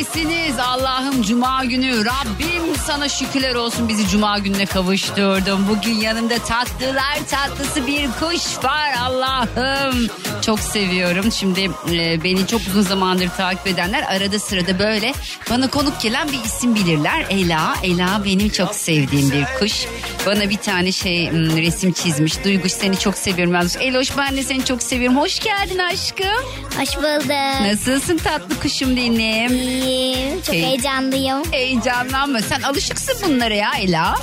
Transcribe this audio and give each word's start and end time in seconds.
Nerelerdesiniz? 0.00 0.58
Allah'ım 0.58 1.22
cuma 1.22 1.64
günü 1.64 2.04
Rabbim 2.04 2.76
sana 2.86 3.08
şükürler 3.08 3.54
olsun 3.54 3.88
bizi 3.88 4.08
cuma 4.08 4.38
gününe 4.38 4.66
kavuşturdun. 4.66 5.68
Bugün 5.68 5.94
yanımda 5.94 6.38
tatlılar 6.38 7.18
tatlısı 7.30 7.86
bir 7.86 8.08
kuş 8.20 8.64
var 8.64 8.92
Allah'ım. 9.02 10.06
Çok 10.42 10.60
seviyorum. 10.60 11.32
Şimdi 11.32 11.70
e, 11.92 12.24
beni 12.24 12.46
çok 12.46 12.60
uzun 12.60 12.82
zamandır 12.82 13.28
takip 13.28 13.66
edenler 13.66 14.02
arada 14.02 14.38
sırada 14.38 14.78
böyle 14.78 15.12
bana 15.50 15.70
konuk 15.70 16.00
gelen 16.00 16.28
bir 16.28 16.44
isim 16.44 16.74
bilirler. 16.74 17.26
Ela. 17.30 17.74
Ela 17.82 18.22
benim 18.24 18.48
çok 18.48 18.74
sevdiğim 18.74 19.30
bir 19.30 19.44
kuş. 19.58 19.86
Bana 20.26 20.50
bir 20.50 20.56
tane 20.56 20.92
şey 20.92 21.30
resim 21.32 21.92
çizmiş. 21.92 22.44
Duyguş 22.44 22.72
seni 22.72 22.98
çok 22.98 23.18
seviyorum. 23.18 23.68
Eloş 23.80 24.16
ben 24.18 24.36
de 24.36 24.42
seni 24.42 24.64
çok 24.64 24.82
seviyorum. 24.82 25.18
Hoş 25.18 25.38
geldin 25.40 25.78
aşkım. 25.78 26.44
Hoş 26.78 26.96
bulduk. 26.96 27.30
Nasılsın 27.62 28.16
tatlı 28.16 28.60
kuşum 28.60 28.96
benim? 28.96 29.50
İyiyim. 29.90 30.42
Çok 30.46 30.54
Hey. 30.54 30.62
heyecanlıyım. 30.62 31.52
Heyecanlanma. 31.52 32.40
Sen 32.40 32.62
alışıksın 32.62 33.16
bunlara 33.28 33.54
ya 33.54 33.70
Ela. 33.80 34.14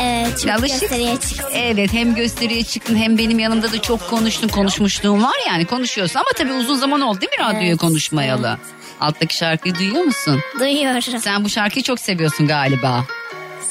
Evet, 0.00 0.40
çok 0.40 0.50
Alışık. 0.50 0.80
gösteriye 0.80 1.16
çıktım. 1.16 1.50
Evet 1.54 1.92
hem 1.92 2.14
gösteriye 2.14 2.64
çıktın 2.64 2.96
hem 2.96 3.18
benim 3.18 3.38
yanımda 3.38 3.72
da 3.72 3.82
çok 3.82 4.10
konuştun. 4.10 4.48
Konuşmuşluğun 4.48 5.22
var 5.22 5.34
yani 5.48 5.64
konuşuyorsun. 5.66 6.18
Ama 6.20 6.28
tabii 6.36 6.52
uzun 6.52 6.74
zaman 6.76 7.00
oldu 7.00 7.20
değil 7.20 7.32
mi 7.38 7.44
radyoya 7.44 7.68
Evet, 7.68 7.78
konuşmayalı? 7.78 8.58
Alttaki 9.00 9.36
şarkıyı 9.36 9.74
duyuyor 9.74 10.04
musun? 10.04 10.40
Duyuyorum. 10.60 11.20
Sen 11.20 11.44
bu 11.44 11.48
şarkıyı 11.48 11.82
çok 11.82 12.00
seviyorsun 12.00 12.46
galiba. 12.46 13.04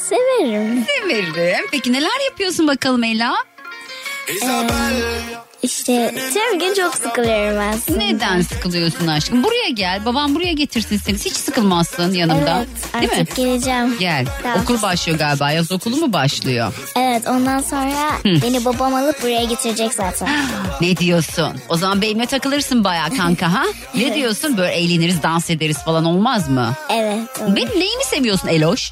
Severim. 0.10 0.86
Severim. 0.86 1.66
Peki 1.72 1.94
neler 1.94 2.26
yapıyorsun 2.30 2.68
bakalım 2.68 3.04
Ela? 3.04 3.34
İşte 5.64 6.16
tüm 6.34 6.60
gün 6.60 6.74
çok 6.74 6.96
sıkılıyorum 6.96 7.60
aslında. 7.74 7.98
Neden 8.00 8.42
sıkılıyorsun 8.42 9.08
aşkım? 9.08 9.44
Buraya 9.44 9.70
gel. 9.70 10.06
Babam 10.06 10.36
buraya 10.36 10.54
getirsin 10.54 10.98
seni. 10.98 11.18
Hiç 11.18 11.34
sıkılmazsın 11.34 12.14
yanımda. 12.14 12.66
Evet, 12.94 13.02
Değil 13.02 13.14
mi? 13.14 13.20
artık 13.22 13.36
geleceğim. 13.36 13.96
Gel. 14.00 14.26
Tamam. 14.44 14.60
Okul 14.64 14.82
başlıyor 14.82 15.18
galiba. 15.20 15.52
Yaz 15.52 15.72
okulu 15.72 15.96
mu 15.98 16.14
başlıyor? 16.14 16.74
Evet, 16.96 17.28
ondan 17.28 17.62
sonra 17.62 18.12
beni 18.26 18.66
babam 18.66 18.96
alıp 18.96 19.22
buraya 19.24 19.44
getirecek 19.44 19.94
zaten. 19.94 20.30
Ne 20.82 20.98
diyorsun? 20.98 21.54
O 21.70 21.78
zaman 21.78 22.02
benimle 22.02 22.26
takılırsın 22.26 22.84
baya 22.84 23.10
kanka 23.18 23.54
ha? 23.54 23.64
Ne 23.96 24.16
diyorsun? 24.16 24.58
Böyle 24.58 24.74
eğleniriz, 24.74 25.24
dans 25.24 25.50
ederiz 25.50 25.78
falan 25.86 26.06
olmaz 26.06 26.50
mı? 26.50 26.74
Evet. 26.90 27.42
olur. 27.42 27.56
Benim 27.56 27.80
neyimi 27.80 28.04
seviyorsun 28.04 28.48
Eloş? 28.48 28.92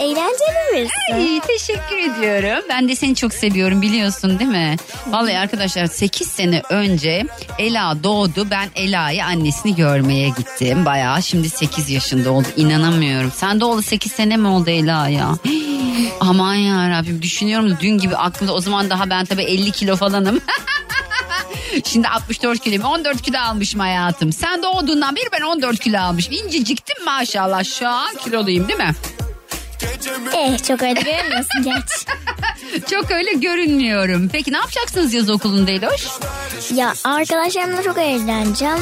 Eğlenceli 0.00 0.56
birisi. 0.74 1.26
İyi 1.28 1.40
teşekkür 1.40 1.96
ediyorum. 1.98 2.64
Ben 2.68 2.88
de 2.88 2.96
seni 2.96 3.14
çok 3.14 3.34
seviyorum 3.34 3.82
biliyorsun 3.82 4.38
değil 4.38 4.50
mi? 4.50 4.76
Vallahi 5.06 5.38
arkadaşlar 5.38 5.86
8 5.86 6.28
sene 6.28 6.62
önce 6.70 7.26
Ela 7.58 8.04
doğdu. 8.04 8.46
Ben 8.50 8.68
Ela'yı 8.74 9.24
annesini 9.24 9.74
görmeye 9.76 10.28
gittim. 10.28 10.84
Bayağı 10.84 11.22
şimdi 11.22 11.50
8 11.50 11.90
yaşında 11.90 12.30
oldu. 12.30 12.48
İnanamıyorum. 12.56 13.32
Sen 13.34 13.60
doğalı 13.60 13.82
8 13.82 14.12
sene 14.12 14.36
mi 14.36 14.48
oldu 14.48 14.70
Ela 14.70 15.08
ya? 15.08 15.34
Aman 16.20 16.54
ya 16.54 16.90
Rabbim 16.90 17.22
düşünüyorum 17.22 17.70
da 17.70 17.80
dün 17.80 17.98
gibi 17.98 18.16
aklımda 18.16 18.54
o 18.54 18.60
zaman 18.60 18.90
daha 18.90 19.10
ben 19.10 19.24
tabii 19.24 19.42
50 19.42 19.70
kilo 19.70 19.96
falanım. 19.96 20.40
Şimdi 21.84 22.08
64 22.08 22.60
kilo 22.60 22.88
14 22.88 23.22
kilo 23.22 23.38
almışım 23.38 23.80
hayatım. 23.80 24.32
Sen 24.32 24.62
doğduğundan 24.62 25.16
beri 25.16 25.24
ben 25.32 25.40
14 25.42 25.78
kilo 25.80 25.98
almışım. 26.00 26.34
İnceciktim 26.34 27.04
maşallah 27.04 27.64
şu 27.64 27.88
an 27.88 28.14
kiloluyum 28.24 28.68
değil 28.68 28.78
mi? 28.78 28.94
Eh, 30.36 30.58
çok 30.68 30.82
öyle 30.82 31.00
görünmüyorsun 31.00 31.62
geç. 31.64 32.06
Çok 32.90 33.10
öyle 33.10 33.32
görünmüyorum. 33.32 34.28
Peki 34.32 34.52
ne 34.52 34.56
yapacaksınız 34.56 35.14
yaz 35.14 35.30
okulunda 35.30 35.70
Eloş? 35.70 36.06
Ya 36.74 36.92
arkadaşlarımla 37.04 37.82
çok 37.82 37.98
eğleneceğim. 37.98 38.78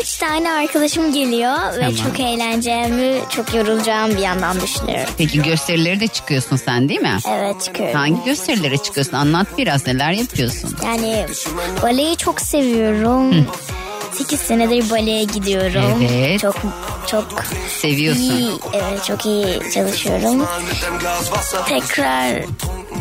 Üç 0.00 0.16
tane 0.18 0.52
arkadaşım 0.52 1.12
geliyor 1.12 1.58
ve 1.76 1.80
Tamam. 1.80 1.94
çok 1.94 2.20
eğleneceğimi, 2.20 3.20
çok 3.28 3.54
yorulacağım 3.54 4.10
bir 4.10 4.22
yandan 4.22 4.60
düşünüyorum. 4.60 5.14
Peki 5.18 5.42
gösterilere 5.42 6.00
de 6.00 6.08
çıkıyorsun 6.08 6.56
sen 6.56 6.88
değil 6.88 7.00
mi? 7.00 7.18
Evet 7.28 7.60
çıkıyorum. 7.62 7.94
Hangi 7.94 8.24
gösterilere 8.24 8.78
çıkıyorsun? 8.78 9.12
Anlat 9.12 9.46
biraz 9.58 9.86
neler 9.86 10.12
yapıyorsun? 10.12 10.76
Yani 10.84 11.26
baleyi 11.82 12.16
çok 12.16 12.40
seviyorum. 12.40 13.46
8 14.20 14.40
senedir 14.40 14.90
baleye 14.90 15.24
gidiyorum. 15.24 16.06
Evet. 16.10 16.40
Çok 16.40 16.56
çok 17.10 17.24
Seviyorsun. 17.68 18.22
iyi, 18.22 18.50
evet 18.72 19.04
çok 19.04 19.26
iyi 19.26 19.60
çalışıyorum. 19.74 20.46
Tekrar 21.68 22.44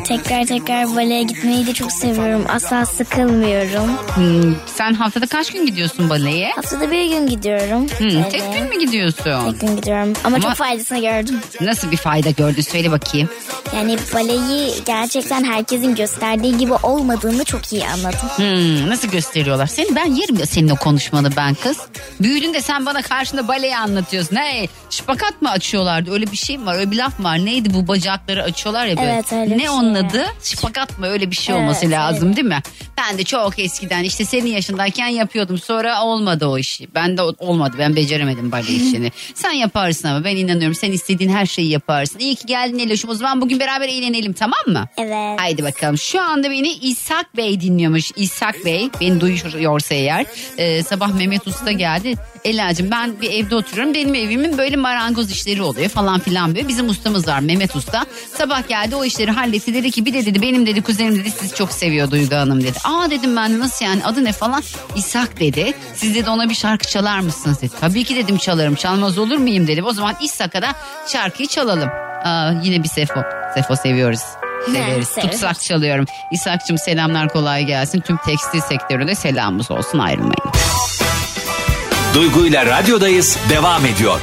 tekrar 0.08 0.46
tekrar 0.46 0.96
baleye 0.96 1.24
gitmeyi 1.24 1.68
de 1.68 1.74
çok 1.74 1.92
seviyorum. 1.92 2.46
Asla 2.50 2.86
sıkılmıyorum. 2.86 3.90
Hmm, 4.16 4.56
sen 4.66 4.94
haftada 4.94 5.28
kaç 5.28 5.52
gün 5.52 5.66
gidiyorsun 5.66 6.10
baleye? 6.10 6.52
Haftada 6.56 6.92
bir 6.92 7.06
gün 7.10 7.28
gidiyorum. 7.28 7.88
Hmm, 7.98 8.08
Evet. 8.10 8.32
tek 8.32 8.54
gün 8.54 8.64
mü 8.64 8.80
gidiyorsun? 8.86 9.52
Tek 9.52 9.62
gün 9.62 9.76
gidiyorum. 9.76 10.14
Ama, 10.24 10.36
Ama- 10.36 10.46
çok 10.46 10.54
faydasını 10.54 11.02
gördüm. 11.02 11.40
Nasıl 11.62 11.92
bir 11.92 11.98
fayda 11.98 12.30
gördün 12.30 12.62
söyle 12.62 12.92
bakayım. 12.92 13.30
Yani 13.76 13.98
baleyi 14.14 14.74
gerçekten 14.86 15.44
herkesin 15.44 15.96
gösterdiği 15.96 16.58
gibi 16.58 16.74
olmadığını 16.74 17.44
çok 17.44 17.74
iyi 17.74 17.84
anladım. 17.88 18.30
Hmm, 18.36 18.90
nasıl 18.90 19.08
gösteriyorlar? 19.08 19.68
Seni 19.68 19.96
ben 19.96 20.06
yerim 20.16 20.40
ya 20.40 20.46
senin 20.46 20.70
o 20.70 20.76
konuşmanı 20.76 21.30
ben 21.38 21.54
kız. 21.54 21.78
Büyüdün 22.20 22.54
de 22.54 22.62
sen 22.62 22.86
bana 22.86 23.02
karşında 23.02 23.48
baleyi 23.48 23.78
anlatıyorsun. 23.78 24.36
Hey 24.36 24.68
şıpakat 24.90 25.42
mı 25.42 25.50
açıyorlardı? 25.50 26.12
Öyle 26.14 26.32
bir 26.32 26.38
şey 26.38 26.58
mi 26.58 26.66
var? 26.66 26.76
Öyle 26.76 26.92
bir 26.92 26.98
laf 26.98 27.20
mı 27.20 27.26
var. 27.26 27.46
Neydi 27.46 27.74
bu 27.74 27.88
bacakları 27.88 28.44
açıyorlar 28.44 28.86
ya 28.86 28.98
böyle. 28.98 29.12
Evet, 29.14 29.34
öyle 29.34 29.58
ne 29.58 29.60
şey. 29.62 29.70
Onun 29.90 30.04
adı? 30.04 30.26
Şıpakat 30.44 31.00
mı? 31.00 31.08
Öyle 31.08 31.32
bir 31.32 31.36
şey 31.36 31.56
Evet, 31.56 31.64
olması 31.64 31.90
lazım 31.90 32.28
öyle. 32.28 32.36
değil 32.36 32.48
mi? 32.48 32.60
Ben 32.98 33.18
de 33.18 33.24
çok 33.24 33.60
eskiden 33.60 34.04
işte 34.04 34.26
senin 34.26 34.50
yaşındayken 34.50 35.08
yapıyordum. 35.08 35.58
Sonra 35.58 36.04
olmadı 36.04 36.48
o 36.48 36.58
işi. 36.58 36.88
Ben 36.96 37.18
de 37.18 37.22
olmadı. 37.22 37.76
Ben 37.80 37.96
beceremedim 37.96 38.52
bale 38.52 38.68
işini. 38.74 39.12
sen 39.36 39.52
yaparsın 39.52 40.08
ama 40.08 40.24
ben 40.24 40.36
inanıyorum. 40.36 40.76
Sen 40.76 40.92
istediğin 40.92 41.30
her 41.30 41.46
şeyi 41.46 41.70
yaparsın. 41.70 42.20
İyi 42.20 42.36
ki 42.36 42.46
geldin 42.46 42.80
Eloş'um. 42.80 43.10
O 43.10 43.14
zaman 43.14 43.42
bugün 43.42 43.60
beraber 43.60 43.88
eğlenelim 43.90 44.34
tamam 44.34 44.60
mı? 44.68 44.86
Evet. 44.98 45.40
Haydi 45.40 45.64
bakalım. 45.64 45.98
Şu 45.98 46.22
anda 46.22 46.52
beni 46.52 46.72
İshak 46.72 47.38
Bey 47.38 47.62
dinliyormuş. 47.62 48.12
İshak 48.16 48.66
Bey 48.66 48.90
beni 49.02 49.22
duyuyorsa 49.22 49.96
eğer. 49.96 50.26
Ee, 50.58 50.84
sabah 50.84 51.14
Mehmet 51.14 51.48
Usta 51.48 51.72
geldi. 51.72 52.14
Ela'cığım 52.44 52.92
ben 52.92 53.22
bir 53.22 53.32
evde 53.32 53.56
oturuyorum. 53.56 53.94
Benim 53.94 54.16
evimin 54.16 54.58
böyle 54.58 54.76
marangoz 54.76 55.32
işleri 55.32 55.62
oluyor 55.62 55.90
falan 55.90 56.20
filan 56.20 56.56
böyle. 56.56 56.68
Bizim 56.68 56.90
ustamız 56.90 57.28
var 57.28 57.40
Mehmet 57.40 57.76
Usta. 57.76 58.06
Sabah 58.38 58.68
geldi 58.68 58.96
o 58.96 59.06
işleri 59.06 59.32
halletti. 59.32 59.74
Dedi 59.80 59.92
ki 59.92 60.06
bir 60.06 60.14
de 60.14 60.26
dedi 60.26 60.42
benim 60.42 60.66
dedi 60.66 60.82
kuzenim 60.82 61.16
dedi 61.16 61.32
sizi 61.32 61.56
çok 61.56 61.72
seviyor 61.72 62.12
Duygu 62.12 62.36
Hanım 62.36 62.64
dedi. 62.64 62.78
Aa 62.84 63.10
dedim 63.10 63.36
ben 63.36 63.60
nasıl 63.60 63.86
yani 63.86 64.06
adı 64.06 64.24
ne 64.24 64.32
falan. 64.32 64.64
İshak 64.96 65.40
dedi. 65.40 65.74
Siz 65.96 66.16
dedi 66.16 66.30
ona 66.30 66.50
bir 66.50 66.56
şarkı 66.56 66.88
çalar 66.88 67.20
mısınız 67.20 67.62
dedi. 67.62 67.72
Tabii 67.82 68.04
ki 68.04 68.16
dedim 68.16 68.38
çalarım. 68.38 68.76
Çalmaz 68.76 69.18
olur 69.18 69.38
muyum 69.38 69.68
dedim. 69.68 69.86
O 69.86 69.94
zaman 69.94 70.16
İshak'a 70.22 70.62
da 70.62 70.76
şarkıyı 71.08 71.48
çalalım. 71.48 71.90
Aa, 72.24 72.52
yine 72.64 72.84
bir 72.84 72.90
Sefo. 72.90 73.22
Sefo 73.54 73.76
seviyoruz. 73.76 74.20
Severiz. 74.66 75.08
severiz. 75.08 75.32
Tutsak 75.32 75.62
çalıyorum. 75.62 76.06
İshak'cığım 76.32 76.78
selamlar 76.78 77.30
kolay 77.30 77.66
gelsin. 77.66 78.00
Tüm 78.00 78.18
tekstil 78.18 78.62
sektörüne 78.62 79.16
selamımız 79.16 79.72
olsun 79.72 80.00
ayrılmayın. 80.00 80.52
Duygu 82.14 82.46
ile 82.46 82.66
radyodayız 82.66 83.38
devam 83.50 83.86
ediyor. 83.86 84.22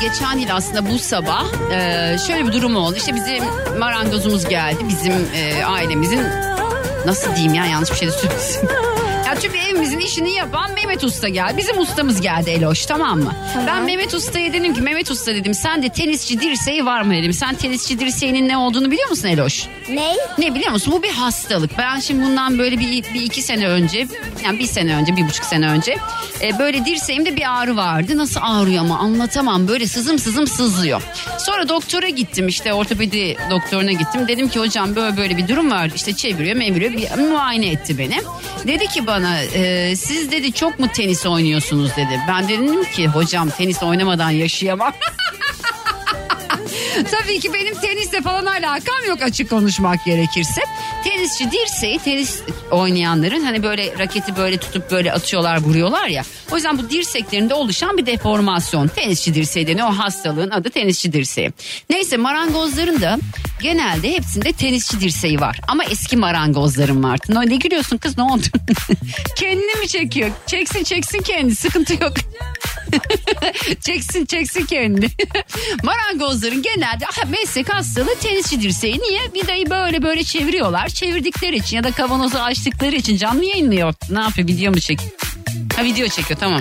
Geçen 0.00 0.38
yıl 0.38 0.48
aslında 0.52 0.90
bu 0.90 0.98
sabah 0.98 1.44
e, 1.72 2.16
şöyle 2.26 2.46
bir 2.46 2.52
durum 2.52 2.76
oldu. 2.76 2.96
İşte 2.96 3.14
bizim 3.14 3.44
marangozumuz 3.78 4.48
geldi. 4.48 4.78
Bizim 4.88 5.12
e, 5.34 5.64
ailemizin 5.64 6.22
nasıl 7.06 7.34
diyeyim 7.34 7.54
ya 7.54 7.66
yanlış 7.66 7.90
bir 7.90 7.96
şey 7.96 8.08
de 8.08 8.12
söyledim. 8.12 8.68
Ya 9.26 9.40
çünkü 9.40 9.58
evimizin 9.58 9.98
işini 9.98 10.32
yapan 10.32 10.70
Mehmet 10.74 11.04
Usta 11.04 11.28
geldi. 11.28 11.56
Bizim 11.56 11.78
ustamız 11.78 12.20
geldi 12.20 12.50
Eloş 12.50 12.86
tamam 12.86 13.18
mı? 13.20 13.32
Ben 13.66 13.82
Mehmet 13.84 14.14
Usta'ya 14.14 14.52
dedim 14.52 14.74
ki 14.74 14.80
Mehmet 14.80 15.10
Usta 15.10 15.34
dedim 15.34 15.54
sende 15.54 15.88
tenisçi 15.88 16.40
dirseği 16.40 16.86
var 16.86 17.02
mı 17.02 17.14
dedim. 17.14 17.32
Sen 17.32 17.54
tenisçi 17.54 17.98
dirseğinin 17.98 18.48
ne 18.48 18.56
olduğunu 18.56 18.90
biliyor 18.90 19.08
musun 19.08 19.28
Eloş? 19.28 19.66
Ney? 19.88 20.16
Ne 20.38 20.54
biliyor 20.54 20.70
musun? 20.72 20.92
Bu 20.96 21.02
bir 21.02 21.10
hastalık. 21.10 21.78
Ben 21.78 22.00
şimdi 22.00 22.24
bundan 22.24 22.58
böyle 22.58 22.78
bir, 22.78 23.14
bir 23.14 23.22
iki 23.22 23.42
sene 23.42 23.68
önce, 23.68 24.06
yani 24.44 24.58
bir 24.58 24.66
sene 24.66 24.96
önce, 24.96 25.16
bir 25.16 25.28
buçuk 25.28 25.44
sene 25.44 25.68
önce 25.68 25.96
e, 26.42 26.58
böyle 26.58 26.84
dirseğimde 26.84 27.36
bir 27.36 27.60
ağrı 27.60 27.76
vardı. 27.76 28.18
Nasıl 28.18 28.40
ağrıyor 28.42 28.80
ama 28.80 28.98
anlatamam. 28.98 29.68
Böyle 29.68 29.86
sızım 29.86 30.18
sızım 30.18 30.46
sızlıyor. 30.46 31.02
Sonra 31.38 31.68
doktora 31.68 32.08
gittim 32.08 32.48
işte 32.48 32.74
ortopedi 32.74 33.36
doktoruna 33.50 33.92
gittim. 33.92 34.28
Dedim 34.28 34.48
ki 34.48 34.60
hocam 34.60 34.96
böyle 34.96 35.16
böyle 35.16 35.36
bir 35.36 35.48
durum 35.48 35.70
var. 35.70 35.90
İşte 35.94 36.12
çeviriyor 36.12 36.56
meviriyor 36.56 36.92
bir 36.92 37.28
muayene 37.30 37.66
etti 37.66 37.98
beni. 37.98 38.20
Dedi 38.66 38.86
ki 38.86 39.06
bana 39.06 39.42
e, 39.42 39.96
siz 39.96 40.30
dedi 40.30 40.52
çok 40.52 40.78
mu 40.78 40.88
tenis 40.94 41.26
oynuyorsunuz 41.26 41.90
dedi. 41.96 42.20
Ben 42.28 42.48
dedim 42.48 42.84
ki 42.84 43.06
hocam 43.06 43.50
tenis 43.50 43.82
oynamadan 43.82 44.30
yaşayamam. 44.30 44.92
Tabii 47.10 47.40
ki 47.40 47.52
benim 47.54 47.74
tenisle 47.74 48.22
falan 48.22 48.46
alakam 48.46 49.04
yok 49.08 49.22
açık 49.22 49.50
konuşmak 49.50 50.04
gerekirse. 50.04 50.62
Tenisçi 51.04 51.50
dirseği 51.50 51.98
tenis 51.98 52.40
oynayanların 52.70 53.44
hani 53.44 53.62
böyle 53.62 53.98
raketi 53.98 54.36
böyle 54.36 54.56
tutup 54.56 54.90
böyle 54.90 55.12
atıyorlar 55.12 55.60
vuruyorlar 55.60 56.06
ya. 56.06 56.22
O 56.52 56.56
yüzden 56.56 56.78
bu 56.78 56.90
dirseklerinde 56.90 57.54
oluşan 57.54 57.98
bir 57.98 58.06
deformasyon. 58.06 58.88
Tenisçi 58.88 59.34
dirseği 59.34 59.66
deniyor. 59.66 59.88
O 59.88 59.92
hastalığın 59.92 60.50
adı 60.50 60.70
tenisçi 60.70 61.12
dirseği. 61.12 61.52
Neyse 61.90 62.16
marangozların 62.16 63.00
da 63.00 63.18
genelde 63.62 64.12
hepsinde 64.12 64.52
tenisçi 64.52 65.00
dirseği 65.00 65.40
var. 65.40 65.60
Ama 65.68 65.84
eski 65.84 66.16
marangozların 66.16 67.02
var. 67.02 67.18
Ne, 67.28 67.56
gülüyorsun 67.56 67.96
kız 67.96 68.18
ne 68.18 68.24
oldu? 68.24 68.46
Kendini 69.36 69.80
mi 69.80 69.88
çekiyor? 69.88 70.30
Çeksin 70.46 70.84
çeksin 70.84 71.22
kendi 71.22 71.56
sıkıntı 71.56 71.92
yok. 72.04 72.12
çeksin 73.80 74.26
çeksin 74.26 74.66
kendi. 74.66 75.08
Marangozların 75.82 76.62
genelde 76.62 76.83
aha, 76.88 77.26
meslek 77.30 77.74
hastalığı 77.74 78.14
tenisçi 78.20 78.62
dirseği. 78.62 78.98
Niye? 78.98 79.20
Vidayı 79.34 79.70
böyle 79.70 80.02
böyle 80.02 80.24
çeviriyorlar. 80.24 80.88
Çevirdikleri 80.88 81.56
için 81.56 81.76
ya 81.76 81.84
da 81.84 81.90
kavanozu 81.90 82.38
açtıkları 82.38 82.96
için 82.96 83.16
canlı 83.16 83.44
yayınlıyor. 83.44 83.94
Ne 84.10 84.20
yapıyor 84.20 84.48
video 84.48 84.72
mu 84.72 84.80
çekiyor? 84.80 85.12
Ha 85.76 85.84
video 85.84 86.08
çekiyor 86.08 86.40
tamam. 86.40 86.60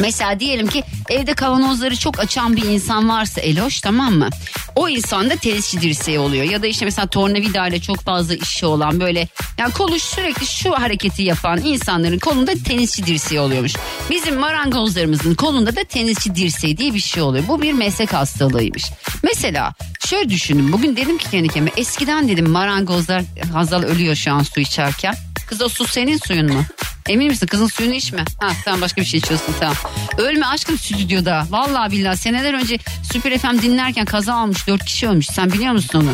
Mesela 0.00 0.40
diyelim 0.40 0.66
ki 0.66 0.82
evde 1.08 1.34
kavanozları 1.34 1.96
çok 1.96 2.20
açan 2.20 2.56
bir 2.56 2.62
insan 2.62 3.08
varsa 3.08 3.40
Eloş 3.40 3.80
tamam 3.80 4.14
mı? 4.14 4.28
O 4.76 4.88
insan 4.88 5.30
da 5.30 5.36
tenisçi 5.36 5.80
dirseği 5.80 6.18
oluyor. 6.18 6.44
Ya 6.44 6.62
da 6.62 6.66
işte 6.66 6.84
mesela 6.84 7.06
tornavida 7.06 7.68
ile 7.68 7.80
çok 7.80 8.00
fazla 8.00 8.34
işi 8.34 8.66
olan 8.66 9.00
böyle 9.00 9.28
yani 9.58 9.72
kolu 9.72 9.98
sürekli 9.98 10.46
şu 10.46 10.72
hareketi 10.72 11.22
yapan 11.22 11.60
insanların 11.64 12.18
kolunda 12.18 12.52
tenisçi 12.66 13.06
dirseği 13.06 13.40
oluyormuş. 13.40 13.72
Bizim 14.10 14.36
marangozlarımızın 14.36 15.34
kolunda 15.34 15.76
da 15.76 15.84
tenisçi 15.84 16.34
dirseği 16.34 16.76
diye 16.76 16.94
bir 16.94 17.00
şey 17.00 17.22
oluyor. 17.22 17.44
Bu 17.48 17.62
bir 17.62 17.72
meslek 17.72 18.12
hastalığıymış. 18.12 18.84
Mesela 19.22 19.74
şöyle 20.06 20.30
düşünün 20.30 20.72
bugün 20.72 20.96
dedim 20.96 21.18
ki 21.18 21.30
kendi 21.30 21.48
kendime 21.48 21.72
eskiden 21.76 22.28
dedim 22.28 22.50
marangozlar 22.50 23.22
Hazal 23.52 23.82
ölüyor 23.82 24.14
şu 24.14 24.32
an 24.32 24.42
su 24.42 24.60
içerken. 24.60 25.14
Kız 25.48 25.62
o 25.62 25.68
su 25.68 25.86
senin 25.86 26.18
suyun 26.18 26.52
mu? 26.52 26.64
Emin 27.08 27.28
misin 27.28 27.46
kızın 27.46 27.66
suyunu 27.66 27.94
içme. 27.94 28.24
Ha 28.38 28.48
sen 28.64 28.80
başka 28.80 29.00
bir 29.00 29.06
şey 29.06 29.18
içiyorsun 29.18 29.54
tamam. 29.60 29.76
Ölme 30.18 30.46
aşkım 30.46 30.78
stüdyoda. 30.78 31.46
Vallahi 31.50 31.92
billahi 31.92 32.16
seneler 32.16 32.54
önce 32.54 32.78
Süper 33.12 33.38
FM 33.38 33.62
dinlerken 33.62 34.04
kaza 34.04 34.34
almış 34.34 34.66
dört 34.66 34.84
kişi 34.84 35.08
ölmüş. 35.08 35.26
Sen 35.26 35.52
biliyor 35.52 35.72
musun 35.72 36.00
onu? 36.00 36.10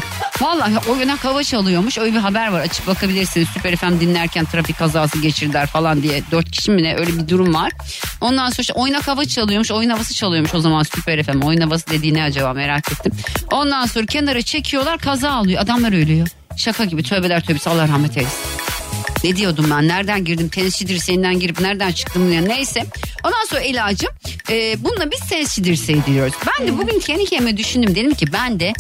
Vallahi 0.49 0.91
o 0.91 0.99
güne 0.99 1.13
hava 1.13 1.43
çalıyormuş. 1.45 1.99
Öyle 1.99 2.15
bir 2.15 2.21
haber 2.21 2.49
var 2.49 2.61
açıp 2.61 2.87
bakabilirsiniz. 2.87 3.49
Süper 3.49 3.77
FM 3.77 4.01
dinlerken 4.01 4.45
trafik 4.45 4.79
kazası 4.79 5.19
geçirdiler 5.19 5.67
falan 5.67 6.03
diye. 6.03 6.23
Dört 6.31 6.51
kişi 6.51 6.71
mi 6.71 6.83
ne 6.83 6.97
öyle 6.97 7.13
bir 7.19 7.29
durum 7.29 7.55
var. 7.55 7.73
Ondan 8.21 8.49
sonra 8.51 8.61
işte 8.63 8.73
oynak 8.73 9.09
hava 9.09 9.25
çalıyormuş. 9.25 9.71
Oyun 9.71 9.91
havası 9.91 10.15
çalıyormuş 10.15 10.55
o 10.55 10.61
zaman 10.61 10.83
Süper 10.83 11.23
FM. 11.23 11.41
Oyun 11.41 11.61
havası 11.61 11.87
dediği 11.91 12.15
ne 12.15 12.23
acaba 12.23 12.53
merak 12.53 12.93
ettim. 12.93 13.13
Ondan 13.51 13.87
sonra 13.87 14.07
kenara 14.07 14.43
çekiyorlar 14.43 14.99
kaza 14.99 15.31
alıyor. 15.31 15.63
Adamlar 15.63 15.93
ölüyor. 15.93 16.29
Şaka 16.57 16.85
gibi 16.85 17.03
tövbeler 17.03 17.45
tövbesi 17.45 17.71
Allah 17.71 17.89
rahmet 17.89 18.17
eylesin. 18.17 18.56
Ne 19.27 19.37
diyordum 19.37 19.67
ben? 19.71 19.89
Nereden 19.89 20.25
girdim? 20.25 20.49
Tenisçi 20.49 20.89
dirseğinden 20.89 21.41
girip 21.41 21.61
nereden 21.61 21.93
çıktım? 21.93 22.33
Yani 22.33 22.49
neyse. 22.49 22.87
Ondan 23.25 23.45
sonra 23.49 23.61
ilacım. 23.61 24.11
E, 24.51 24.85
bununla 24.85 25.11
biz 25.11 25.21
tenisçi 25.29 25.65
dirseği 25.65 26.05
diyoruz. 26.07 26.35
Ben 26.47 26.67
de 26.69 26.79
bugün 26.79 26.99
kendi 26.99 27.25
kendime 27.25 27.57
düşündüm. 27.57 27.95
Dedim 27.95 28.15
ki 28.15 28.33
ben 28.33 28.61
de 28.61 28.73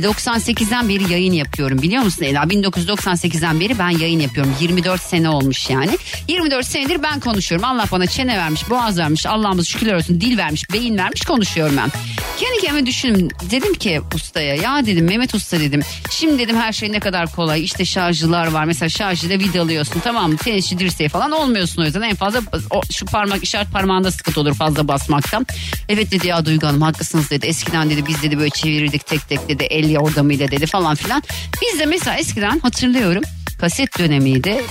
98'den 0.00 0.88
beri 0.88 1.12
yayın 1.12 1.32
yapıyorum. 1.32 1.82
Biliyor 1.82 2.02
musun 2.02 2.24
Ela? 2.24 2.42
1998'den 2.42 3.60
beri 3.60 3.78
ben 3.78 3.90
yayın 3.90 4.20
yapıyorum. 4.20 4.54
24 4.60 5.00
sene 5.00 5.28
olmuş 5.28 5.70
yani. 5.70 5.98
24 6.28 6.66
senedir 6.66 7.02
ben 7.02 7.20
konuşuyorum. 7.20 7.68
Allah 7.68 7.84
bana 7.92 8.06
çene 8.06 8.38
vermiş, 8.38 8.70
boğaz 8.70 8.98
vermiş. 8.98 9.26
Allah'ımız 9.26 9.68
şükürler 9.68 9.94
olsun 9.94 10.20
dil 10.20 10.38
vermiş, 10.38 10.64
beyin 10.72 10.98
vermiş 10.98 11.24
konuşuyorum 11.24 11.76
ben. 11.76 11.90
Kendi 12.38 12.60
kendime 12.60 12.86
düşündüm. 12.86 13.28
Dedim 13.50 13.74
ki 13.74 14.00
ustaya 14.14 14.54
ya 14.54 14.86
dedim 14.86 15.04
Mehmet 15.04 15.34
Usta 15.34 15.60
dedim. 15.60 15.82
Şimdi 16.10 16.38
dedim 16.38 16.56
her 16.56 16.72
şey 16.72 16.92
ne 16.92 17.00
kadar 17.00 17.32
kolay. 17.32 17.64
İşte 17.64 17.84
şarjılar 17.84 18.46
var. 18.46 18.64
Mesela 18.64 18.88
şarjıyla 18.88 19.38
vidalıyorsun 19.38 19.91
tamam 20.00 20.30
mı? 20.30 20.36
Tenisçi 20.36 20.78
dirseği 20.78 21.08
falan 21.08 21.30
olmuyorsun 21.30 21.82
o 21.82 21.84
yüzden. 21.84 22.02
En 22.02 22.14
fazla 22.14 22.40
o, 22.70 22.80
şu 22.92 23.06
parmak 23.06 23.42
işaret 23.42 23.72
parmağında 23.72 24.10
sıkıntı 24.10 24.40
olur 24.40 24.54
fazla 24.54 24.88
basmaktan. 24.88 25.46
Evet 25.88 26.10
dedi 26.12 26.26
ya 26.26 26.44
Duygu 26.44 26.66
Hanım 26.66 26.82
haklısınız 26.82 27.30
dedi. 27.30 27.46
Eskiden 27.46 27.90
dedi 27.90 28.06
biz 28.06 28.22
dedi 28.22 28.38
böyle 28.38 28.50
çevirirdik 28.50 29.06
tek 29.06 29.28
tek 29.28 29.48
dedi. 29.48 29.64
El 29.64 29.90
yordamıyla 29.90 30.50
dedi 30.50 30.66
falan 30.66 30.94
filan. 30.94 31.22
Biz 31.62 31.80
de 31.80 31.86
mesela 31.86 32.16
eskiden 32.16 32.58
hatırlıyorum 32.58 33.22
kaset 33.60 33.98
dönemiydi. 33.98 34.62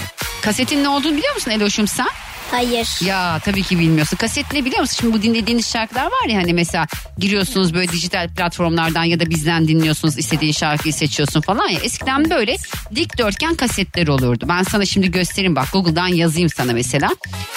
Kasetin 0.41 0.83
ne 0.83 0.89
olduğunu 0.89 1.17
biliyor 1.17 1.35
musun 1.35 1.51
Eloş'um 1.51 1.87
sen? 1.87 2.07
Hayır. 2.51 2.87
Ya 3.05 3.39
tabii 3.45 3.63
ki 3.63 3.79
bilmiyorsun. 3.79 4.17
Kaset 4.17 4.53
ne 4.53 4.65
biliyor 4.65 4.81
musun? 4.81 4.97
Şimdi 4.99 5.13
bu 5.17 5.21
dinlediğiniz 5.21 5.71
şarkılar 5.71 6.05
var 6.05 6.29
ya 6.29 6.37
hani 6.41 6.53
mesela 6.53 6.87
giriyorsunuz 7.17 7.73
böyle 7.73 7.91
dijital 7.91 8.29
platformlardan 8.29 9.03
ya 9.03 9.19
da 9.19 9.29
bizden 9.29 9.67
dinliyorsunuz 9.67 10.17
istediğin 10.17 10.51
şarkıyı 10.53 10.93
seçiyorsun 10.93 11.41
falan 11.41 11.67
ya. 11.69 11.79
Eskiden 11.79 12.29
böyle 12.29 12.55
dikdörtgen 12.95 13.55
kasetler 13.55 14.07
olurdu. 14.07 14.45
Ben 14.49 14.63
sana 14.63 14.85
şimdi 14.85 15.11
göstereyim 15.11 15.55
bak 15.55 15.71
Google'dan 15.73 16.07
yazayım 16.07 16.49
sana 16.49 16.73
mesela. 16.73 17.09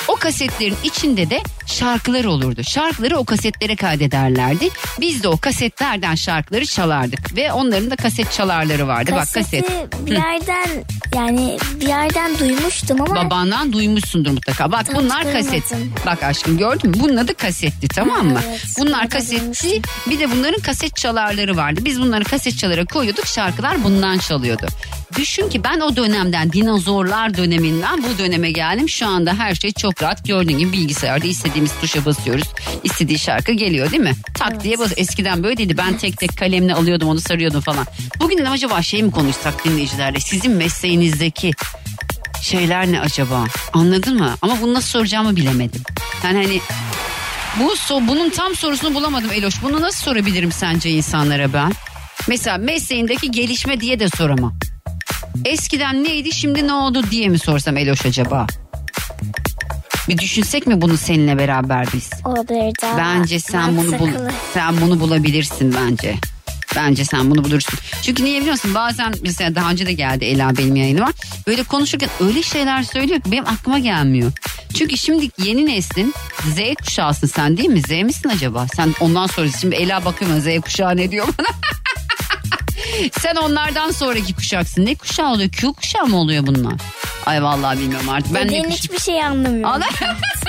O 0.08 0.14
kasetlerin 0.16 0.76
içinde 0.84 1.30
de 1.30 1.40
şarkılar 1.66 2.24
olurdu. 2.24 2.62
Şarkıları 2.64 3.18
o 3.18 3.24
kasetlere 3.24 3.76
kaydederlerdi. 3.76 4.68
Biz 5.00 5.22
de 5.22 5.28
o 5.28 5.36
kasetlerden 5.36 6.14
şarkıları 6.14 6.66
çalardık. 6.66 7.36
Ve 7.36 7.52
onların 7.52 7.90
da 7.90 7.96
kaset 7.96 8.32
çalarları 8.32 8.86
vardı. 8.88 9.10
Kaseti 9.10 9.62
bak 9.62 9.70
kaset. 9.80 10.06
bir 10.06 10.12
yerden 10.12 10.68
yani 11.14 11.58
bir 11.80 11.86
yerden 11.88 12.38
duymuştum 12.38 13.00
ama 13.00 13.14
Babandan 13.16 13.72
duymuşsundur 13.72 14.30
mutlaka. 14.30 14.72
Bak 14.72 14.83
bunlar 14.94 15.24
Hatırlamadım. 15.24 15.60
kaset. 15.60 16.06
Bak 16.06 16.22
aşkım 16.22 16.58
gördün 16.58 16.90
mü? 16.90 16.96
Bunun 17.00 17.16
adı 17.16 17.34
kasetti 17.34 17.88
tamam 17.88 18.26
mı? 18.26 18.40
Evet, 18.48 18.60
bunlar 18.78 19.08
kasetti. 19.08 19.82
Bir 20.10 20.20
de 20.20 20.30
bunların 20.30 20.60
kaset 20.60 20.96
çalarları 20.96 21.56
vardı. 21.56 21.80
Biz 21.84 22.00
bunları 22.00 22.24
kaset 22.24 22.58
çalara 22.58 22.84
koyuyorduk. 22.84 23.26
Şarkılar 23.26 23.84
bundan 23.84 24.18
çalıyordu. 24.18 24.66
Düşün 25.18 25.48
ki 25.48 25.64
ben 25.64 25.80
o 25.80 25.96
dönemden 25.96 26.52
dinozorlar 26.52 27.36
döneminden 27.36 28.02
bu 28.02 28.18
döneme 28.18 28.50
geldim. 28.50 28.88
Şu 28.88 29.06
anda 29.06 29.34
her 29.38 29.54
şey 29.54 29.72
çok 29.72 30.02
rahat. 30.02 30.26
Gördüğün 30.26 30.58
gibi 30.58 30.72
bilgisayarda 30.72 31.26
istediğimiz 31.26 31.72
tuşa 31.80 32.04
basıyoruz. 32.04 32.48
İstediği 32.84 33.18
şarkı 33.18 33.52
geliyor 33.52 33.90
değil 33.90 34.02
mi? 34.02 34.12
Tak 34.38 34.64
diye 34.64 34.78
bas. 34.78 34.92
Eskiden 34.96 35.42
böyleydi. 35.42 35.78
Ben 35.78 35.98
tek 35.98 36.16
tek 36.18 36.36
kalemle 36.38 36.74
alıyordum 36.74 37.08
onu 37.08 37.20
sarıyordum 37.20 37.60
falan. 37.60 37.86
Bugün 38.20 38.38
dedim 38.38 38.52
acaba 38.52 38.82
şey 38.82 39.02
mi 39.02 39.10
konuşsak 39.10 39.64
dinleyicilerle? 39.64 40.20
Sizin 40.20 40.52
mesleğinizdeki 40.52 41.50
şeyler 42.44 42.92
ne 42.92 43.00
acaba? 43.00 43.44
Anladın 43.72 44.16
mı? 44.18 44.34
Ama 44.42 44.60
bunu 44.60 44.74
nasıl 44.74 44.88
soracağımı 44.88 45.36
bilemedim. 45.36 45.82
Yani 46.24 46.42
hani 46.44 46.60
bu 47.60 47.76
so 47.76 48.00
bunun 48.08 48.30
tam 48.30 48.54
sorusunu 48.54 48.94
bulamadım 48.94 49.30
Eloş. 49.32 49.62
Bunu 49.62 49.80
nasıl 49.80 50.02
sorabilirim 50.02 50.52
sence 50.52 50.90
insanlara 50.90 51.52
ben? 51.52 51.72
Mesela 52.28 52.58
mesleğindeki 52.58 53.30
gelişme 53.30 53.80
diye 53.80 54.00
de 54.00 54.08
soramam. 54.08 54.58
Eskiden 55.44 56.04
neydi 56.04 56.32
şimdi 56.32 56.66
ne 56.66 56.72
oldu 56.72 57.02
diye 57.10 57.28
mi 57.28 57.38
sorsam 57.38 57.76
Eloş 57.76 58.06
acaba? 58.06 58.46
Bir 60.08 60.18
düşünsek 60.18 60.66
mi 60.66 60.82
bunu 60.82 60.96
seninle 60.96 61.38
beraber 61.38 61.86
biz? 61.94 62.10
olabilir 62.24 62.72
daha 62.82 62.98
Bence 62.98 63.40
sen 63.40 63.76
bunu 63.76 63.98
bul 63.98 64.08
sen 64.54 64.80
bunu 64.80 65.00
bulabilirsin 65.00 65.74
bence. 65.80 66.14
Bence 66.76 67.04
sen 67.04 67.30
bunu 67.30 67.44
bulursun. 67.44 67.78
Çünkü 68.02 68.24
niye 68.24 68.38
biliyor 68.40 68.52
musun? 68.52 68.74
Bazen 68.74 69.14
mesela 69.22 69.54
daha 69.54 69.70
önce 69.70 69.86
de 69.86 69.92
geldi 69.92 70.24
Ela 70.24 70.56
benim 70.56 70.76
yayınıma. 70.76 71.12
Böyle 71.46 71.62
konuşurken 71.62 72.08
öyle 72.20 72.42
şeyler 72.42 72.82
söylüyor 72.82 73.20
ki 73.20 73.32
benim 73.32 73.46
aklıma 73.46 73.78
gelmiyor. 73.78 74.32
Çünkü 74.74 74.98
şimdi 74.98 75.28
yeni 75.44 75.66
neslin 75.66 76.14
Z 76.54 76.58
kuşağısın 76.84 77.26
sen 77.26 77.56
değil 77.56 77.68
mi? 77.68 77.80
Z 77.80 77.90
misin 77.90 78.28
acaba? 78.28 78.66
Sen 78.76 78.94
ondan 79.00 79.26
sonra 79.26 79.48
şimdi 79.60 79.74
Ela 79.76 80.04
bakıyorum 80.04 80.40
Z 80.40 80.60
kuşağı 80.60 80.96
ne 80.96 81.10
diyor 81.10 81.26
bana? 81.38 81.46
sen 83.20 83.36
onlardan 83.36 83.90
sonraki 83.90 84.34
kuşaksın. 84.34 84.86
Ne 84.86 84.94
kuşağı 84.94 85.32
oluyor? 85.32 85.50
Q 85.50 85.72
kuşağı 85.72 86.06
mı 86.06 86.16
oluyor 86.16 86.46
bunlar? 86.46 86.74
Ay 87.26 87.42
vallahi 87.42 87.78
bilmiyorum 87.78 88.08
artık. 88.08 88.34
Ben 88.34 88.48
kuş- 88.48 88.70
hiçbir 88.70 88.98
şey 88.98 89.24
anlamıyorum. 89.24 89.80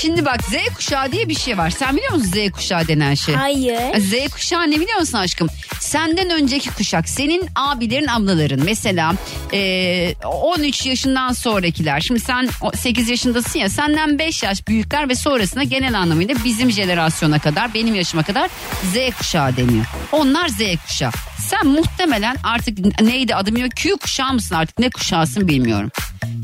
Şimdi 0.00 0.24
bak 0.24 0.42
Z 0.42 0.74
kuşağı 0.76 1.12
diye 1.12 1.28
bir 1.28 1.34
şey 1.34 1.58
var. 1.58 1.70
Sen 1.70 1.96
biliyor 1.96 2.12
musun 2.12 2.30
Z 2.34 2.50
kuşağı 2.52 2.88
denen 2.88 3.14
şey? 3.14 3.34
Hayır. 3.34 4.00
Z 4.00 4.28
kuşağı 4.32 4.70
ne 4.70 4.80
biliyor 4.80 4.98
musun 4.98 5.18
aşkım? 5.18 5.48
Senden 5.94 6.30
önceki 6.30 6.70
kuşak. 6.70 7.08
Senin 7.08 7.48
abilerin 7.56 8.06
ablaların. 8.06 8.60
Mesela 8.64 9.14
e, 9.52 10.14
13 10.24 10.86
yaşından 10.86 11.32
sonrakiler. 11.32 12.00
Şimdi 12.00 12.20
sen 12.20 12.48
o- 12.60 12.72
8 12.72 13.08
yaşındasın 13.08 13.58
ya. 13.58 13.68
Senden 13.68 14.18
5 14.18 14.42
yaş 14.42 14.68
büyükler 14.68 15.08
ve 15.08 15.14
sonrasında 15.14 15.62
genel 15.62 15.98
anlamıyla 15.98 16.34
bizim 16.44 16.70
jenerasyona 16.70 17.38
kadar 17.38 17.74
benim 17.74 17.94
yaşıma 17.94 18.22
kadar 18.22 18.50
Z 18.92 19.18
kuşağı 19.18 19.56
deniyor. 19.56 19.84
Onlar 20.12 20.48
Z 20.48 20.58
kuşağı. 20.86 21.10
Sen 21.38 21.66
muhtemelen 21.66 22.36
artık 22.44 23.00
neydi 23.00 23.34
adı 23.34 23.46
bilmiyorum. 23.46 23.74
Q 23.76 23.96
kuşağı 23.96 24.32
mısın 24.32 24.54
artık 24.54 24.78
ne 24.78 24.90
kuşağısın 24.90 25.48
bilmiyorum. 25.48 25.90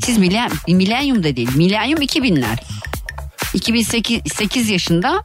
Siz 0.05 0.17
milen, 0.17 0.51
milenyum 0.67 1.23
da 1.23 1.35
değil. 1.35 1.55
Milenyum 1.55 2.01
2000'ler. 2.01 2.57
2008 3.53 4.69
yaşında 4.69 5.23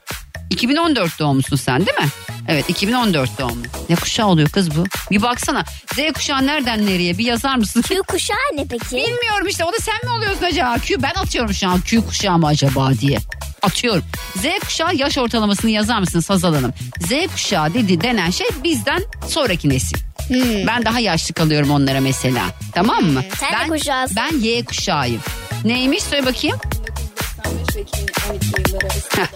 2014 0.50 1.18
doğumlusun 1.18 1.56
sen 1.56 1.86
değil 1.86 1.98
mi? 1.98 2.08
Evet 2.48 2.70
2014 2.70 3.38
doğumlu. 3.38 3.62
Ne 3.88 3.96
kuşağı 3.96 4.26
oluyor 4.26 4.48
kız 4.48 4.76
bu? 4.76 4.84
Bir 5.10 5.22
baksana. 5.22 5.64
Z 5.94 6.12
kuşağı 6.14 6.46
nereden 6.46 6.86
nereye 6.86 7.18
bir 7.18 7.24
yazar 7.24 7.56
mısın? 7.56 7.82
Q 7.82 8.02
kuşağı 8.08 8.36
ne 8.56 8.64
peki? 8.70 8.84
Bilmiyorum 8.96 9.46
işte 9.48 9.64
o 9.64 9.72
da 9.72 9.76
sen 9.80 10.10
mi 10.10 10.10
oluyorsun 10.16 10.44
acaba? 10.44 10.78
Q 10.78 11.02
ben 11.02 11.14
atıyorum 11.14 11.54
şu 11.54 11.68
an 11.68 11.80
Q 11.80 12.00
kuşağı 12.06 12.38
mı 12.38 12.46
acaba 12.46 12.92
diye. 13.00 13.18
Atıyorum. 13.62 14.04
Z 14.36 14.44
kuşağı 14.64 14.94
yaş 14.94 15.18
ortalamasını 15.18 15.70
yazar 15.70 15.98
mısınız 15.98 16.30
Hazal 16.30 16.54
Hanım? 16.54 16.72
Z 17.00 17.32
kuşağı 17.32 17.74
dedi 17.74 18.00
denen 18.00 18.30
şey 18.30 18.46
bizden 18.64 19.02
sonraki 19.28 19.68
nesil. 19.68 19.96
Ben 20.66 20.84
daha 20.84 21.00
yaşlı 21.00 21.34
kalıyorum 21.34 21.70
onlara 21.70 22.00
mesela. 22.00 22.42
Tamam 22.74 23.04
mı? 23.04 23.22
Sen 23.40 23.52
ne 23.52 23.56
ben, 23.60 23.68
kuşağısın? 23.68 24.16
Ben 24.16 24.38
Y 24.38 24.64
kuşağıyım. 24.64 25.20
Neymiş 25.64 26.02
söyle 26.02 26.26
bakayım. 26.26 26.56
Heh. 29.16 29.26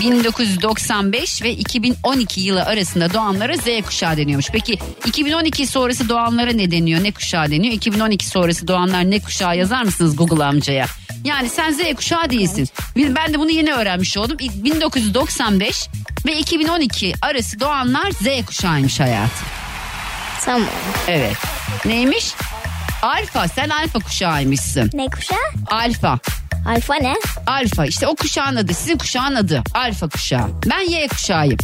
1995 0.00 1.42
ve 1.42 1.52
2012 1.52 2.40
yılı 2.40 2.64
arasında 2.64 3.14
doğanlara 3.14 3.56
Z 3.56 3.66
kuşağı 3.86 4.16
deniyormuş. 4.16 4.46
Peki 4.52 4.78
2012 5.06 5.66
sonrası 5.66 6.08
doğanlara 6.08 6.52
ne 6.52 6.70
deniyor? 6.70 7.02
Ne 7.04 7.12
kuşağı 7.12 7.50
deniyor? 7.50 7.74
2012 7.74 8.26
sonrası 8.26 8.68
doğanlar 8.68 9.10
ne 9.10 9.20
kuşağı 9.20 9.56
yazar 9.56 9.82
mısınız 9.82 10.16
Google 10.16 10.44
amcaya? 10.44 10.86
Yani 11.24 11.48
sen 11.48 11.72
Z 11.72 11.94
kuşağı 11.96 12.30
değilsin. 12.30 12.68
Ben 12.96 13.34
de 13.34 13.38
bunu 13.38 13.50
yeni 13.50 13.72
öğrenmiş 13.72 14.16
oldum. 14.16 14.38
1995 14.38 15.88
ve 16.26 16.38
2012 16.38 17.14
arası 17.22 17.60
doğanlar 17.60 18.10
Z 18.10 18.46
kuşağıymış 18.46 19.00
hayatım. 19.00 19.46
Tamam. 20.44 20.68
Evet. 21.08 21.36
Neymiş? 21.84 22.34
Alfa. 23.02 23.48
Sen 23.48 23.68
alfa 23.68 23.98
kuşağıymışsın. 23.98 24.90
Ne 24.94 25.06
kuşağı? 25.06 25.38
Alfa. 25.70 26.18
Alfa 26.66 26.94
ne? 26.94 27.14
Alfa 27.46 27.86
işte 27.86 28.06
o 28.06 28.16
kuşağın 28.16 28.56
adı. 28.56 28.74
Sizin 28.74 28.98
kuşağın 28.98 29.34
adı. 29.34 29.62
Alfa 29.74 30.08
kuşağı. 30.08 30.48
Ben 30.70 30.90
Y 30.90 31.08
kuşağıyım. 31.08 31.56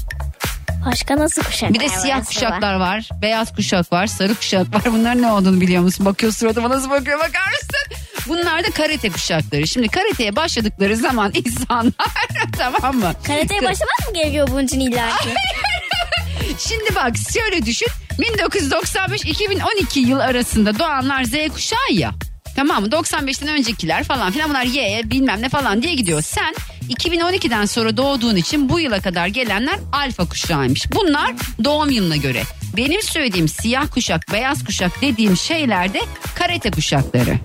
Başka 0.87 1.17
nasıl 1.17 1.43
kuşaklar 1.43 1.75
Bir 1.75 1.81
de 1.81 1.85
var 1.85 1.89
siyah 1.99 2.17
acaba? 2.19 2.29
kuşaklar 2.29 2.75
var. 2.75 3.09
Beyaz 3.23 3.55
kuşak 3.55 3.93
var. 3.93 4.07
Sarı 4.07 4.35
kuşak 4.35 4.75
var. 4.75 4.83
Bunlar 4.87 5.23
ne 5.23 5.27
olduğunu 5.33 5.61
biliyor 5.61 5.83
musun? 5.83 6.07
Bakıyor 6.07 6.33
suratıma 6.33 6.71
nasıl 6.71 6.91
bakıyor 6.91 7.19
bakar 7.19 7.49
mısın? 7.51 8.05
Bunlar 8.29 8.65
da 8.65 8.71
karate 8.71 9.11
kuşakları. 9.11 9.67
Şimdi 9.67 9.89
karateye 9.89 10.37
başladıkları 10.37 10.97
zaman 10.97 11.33
insanlar 11.45 11.93
tamam 12.59 12.97
mı? 12.97 13.13
Karateye 13.27 13.61
başlamak 13.63 14.09
mı 14.09 14.15
gerekiyor 14.15 14.49
bunun 14.51 14.65
için 14.65 14.81
illaki? 14.81 15.29
Şimdi 16.59 16.95
bak 16.95 17.13
şöyle 17.35 17.67
düşün. 17.67 17.89
1995-2012 18.19 19.99
yıl 19.99 20.19
arasında 20.21 20.79
doğanlar 20.79 21.25
Z 21.25 21.33
kuşağı 21.55 21.93
ya. 21.93 22.11
Tamam 22.57 22.83
mı? 22.83 22.89
95'ten 22.89 23.49
öncekiler 23.49 24.05
falan 24.05 24.33
filan 24.33 24.51
bunlar 24.51 24.65
Y 24.65 25.03
bilmem 25.05 25.43
ne 25.43 25.49
falan 25.49 25.83
diye 25.83 25.95
gidiyor. 25.95 26.23
Sen 26.23 26.55
2012'den 26.91 27.65
sonra 27.65 27.97
doğduğun 27.97 28.37
için 28.37 28.69
bu 28.69 28.81
yıla 28.81 29.01
kadar 29.01 29.27
gelenler 29.27 29.79
alfa 29.93 30.25
kuşağıymış. 30.29 30.93
Bunlar 30.93 31.33
doğum 31.65 31.91
yılına 31.91 32.17
göre. 32.17 32.43
Benim 32.77 33.03
söylediğim 33.03 33.49
siyah 33.49 33.91
kuşak, 33.91 34.33
beyaz 34.33 34.65
kuşak 34.65 35.01
dediğim 35.03 35.37
şeyler 35.37 35.95
de 35.95 36.01
karate 36.35 36.71
kuşakları. 36.71 37.39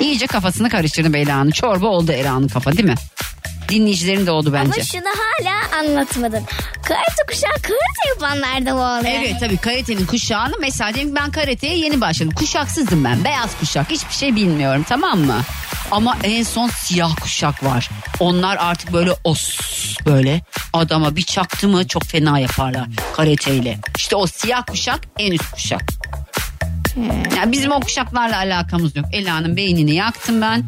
İyice 0.00 0.26
kafasını 0.26 0.68
karıştırdım 0.70 1.14
Ela'nın. 1.14 1.50
Çorba 1.50 1.86
oldu 1.86 2.12
Ela'nın 2.12 2.48
kafa 2.48 2.72
değil 2.72 2.84
mi? 2.84 2.94
Dinleyicilerin 3.68 4.26
de 4.26 4.30
oldu 4.30 4.52
bence. 4.52 4.72
Ama 4.74 4.84
şunu 4.84 5.02
hala 5.04 5.78
anlatmadın. 5.80 6.44
Karate 6.82 7.22
kuşağı 7.28 7.52
karate 7.62 8.08
yapanlar 8.08 8.66
da 8.66 8.74
mı 8.74 8.80
oluyor? 8.80 9.14
Evet 9.18 9.34
tabii 9.40 9.56
karatenin 9.56 10.06
kuşağını 10.06 10.54
mesela 10.60 10.94
diyelim 10.94 11.14
ki 11.14 11.20
ben 11.22 11.30
karateye 11.30 11.76
yeni 11.76 12.00
başladım. 12.00 12.32
Kuşaksızdım 12.36 13.04
ben 13.04 13.24
beyaz 13.24 13.58
kuşak 13.60 13.90
hiçbir 13.90 14.14
şey 14.14 14.36
bilmiyorum 14.36 14.84
tamam 14.88 15.18
mı? 15.20 15.40
Ama 15.90 16.16
en 16.24 16.42
son 16.42 16.68
siyah 16.68 17.16
kuşak 17.22 17.64
var. 17.64 17.90
Onlar 18.20 18.56
artık 18.56 18.92
böyle 18.92 19.10
os 19.24 19.58
böyle 20.06 20.40
adama 20.72 21.16
bir 21.16 21.22
çaktı 21.22 21.68
mı 21.68 21.88
çok 21.88 22.04
fena 22.04 22.38
yaparlar 22.38 22.86
karateyle. 23.16 23.78
İşte 23.96 24.16
o 24.16 24.26
siyah 24.26 24.66
kuşak 24.66 25.00
en 25.18 25.32
üst 25.32 25.50
kuşak. 25.50 25.82
Yani 27.36 27.52
bizim 27.52 27.72
o 27.72 27.80
kuşaklarla 27.80 28.36
alakamız 28.36 28.96
yok. 28.96 29.06
Ela'nın 29.12 29.56
beynini 29.56 29.94
yaktım 29.94 30.40
ben. 30.40 30.64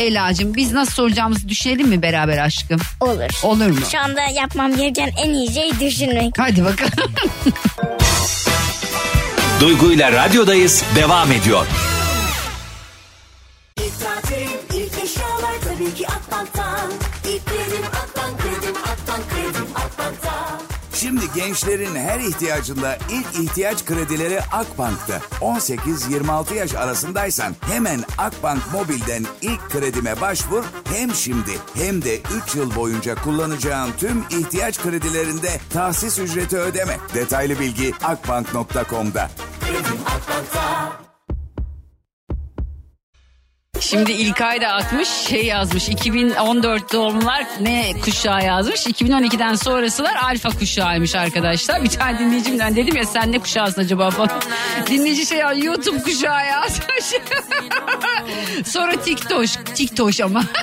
Ela'cığım 0.00 0.54
biz 0.54 0.72
nasıl 0.72 0.92
soracağımızı 0.92 1.48
düşünelim 1.48 1.88
mi 1.88 2.02
beraber 2.02 2.38
aşkım? 2.38 2.80
Olur. 3.00 3.30
Olur 3.42 3.66
mu? 3.66 3.78
Şu 3.92 3.98
anda 3.98 4.20
yapmam 4.22 4.76
gereken 4.76 5.10
en 5.24 5.30
iyi 5.30 5.52
şey 5.54 5.80
düşünmek. 5.80 6.34
Hadi 6.38 6.64
bakalım. 6.64 6.92
Duygu 9.60 9.92
ile 9.92 10.12
radyodayız 10.12 10.84
devam 10.96 11.32
ediyor. 11.32 11.66
İlk 13.78 14.00
tatil, 14.00 14.48
ilk 14.74 15.04
eşyalar 15.04 15.54
tabii 15.64 15.94
ki 15.94 16.06
Akbank'tan. 16.08 16.90
İlk 17.28 17.42
Şimdi 21.04 21.24
gençlerin 21.34 21.94
her 21.94 22.20
ihtiyacında 22.20 22.98
ilk 23.10 23.44
ihtiyaç 23.44 23.84
kredileri 23.84 24.40
Akbank'ta. 24.40 25.20
18-26 25.40 26.54
yaş 26.54 26.74
arasındaysan 26.74 27.54
hemen 27.60 28.04
Akbank 28.18 28.62
Mobil'den 28.72 29.24
ilk 29.42 29.70
kredime 29.70 30.20
başvur. 30.20 30.64
Hem 30.84 31.14
şimdi 31.14 31.50
hem 31.74 32.02
de 32.02 32.20
3 32.46 32.54
yıl 32.54 32.74
boyunca 32.74 33.14
kullanacağın 33.14 33.92
tüm 33.98 34.24
ihtiyaç 34.30 34.82
kredilerinde 34.82 35.60
tahsis 35.72 36.18
ücreti 36.18 36.58
ödeme. 36.58 36.98
Detaylı 37.14 37.60
bilgi 37.60 37.92
akbank.com'da. 38.02 39.30
Şimdi 43.80 44.12
İlkay 44.12 44.60
da 44.60 44.68
atmış 44.68 45.08
şey 45.08 45.46
yazmış 45.46 45.88
2014 45.88 46.92
doğumlular 46.92 47.46
ne 47.60 47.94
kuşağı 48.04 48.44
yazmış. 48.44 48.86
2012'den 48.86 49.54
sonrasılar 49.54 50.16
alfa 50.16 50.48
kuşağıymış 50.48 51.14
arkadaşlar. 51.14 51.84
Bir 51.84 51.88
tane 51.88 52.18
dinleyicimden 52.18 52.76
dedim 52.76 52.96
ya 52.96 53.04
sen 53.04 53.32
ne 53.32 53.38
kuşağısın 53.38 53.80
acaba? 53.80 54.10
falan. 54.10 54.30
Dinleyici 54.86 55.26
şey 55.26 55.38
ya 55.38 55.52
YouTube 55.52 56.02
kuşağı 56.02 56.46
yazmış. 56.46 57.04
Sonra 58.66 58.96
TikTok 58.96 59.46
TikTok 59.74 60.20
ama. 60.20 60.44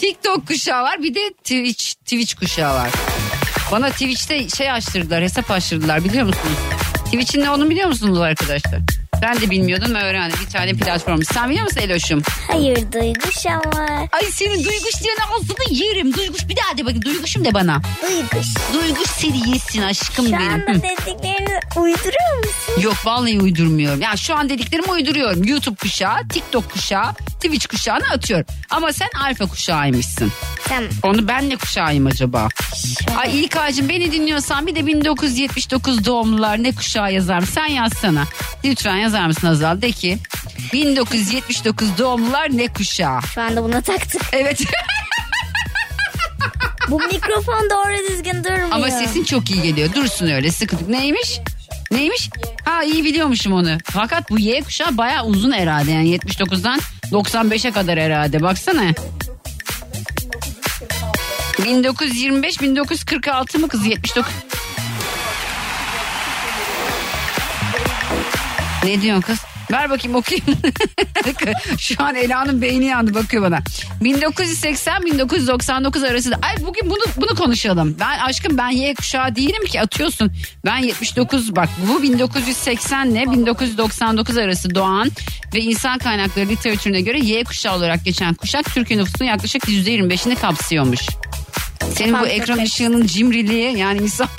TikTok 0.00 0.48
kuşağı 0.48 0.82
var 0.82 1.02
bir 1.02 1.14
de 1.14 1.30
Twitch 1.32 1.92
Twitch 1.92 2.34
kuşağı 2.34 2.74
var. 2.74 2.90
Bana 3.72 3.90
Twitch'te 3.90 4.48
şey 4.48 4.70
açtırdılar 4.70 5.22
hesap 5.22 5.50
açtırdılar 5.50 6.04
biliyor 6.04 6.26
musunuz 6.26 6.58
Twitch'in 7.04 7.40
ne 7.40 7.50
olduğunu 7.50 7.70
biliyor 7.70 7.88
musunuz 7.88 8.20
arkadaşlar 8.20 8.80
ben 9.22 9.40
de 9.40 9.50
bilmiyordum 9.50 9.94
öğrendim 9.94 10.38
bir 10.46 10.50
tane 10.50 10.72
platform 10.72 11.22
sen 11.22 11.50
biliyor 11.50 11.64
musun 11.64 11.80
Eloş'um 11.80 12.22
Hayır 12.50 12.92
duyguşam 12.92 13.56
var. 13.58 14.08
Ay 14.12 14.22
senin 14.30 14.64
duyguş 14.64 15.02
diyen 15.02 15.16
ağzını 15.36 15.64
yerim. 15.84 16.14
Duyguş 16.14 16.48
bir 16.48 16.56
daha 16.56 16.78
de 16.78 16.82
bakayım. 16.82 17.02
Duyguşum 17.04 17.44
de 17.44 17.54
bana. 17.54 17.80
Duyguş. 18.02 18.46
Duyguş 18.74 19.08
seni 19.10 19.50
yesin 19.50 19.82
aşkım 19.82 20.26
Şu 20.26 20.32
benim. 20.32 20.52
anda 20.52 20.70
Hı. 20.72 20.82
dediklerini 20.82 21.60
uyduruyor 21.76 22.36
musun? 22.38 22.80
Yok 22.82 22.94
vallahi 23.04 23.40
uydurmuyorum. 23.40 24.00
Ya 24.00 24.16
şu 24.16 24.34
an 24.36 24.48
dediklerimi 24.48 24.90
uyduruyorum. 24.90 25.44
YouTube 25.44 25.76
kuşağı, 25.76 26.28
TikTok 26.28 26.72
kuşağı, 26.72 27.06
Twitch 27.42 27.66
kuşağını 27.66 28.04
atıyorum. 28.14 28.46
Ama 28.70 28.92
sen 28.92 29.08
alfa 29.24 29.46
kuşağıymışsın. 29.46 30.32
Tamam. 30.64 30.90
Onu 31.02 31.28
ben 31.28 31.50
ne 31.50 31.56
kuşağıyım 31.56 32.06
acaba? 32.06 32.48
Ay 33.16 33.40
İlkay'cığım 33.40 33.88
beni 33.88 34.12
dinliyorsan 34.12 34.66
bir 34.66 34.74
de 34.74 34.86
1979 34.86 36.04
doğumlular 36.04 36.62
ne 36.62 36.72
kuşağı 36.72 37.12
yazarım? 37.12 37.46
Sen 37.46 37.66
yazsana. 37.66 38.24
Lütfen 38.64 38.96
yazar 38.96 39.26
mısın 39.26 39.46
Azal? 39.46 39.82
De 39.82 39.92
ki 39.92 40.18
1979 40.72 41.98
doğumlular 41.98 42.56
ne 42.56 42.68
kuşağı? 42.68 43.22
Şu 43.34 43.40
anda 43.40 43.64
buna 43.64 43.80
taktık. 43.80 44.22
Evet. 44.32 44.60
Bu 46.88 46.98
mikrofon 46.98 47.70
doğru 47.70 48.10
düzgün 48.10 48.44
durmuyor. 48.44 48.68
Ama 48.70 48.90
sesin 48.90 49.24
çok 49.24 49.50
iyi 49.50 49.62
geliyor. 49.62 49.94
Dursun 49.94 50.26
öyle 50.30 50.50
sıkıntı. 50.50 50.92
Neymiş? 50.92 51.40
Neymiş? 51.92 52.30
Ha 52.64 52.82
iyi 52.84 53.04
biliyormuşum 53.04 53.52
onu. 53.52 53.78
Fakat 53.84 54.30
bu 54.30 54.38
Y 54.38 54.60
kuşağı 54.60 54.96
bayağı 54.96 55.24
uzun 55.24 55.52
herhalde. 55.52 55.90
Yani 55.90 56.16
79'dan 56.16 56.80
95'e 57.12 57.70
kadar 57.70 57.98
herhalde. 57.98 58.42
Baksana. 58.42 58.82
1925 61.64 62.60
1946 62.60 63.58
mı 63.58 63.68
kız 63.68 63.86
79 63.86 64.32
Ne 68.84 69.02
diyorsun 69.02 69.22
kız? 69.22 69.51
Ver 69.70 69.90
bakayım 69.90 70.16
okuyayım. 70.16 70.46
Şu 71.78 71.94
an 71.98 72.14
Ela'nın 72.14 72.62
beyni 72.62 72.84
yandı 72.84 73.14
bakıyor 73.14 73.42
bana. 73.42 73.58
1980-1999 74.02 76.10
arasında. 76.10 76.38
Ay 76.42 76.56
bugün 76.66 76.90
bunu 76.90 77.02
bunu 77.16 77.36
konuşalım. 77.36 77.96
Ben 78.00 78.18
aşkım 78.18 78.58
ben 78.58 78.68
Y 78.68 78.94
kuşağı 78.94 79.36
değilim 79.36 79.66
ki 79.66 79.80
atıyorsun. 79.80 80.32
Ben 80.64 80.78
79 80.78 81.56
bak 81.56 81.68
bu 81.88 82.02
1980 82.02 83.10
ile 83.10 83.30
1999 83.30 84.36
arası 84.36 84.74
doğan 84.74 85.10
ve 85.54 85.60
insan 85.60 85.98
kaynakları 85.98 86.48
literatürüne 86.48 87.00
göre 87.00 87.18
Y 87.18 87.44
kuşağı 87.44 87.76
olarak 87.76 88.04
geçen 88.04 88.34
kuşak 88.34 88.74
Türkiye 88.74 89.00
nüfusunun 89.00 89.28
yaklaşık 89.28 89.64
%25'ini 89.64 90.34
kapsıyormuş. 90.34 91.00
Senin 91.96 92.20
bu 92.20 92.26
ekran 92.26 92.56
tepesi. 92.56 92.72
ışığının 92.74 93.06
cimriliği 93.06 93.78
yani 93.78 94.02
insan 94.02 94.28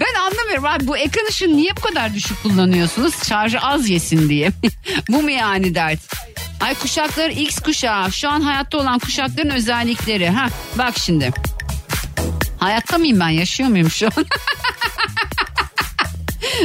ben 0.00 0.20
anlamıyorum 0.20 0.64
abi 0.64 0.86
bu 0.86 0.96
ekran 0.96 1.26
ışığını 1.28 1.56
niye 1.56 1.76
bu 1.76 1.80
kadar 1.80 2.14
düşük 2.14 2.42
kullanıyorsunuz? 2.42 3.14
Şarjı 3.28 3.60
az 3.60 3.88
yesin 3.88 4.28
diye. 4.28 4.50
bu 5.08 5.22
mu 5.22 5.30
yani 5.30 5.74
dert? 5.74 6.00
Ay 6.60 6.74
kuşakları 6.74 7.32
X 7.32 7.58
kuşağı 7.58 8.12
şu 8.12 8.28
an 8.28 8.40
hayatta 8.40 8.78
olan 8.78 8.98
kuşakların 8.98 9.50
özellikleri. 9.50 10.28
Ha 10.28 10.48
bak 10.78 10.98
şimdi. 10.98 11.30
Hayatta 12.58 12.98
mıyım 12.98 13.20
ben 13.20 13.28
yaşıyor 13.28 13.68
muyum 13.68 13.90
şu 13.90 14.06
an? 14.06 14.12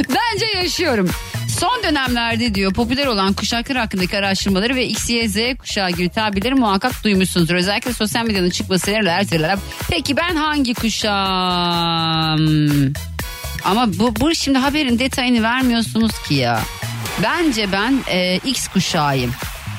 Bence 0.08 0.46
yaşıyorum. 0.58 1.10
Son 1.60 1.82
dönemlerde 1.82 2.54
diyor 2.54 2.72
popüler 2.72 3.06
olan 3.06 3.32
kuşaklar 3.32 3.76
hakkındaki 3.78 4.18
araştırmaları 4.18 4.74
ve 4.74 4.86
X, 4.86 5.10
Y, 5.10 5.28
Z 5.28 5.36
kuşağı 5.58 5.90
gibi 5.90 6.08
tabirleri 6.08 6.54
muhakkak 6.54 7.04
duymuşsunuzdur. 7.04 7.54
Özellikle 7.54 7.92
sosyal 7.92 8.24
medyanın 8.24 8.50
çıkmasıyla 8.50 9.12
erteler. 9.12 9.58
Peki 9.90 10.16
ben 10.16 10.36
hangi 10.36 10.74
kuşağım? 10.74 12.42
Ama 13.64 13.98
bu, 13.98 14.16
bu 14.20 14.34
şimdi 14.34 14.58
haberin 14.58 14.98
detayını 14.98 15.42
vermiyorsunuz 15.42 16.12
ki 16.28 16.34
ya. 16.34 16.60
Bence 17.22 17.72
ben 17.72 17.98
e, 18.10 18.36
X 18.36 18.68
kuşağıyım. 18.68 19.32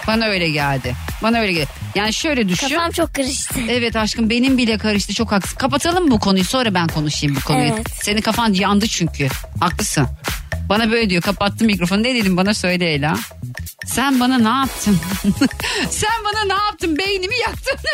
Bana 0.07 0.25
öyle 0.25 0.49
geldi. 0.49 0.95
Bana 1.23 1.39
öyle 1.39 1.51
geldi. 1.51 1.69
Yani 1.95 2.13
şöyle 2.13 2.49
düşün. 2.49 2.69
Kafam 2.69 2.91
çok 2.91 3.13
karıştı. 3.13 3.59
Evet 3.69 3.95
aşkım 3.95 4.29
benim 4.29 4.57
bile 4.57 4.77
karıştı 4.77 5.13
çok 5.13 5.31
haksız. 5.31 5.53
Kapatalım 5.53 6.11
bu 6.11 6.19
konuyu 6.19 6.45
sonra 6.45 6.73
ben 6.73 6.87
konuşayım 6.87 7.35
bu 7.35 7.41
konuyu. 7.41 7.73
Evet. 7.75 7.87
Senin 8.01 8.21
kafan 8.21 8.53
yandı 8.53 8.87
çünkü. 8.87 9.27
Haklısın. 9.59 10.07
Bana 10.69 10.91
böyle 10.91 11.09
diyor 11.09 11.21
kapattım 11.21 11.67
mikrofonu 11.67 12.03
ne 12.03 12.15
dedim 12.15 12.37
bana 12.37 12.53
söyle 12.53 12.93
Ela. 12.93 13.15
Sen 13.85 14.19
bana 14.19 14.37
ne 14.37 14.59
yaptın? 14.59 14.99
Sen 15.89 16.09
bana 16.25 16.43
ne 16.45 16.63
yaptın 16.63 16.97
beynimi 16.97 17.35
yaktın. 17.37 17.77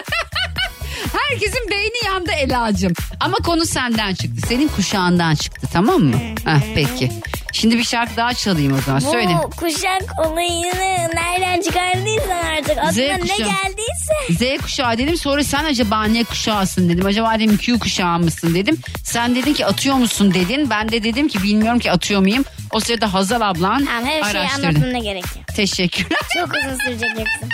Herkesin 1.29 1.69
beyni 1.71 2.05
yandı 2.05 2.31
Ela'cığım. 2.31 2.93
Ama 3.19 3.37
konu 3.37 3.65
senden 3.65 4.13
çıktı. 4.13 4.47
Senin 4.47 4.67
kuşağından 4.67 5.35
çıktı 5.35 5.67
tamam 5.73 6.01
mı? 6.01 6.15
Heh, 6.45 6.59
peki. 6.75 7.11
Şimdi 7.53 7.77
bir 7.77 7.83
şarkı 7.83 8.17
daha 8.17 8.33
çalayım 8.33 8.73
o 8.73 8.81
zaman. 8.81 9.01
Bu 9.01 9.11
Söyle. 9.11 9.37
kuşak 9.57 10.03
olayını 10.27 11.09
nereden 11.15 11.61
çıkardıysan 11.61 12.29
artık 12.57 12.77
aklına 12.77 12.91
ne 12.91 13.19
kuşağı. 13.19 13.37
geldiyse. 13.37 14.57
Z 14.57 14.61
kuşağı 14.61 14.97
dedim 14.97 15.17
sonra 15.17 15.43
sen 15.43 15.63
acaba 15.63 16.03
ne 16.03 16.23
kuşağısın 16.23 16.89
dedim. 16.89 17.05
Acaba 17.05 17.35
dedim 17.39 17.57
Q 17.57 17.79
kuşağı 17.79 18.19
mısın 18.19 18.55
dedim. 18.55 18.77
Sen 19.03 19.35
dedin 19.35 19.53
ki 19.53 19.65
atıyor 19.65 19.95
musun 19.95 20.33
dedin. 20.33 20.69
Ben 20.69 20.91
de 20.91 21.03
dedim 21.03 21.27
ki 21.27 21.43
bilmiyorum 21.43 21.79
ki 21.79 21.91
atıyor 21.91 22.21
muyum. 22.21 22.45
O 22.73 22.79
sırada 22.79 23.13
Hazal 23.13 23.41
ablan 23.41 23.85
Tamam 23.85 24.05
her 24.05 24.23
şeyi 24.31 24.41
araştırdı. 24.41 24.67
anlatmana 24.67 24.97
gerek 24.99 25.23
yok. 25.35 25.47
Teşekkürler. 25.55 26.19
Çok 26.33 26.49
uzun 26.55 26.77
sürecek 26.85 27.09
yoksa. 27.09 27.47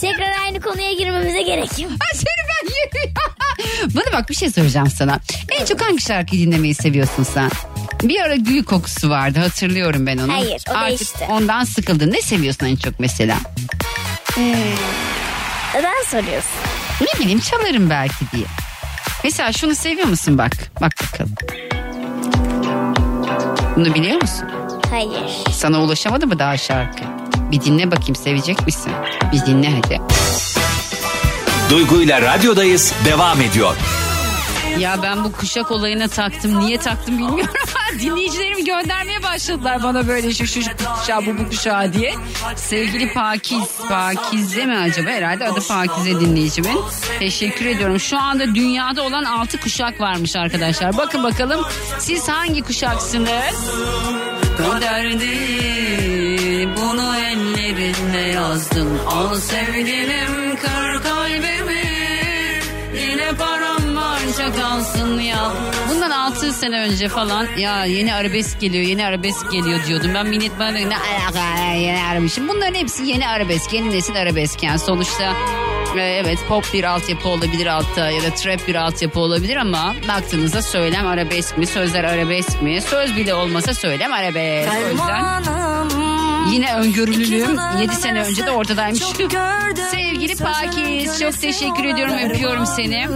Tekrar 0.00 0.32
aynı 0.44 0.60
konuya 0.60 0.92
girmemize 0.92 1.42
gerek 1.42 1.78
yok. 1.78 1.90
Ay 1.92 2.14
Seni 2.18 2.24
ben 2.48 2.68
yerim. 3.00 3.14
Bana 3.94 4.12
bak 4.20 4.28
bir 4.30 4.34
şey 4.34 4.50
soracağım 4.50 4.90
sana. 4.90 5.20
En 5.60 5.64
çok 5.64 5.82
hangi 5.82 6.02
şarkıyı 6.02 6.46
dinlemeyi 6.46 6.74
seviyorsun 6.74 7.22
sen? 7.22 7.50
Bir 8.02 8.20
ara 8.20 8.36
gül 8.36 8.64
kokusu 8.64 9.10
vardı 9.10 9.38
hatırlıyorum 9.38 10.06
ben 10.06 10.18
onu. 10.18 10.32
Hayır, 10.32 10.62
o 10.68 10.72
Artık 10.74 10.86
değişti. 10.98 11.26
ondan 11.30 11.64
sıkıldın. 11.64 12.12
Ne 12.12 12.22
seviyorsun 12.22 12.66
en 12.66 12.76
çok 12.76 13.00
mesela? 13.00 13.36
Neden 15.74 16.02
soruyorsun? 16.10 16.50
Ne 17.00 17.20
bileyim 17.20 17.40
çalarım 17.40 17.90
belki 17.90 18.24
diye. 18.32 18.46
Mesela 19.24 19.52
şunu 19.52 19.74
seviyor 19.74 20.06
musun 20.08 20.38
bak? 20.38 20.52
Bak 20.80 20.92
bakalım. 21.12 21.34
Bunu 23.76 23.94
biliyor 23.94 24.22
musun? 24.22 24.48
Hayır. 24.90 25.44
Sana 25.52 25.82
ulaşamadı 25.82 26.26
mı 26.26 26.38
daha 26.38 26.56
şarkı? 26.56 27.04
Bir 27.50 27.60
dinle 27.60 27.90
bakayım 27.90 28.14
sevecek 28.14 28.66
misin? 28.66 28.92
Bir 29.32 29.46
dinle 29.46 29.70
hadi. 29.70 30.00
Duygu 31.70 32.02
ile 32.02 32.22
radyodayız 32.22 32.94
devam 33.04 33.40
ediyor. 33.40 33.76
Ya 34.78 35.02
ben 35.02 35.24
bu 35.24 35.32
kuşak 35.32 35.70
olayına 35.70 36.08
taktım. 36.08 36.60
Niye 36.60 36.78
taktım 36.78 37.18
bilmiyorum 37.18 37.54
dinleyicilerim 38.00 38.64
göndermeye 38.64 39.22
başladılar 39.22 39.82
bana 39.82 40.08
böyle 40.08 40.34
şu 40.34 40.46
şu 40.46 40.60
kuşağı 41.00 41.26
bu 41.26 41.38
bu 41.38 41.48
kuşağı 41.48 41.92
diye. 41.92 42.14
Sevgili 42.56 43.12
Pakiz, 43.12 43.64
Pakize 43.88 44.66
mi 44.66 44.76
acaba? 44.76 45.10
Herhalde 45.10 45.48
adı 45.48 45.60
Pakize 45.68 46.20
dinleyicimin. 46.20 46.80
Teşekkür 47.18 47.66
ediyorum. 47.66 48.00
Şu 48.00 48.18
anda 48.18 48.54
dünyada 48.54 49.02
olan 49.02 49.24
6 49.24 49.60
kuşak 49.60 50.00
varmış 50.00 50.36
arkadaşlar. 50.36 50.96
Bakın 50.96 51.22
bakalım 51.22 51.60
siz 51.98 52.28
hangi 52.28 52.62
kuşaksınız? 52.62 53.70
Derdi 54.80 56.68
bunu 56.76 57.16
ellerinde 57.16 58.18
yazdın. 58.18 58.98
Al 59.06 59.34
sevgilim 59.34 60.45
kalsın 64.52 65.20
ya. 65.20 65.52
Bundan 65.90 66.10
6 66.10 66.52
sene 66.52 66.80
önce 66.80 67.08
falan 67.08 67.46
ya 67.58 67.84
yeni 67.84 68.14
arabesk 68.14 68.60
geliyor 68.60 68.84
yeni 68.84 69.06
arabesk 69.06 69.52
geliyor 69.52 69.80
diyordum. 69.86 70.10
Ben 70.14 70.26
millet 70.26 70.58
bana 70.58 70.70
ne 70.70 70.96
alaka 70.96 71.72
yeni 71.74 72.02
arabesk. 72.02 72.40
Bunların 72.48 72.74
hepsi 72.74 73.04
yeni 73.04 73.28
arabesk 73.28 73.72
yeni 73.72 73.90
nesil 73.90 74.16
arabesk 74.16 74.62
yani 74.62 74.78
sonuçta 74.78 75.32
e, 75.96 76.00
evet 76.00 76.38
pop 76.48 76.64
bir 76.74 76.84
altyapı 76.84 77.28
olabilir 77.28 77.66
altta 77.66 78.10
ya 78.10 78.22
da 78.22 78.34
trap 78.34 78.68
bir 78.68 78.74
altyapı 78.74 79.20
olabilir 79.20 79.56
ama 79.56 79.94
baktığınızda 80.08 80.62
söylem 80.62 81.06
arabesk 81.06 81.58
mi 81.58 81.66
sözler 81.66 82.04
arabesk 82.04 82.62
mi 82.62 82.80
söz 82.80 83.16
bile 83.16 83.34
olmasa 83.34 83.74
söylem 83.74 84.12
arabesk. 84.12 84.72
O 84.72 84.90
yüzden 84.90 85.65
Yine 86.52 86.74
öngörülülüğüm 86.74 87.56
7 87.80 87.94
sene 87.94 88.22
önce 88.22 88.46
de 88.46 88.50
ortadaymış. 88.50 89.02
Sevgili 89.90 90.36
Pakiz 90.36 91.20
çok 91.20 91.40
teşekkür 91.40 91.84
ediyorum 91.84 92.14
öpüyorum 92.24 92.66
seni. 92.66 93.08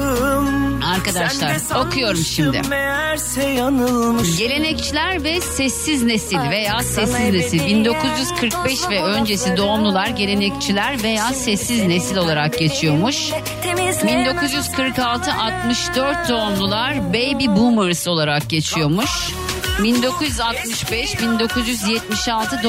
Arkadaşlar 0.84 1.56
okuyorum 1.86 2.24
şimdi. 2.24 2.60
Gelenekçiler 4.38 5.24
ve 5.24 5.40
sessiz 5.40 6.02
nesil 6.02 6.50
veya 6.50 6.78
sessiz 6.82 7.30
nesil 7.32 7.66
1945 7.66 8.88
ve 8.90 9.02
öncesi 9.02 9.56
doğumlular 9.56 10.06
gelenekçiler 10.06 11.02
veya 11.02 11.32
sessiz 11.32 11.86
nesil 11.86 12.16
olarak 12.16 12.58
geçiyormuş. 12.58 13.30
1946-64 13.64 16.28
doğumlular 16.28 17.08
baby 17.12 17.46
boomers 17.46 18.08
olarak 18.08 18.50
geçiyormuş. 18.50 19.10
1965-1976 19.78 22.62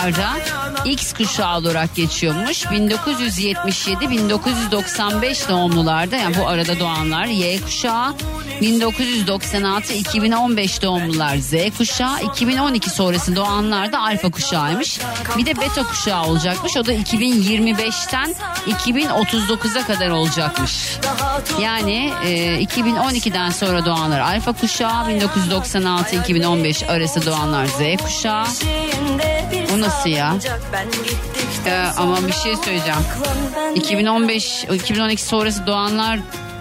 doğumlularda 0.00 0.36
X 0.84 1.12
kuşağı 1.12 1.58
olarak 1.58 1.94
geçiyormuş. 1.94 2.64
1977-1995 2.64 5.48
doğumlularda 5.48 6.16
yani 6.16 6.36
bu 6.38 6.48
arada 6.48 6.80
doğanlar 6.80 7.24
Y 7.24 7.60
kuşağı. 7.60 8.14
1996-2015 8.60 10.82
doğumlular 10.82 11.36
Z 11.36 11.54
kuşağı. 11.78 12.22
2012 12.22 12.90
sonrası 12.90 13.36
doğanlar 13.36 13.92
da 13.92 14.00
alfa 14.00 14.30
kuşağıymış. 14.30 15.00
Bir 15.38 15.46
de 15.46 15.56
beta 15.56 15.82
kuşağı 15.82 16.24
olacakmış. 16.24 16.76
O 16.76 16.86
da 16.86 16.92
2025'ten 16.92 18.34
2039'a 18.68 19.86
kadar 19.86 20.08
olacakmış. 20.08 20.98
Yani 21.60 22.12
e, 22.24 22.64
2012'den 22.64 23.50
sonra 23.50 23.84
doğanlar 23.84 24.20
alfa 24.20 24.52
kuşağı. 24.52 24.90
1996-2015 24.90 26.86
arası 26.86 27.26
doğanlar 27.26 27.66
Z 27.66 27.80
kuşağı. 28.04 28.46
Nasıl 29.80 30.10
ya? 30.10 30.34
Ee, 31.66 31.84
ama 31.96 32.26
bir 32.26 32.32
şey 32.32 32.56
söyleyeceğim. 32.56 33.00
2015 33.74 34.64
2012 34.74 35.22
sonrası 35.22 35.66
doğanlar 35.66 36.18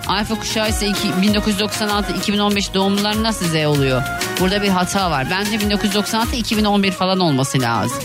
alfa 0.07 0.35
kuşağı 0.39 0.69
ise 0.69 0.87
iki- 0.87 1.07
1996-2015 1.07 2.73
doğumlular 2.73 3.23
nasıl 3.23 3.45
Z 3.45 3.55
oluyor? 3.65 4.01
Burada 4.39 4.61
bir 4.61 4.69
hata 4.69 5.11
var. 5.11 5.27
Bence 5.31 5.55
1996-2011 5.57 6.91
falan 6.91 7.19
olması 7.19 7.61
lazım. 7.61 7.99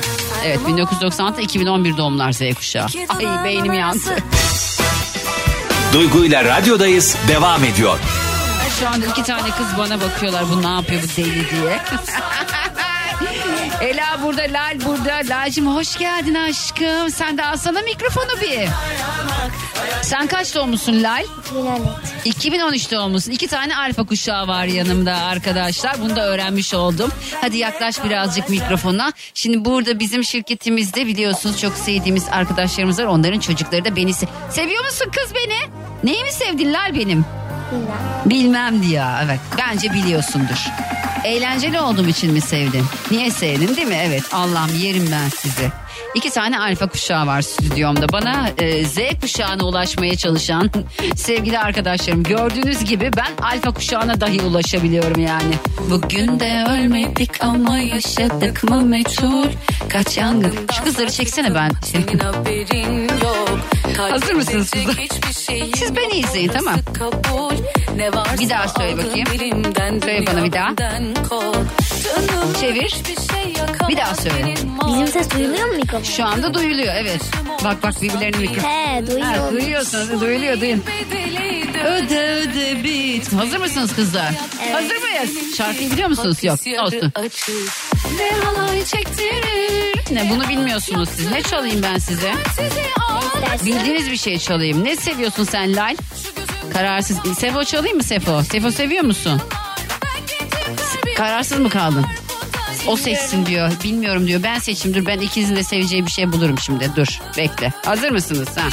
Evet 0.45 0.59
1996-2011 0.69 1.97
doğumlar 1.97 2.33
Z 2.33 2.41
kuşağı. 2.57 2.87
Ay 3.09 3.45
beynim 3.45 3.73
yandı. 3.73 4.17
Duygu 5.93 6.25
ile 6.25 6.45
radyodayız 6.45 7.17
devam 7.29 7.65
ediyor. 7.65 7.99
Şu 8.81 8.89
anda 8.89 9.07
iki 9.07 9.23
tane 9.23 9.43
kız 9.51 9.67
bana 9.79 10.01
bakıyorlar 10.01 10.45
bu 10.51 10.63
ne 10.63 10.67
yapıyor 10.69 11.03
bu 11.03 11.17
deli 11.23 11.35
diye. 11.51 11.81
Ela 13.81 14.23
burada, 14.23 14.43
Lal 14.43 14.79
burada. 14.87 15.21
Lal'cim 15.29 15.67
hoş 15.75 15.99
geldin 15.99 16.35
aşkım. 16.35 17.11
Sen 17.11 17.39
de 17.39 17.45
alsana 17.45 17.81
mikrofonu 17.81 18.41
bir. 18.41 18.69
Sen 20.03 20.27
kaç 20.27 20.55
doğmuşsun 20.55 21.03
Lal? 21.03 21.23
2013. 21.25 21.81
2013 22.25 22.91
doğumlusun. 22.93 23.31
İki 23.33 23.47
tane 23.47 23.77
alfa 23.77 24.05
kuşağı 24.07 24.49
var 24.49 24.65
yanımda 24.65 25.15
arkadaşlar. 25.17 26.01
Bunu 26.01 26.17
da 26.17 26.27
öğrenmiş 26.27 26.75
oldum. 26.75 27.11
Hadi 27.41 27.57
yaklaş 27.57 28.05
birazcık 28.05 28.49
mikrofona. 28.49 29.13
Şimdi 29.35 29.65
burada 29.65 29.99
bizim 29.99 30.25
şirketimizde 30.25 31.07
biliyorsunuz 31.07 31.61
çok 31.61 31.77
sevdiğimiz 31.77 32.25
arkadaşlarımız 32.33 32.99
var. 32.99 33.05
Onların 33.05 33.41
çocukları 33.41 33.85
da 33.85 33.97
beni 33.97 34.11
se- 34.11 34.29
Seviyor 34.51 34.85
musun 34.85 35.07
kız 35.17 35.35
beni? 35.35 35.59
Neyi 36.05 36.25
mi 36.25 36.33
sevdin 36.33 36.73
Lal 36.73 36.95
benim? 36.95 37.25
Bilmem. 37.73 37.95
Bilmem 38.25 38.83
diyor. 38.89 39.07
Evet 39.25 39.41
bence 39.59 39.93
biliyorsundur. 39.93 40.59
Eğlenceli 41.25 41.81
olduğum 41.81 42.09
için 42.09 42.33
mi 42.33 42.41
sevdin? 42.41 42.85
Niye 43.11 43.31
sevdin 43.31 43.77
değil 43.77 43.89
mi? 43.89 43.99
Evet 44.03 44.23
Allah'ım 44.33 44.75
yerim 44.75 45.09
ben 45.13 45.29
sizi. 45.29 45.84
İki 46.15 46.31
tane 46.31 46.59
alfa 46.61 46.87
kuşağı 46.87 47.27
var 47.27 47.43
stüdyomda. 47.43 48.09
Bana 48.13 48.49
e, 48.59 48.85
Z 48.85 48.99
kuşağına 49.21 49.65
ulaşmaya 49.65 50.17
çalışan 50.17 50.71
sevgili 51.17 51.59
arkadaşlarım. 51.59 52.23
Gördüğünüz 52.23 52.85
gibi 52.85 53.11
ben 53.17 53.45
alfa 53.45 53.71
kuşağına 53.71 54.21
dahi 54.21 54.43
ulaşabiliyorum 54.43 55.21
yani. 55.23 55.55
Bugün 55.91 56.41
de 56.41 56.65
ölmedik 56.71 57.45
ama 57.45 57.79
yaşadık 57.79 58.65
mı 58.65 58.81
meçhul. 58.83 59.47
Kaç 59.89 60.17
yangın. 60.17 60.55
Şu 60.73 60.85
kızları 60.85 61.11
çeksene 61.11 61.55
ben. 61.55 61.71
Senin 61.85 62.19
haberin 62.19 63.03
yok. 63.09 63.59
Hazır 64.11 64.35
mısınız 64.35 64.71
kızlar? 64.71 64.95
Siz 65.77 65.97
beni 65.97 66.13
izleyin, 66.13 66.49
tamam. 66.49 66.75
Bir 67.95 68.01
Bir 68.39 68.51
daha 68.51 68.69
söyle 68.69 68.97
bakayım. 68.99 69.27
Söyle 70.03 70.27
bana 70.27 70.45
bir 70.45 70.53
daha. 70.53 70.69
Çevir. 72.61 72.89
şey 72.89 73.55
Bir 73.89 73.97
daha 73.97 74.15
söyle. 74.15 74.55
Bizim 74.89 75.07
ses 75.07 75.31
duyuluyor 75.31 75.67
mu 75.69 75.83
mikrofon? 75.85 76.05
Şu 76.17 76.25
anda 76.25 76.55
duyuluyor 76.55 76.95
evet. 76.97 77.21
Bak 77.65 77.83
bak 77.83 78.03
birbirlerinin 78.03 78.41
mikrofonu. 78.41 78.71
He 78.73 78.85
Ha, 78.95 79.07
duyuyor. 79.07 79.53
duyuyorsunuz, 79.53 80.21
duyuluyor, 80.21 80.61
duyun. 80.61 80.83
Öde 81.87 82.21
öde 82.33 82.85
bit. 82.85 83.33
Hazır 83.33 83.59
mısınız 83.59 83.95
kızlar? 83.97 84.31
Hazır 84.73 84.97
mıyız? 85.03 85.57
Şarkıyı 85.57 85.91
biliyor 85.91 86.09
musunuz? 86.09 86.45
Yok. 86.45 86.59
Olsun. 86.85 87.13
Ne 88.19 88.31
halay 88.45 88.85
çektirir. 88.85 90.15
Ne 90.15 90.31
bunu 90.31 90.49
bilmiyorsunuz 90.49 91.09
siz. 91.17 91.31
Ne 91.31 91.43
çalayım 91.43 91.83
ben 91.83 91.99
size? 91.99 92.33
Bildiğiniz 93.65 94.11
bir 94.11 94.17
şey 94.17 94.39
çalayım. 94.39 94.85
Ne 94.85 94.97
seviyorsun 94.97 95.45
sen 95.45 95.77
Lal? 95.77 95.97
Kararsız. 96.73 97.17
Sefo 97.39 97.65
çalayım 97.65 97.97
mı 97.97 98.03
Sefo? 98.03 98.43
Sefo 98.43 98.71
seviyor 98.71 99.05
musun? 99.05 99.41
Kararsız 101.17 101.59
mı 101.59 101.71
kaldın? 101.71 102.07
O 102.87 102.97
seçsin 102.97 103.47
diyor. 103.47 103.71
Bilmiyorum 103.85 104.27
diyor. 104.27 104.43
Ben 104.43 104.59
seçeyim 104.59 104.97
dur. 104.99 105.07
Ben 105.07 105.19
ikinizin 105.19 105.57
de 105.57 105.63
seveceği 105.63 106.07
bir 106.07 106.11
şey 106.11 106.33
bulurum 106.33 106.59
şimdi. 106.59 106.91
Dur. 106.97 107.21
Bekle. 107.37 107.73
Hazır 107.85 108.11
mısınız? 108.11 108.49
Ha. 108.57 108.69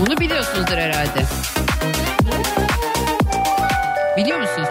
Bunu 0.00 0.16
biliyorsunuzdur 0.20 0.76
herhalde. 0.76 1.22
Biliyor 4.16 4.40
musunuz? 4.40 4.68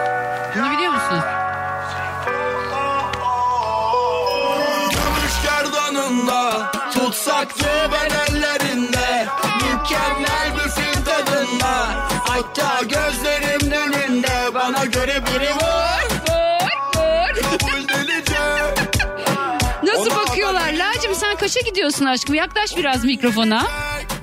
Kaça 21.40 21.60
gidiyorsun 21.60 22.04
aşkım? 22.04 22.34
Yaklaş 22.34 22.76
biraz 22.76 23.04
mikrofona. 23.04 23.66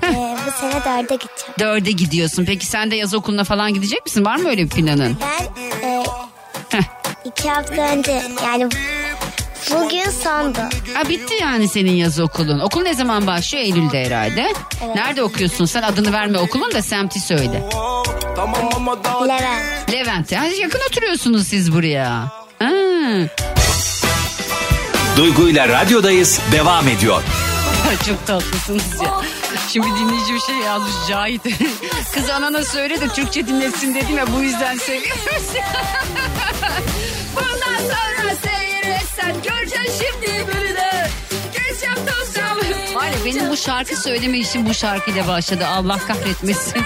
Ee, 0.02 0.14
bu 0.46 0.50
sene 0.60 0.72
dörde 0.84 1.14
gideceğim. 1.14 1.54
Dörde 1.58 1.90
gidiyorsun. 1.90 2.44
Peki 2.44 2.66
sen 2.66 2.90
de 2.90 2.96
yaz 2.96 3.14
okuluna 3.14 3.44
falan 3.44 3.74
gidecek 3.74 4.06
misin? 4.06 4.24
Var 4.24 4.36
mı 4.36 4.48
öyle 4.48 4.64
bir 4.64 4.68
planın? 4.70 5.16
Ben 5.20 5.64
e, 5.88 6.04
Heh. 6.68 6.82
iki 7.24 7.50
hafta 7.50 7.82
önce 7.82 8.22
yani 8.44 8.68
bugün 9.70 10.10
sondu. 10.10 10.58
Ha, 10.94 11.08
bitti 11.08 11.34
yani 11.40 11.68
senin 11.68 11.92
yaz 11.92 12.20
okulun. 12.20 12.58
Okul 12.58 12.82
ne 12.82 12.94
zaman 12.94 13.26
başlıyor? 13.26 13.64
Eylül'de 13.64 14.04
herhalde. 14.04 14.52
Evet. 14.84 14.94
Nerede 14.94 15.22
okuyorsun? 15.22 15.64
Sen 15.64 15.82
adını 15.82 16.12
verme 16.12 16.38
okulun 16.38 16.72
da 16.74 16.82
semti 16.82 17.20
söyle. 17.20 17.68
Tamam 18.36 18.68
ama 18.76 19.04
daha 19.04 19.24
Levent. 19.24 19.92
Levent. 19.92 20.32
Ha, 20.32 20.44
yakın 20.46 20.80
oturuyorsunuz 20.90 21.46
siz 21.46 21.72
buraya. 21.72 22.32
Ha. 22.58 22.70
Duygu 25.18 25.48
ile 25.48 25.68
radyodayız 25.68 26.40
devam 26.52 26.88
ediyor. 26.88 27.22
Çok 28.06 28.26
tatlısınız 28.26 29.00
ya. 29.02 29.20
Şimdi 29.72 29.86
dinleyici 29.86 30.34
bir 30.34 30.40
şey 30.40 30.56
yazmış 30.56 30.92
Cahit. 31.08 31.42
Kız 32.14 32.30
anana 32.30 32.64
söyle 32.64 33.00
de 33.00 33.08
Türkçe 33.08 33.46
dinlesin 33.46 33.94
dedim 33.94 34.16
ya 34.16 34.26
bu 34.36 34.42
yüzden 34.42 34.76
seviyoruz. 34.76 35.22
Bundan 37.36 37.78
sonra 37.78 38.34
seyretsen 38.42 39.34
göreceksin 39.42 40.06
şimdi 40.06 40.46
beni 40.48 40.76
de. 40.76 41.10
Geçeceğim 41.52 41.96
tozacağım. 41.96 42.58
Var 42.94 43.06
ya 43.06 43.24
benim 43.24 43.50
bu 43.50 43.56
şarkı 43.56 43.96
söyleme 43.96 44.38
işim 44.38 44.66
bu 44.66 44.74
şarkıyla 44.74 45.26
başladı. 45.28 45.66
Allah 45.66 45.98
kahretmesin. 45.98 46.82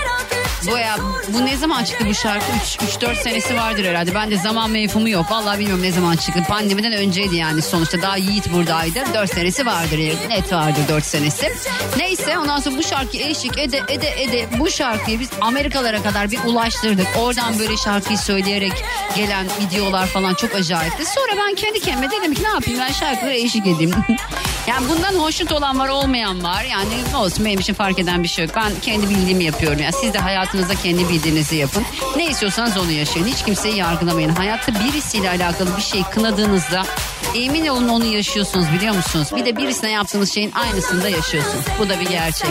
Bu 0.70 0.78
ya 0.78 0.96
bu 1.28 1.46
ne 1.46 1.56
zaman 1.56 1.84
çıktı 1.84 2.04
bu 2.08 2.14
şarkı? 2.14 2.46
3-4 2.52 3.22
senesi 3.22 3.56
vardır 3.56 3.84
herhalde. 3.84 4.14
Ben 4.14 4.30
de 4.30 4.36
zaman 4.38 4.70
mevhumu 4.70 5.08
yok. 5.08 5.30
Vallahi 5.30 5.58
bilmiyorum 5.58 5.82
ne 5.82 5.92
zaman 5.92 6.16
çıktı. 6.16 6.42
Pandemiden 6.48 6.92
önceydi 6.92 7.36
yani 7.36 7.62
sonuçta. 7.62 8.02
Daha 8.02 8.16
Yiğit 8.16 8.52
buradaydı. 8.52 8.98
4 9.14 9.34
senesi 9.34 9.66
vardır. 9.66 9.98
Net 10.28 10.52
vardır 10.52 10.82
4 10.88 11.04
senesi. 11.04 11.52
Neyse 11.98 12.38
ondan 12.38 12.60
sonra 12.60 12.78
bu 12.78 12.82
şarkıyı 12.82 13.26
eşlik 13.26 13.58
ede 13.58 13.80
ede 13.88 14.22
ede 14.22 14.48
bu 14.58 14.70
şarkıyı 14.70 15.20
biz 15.20 15.30
Amerikalara 15.40 16.02
kadar 16.02 16.30
bir 16.30 16.38
ulaştırdık. 16.46 17.06
Oradan 17.18 17.58
böyle 17.58 17.76
şarkıyı 17.76 18.18
söyleyerek 18.18 18.72
gelen 19.16 19.46
videolar 19.60 20.06
falan 20.06 20.34
çok 20.34 20.54
acayipti. 20.54 21.04
Sonra 21.04 21.42
ben 21.46 21.54
kendi 21.54 21.80
kendime 21.80 22.10
dedim 22.10 22.34
ki 22.34 22.42
ne 22.42 22.48
yapayım 22.48 22.80
ben 22.80 22.92
şarkılara 22.92 23.34
eşlik 23.34 23.66
edeyim. 23.66 23.92
yani 24.66 24.88
bundan 24.88 25.14
hoşnut 25.14 25.52
olan 25.52 25.78
var 25.78 25.88
olmayan 25.88 26.44
var. 26.44 26.64
Yani 26.64 26.88
ne 27.10 27.16
olsun 27.16 27.44
benim 27.44 27.60
için 27.60 27.74
fark 27.74 27.98
eden 27.98 28.22
bir 28.22 28.28
şey 28.28 28.44
yok. 28.44 28.54
Ben 28.56 28.72
kendi 28.82 29.10
bildiğimi 29.10 29.44
yapıyorum. 29.44 29.78
Yani 29.78 29.92
siz 30.00 30.14
de 30.14 30.18
hayatınızda 30.18 30.74
kendi 30.74 31.08
bildiğinizi 31.08 31.56
yapın. 31.56 31.84
Ne 32.16 32.26
istiyorsanız 32.26 32.76
onu 32.76 32.90
yaşayın. 32.90 33.26
Hiç 33.26 33.44
kimseyi 33.44 33.76
yargılamayın. 33.76 34.28
Hayatta 34.28 34.72
birisiyle 34.74 35.30
alakalı 35.30 35.76
bir 35.76 35.82
şey 35.82 36.02
kınadığınızda 36.02 36.86
emin 37.34 37.66
olun 37.66 37.88
onu 37.88 38.04
yaşıyorsunuz 38.04 38.66
biliyor 38.72 38.94
musunuz? 38.94 39.28
Bir 39.36 39.44
de 39.44 39.56
birisine 39.56 39.90
yaptığınız 39.90 40.32
şeyin 40.34 40.52
aynısını 40.52 41.02
da 41.02 41.08
yaşıyorsunuz. 41.08 41.64
Bu 41.78 41.88
da 41.88 42.00
bir 42.00 42.06
gerçek. 42.06 42.50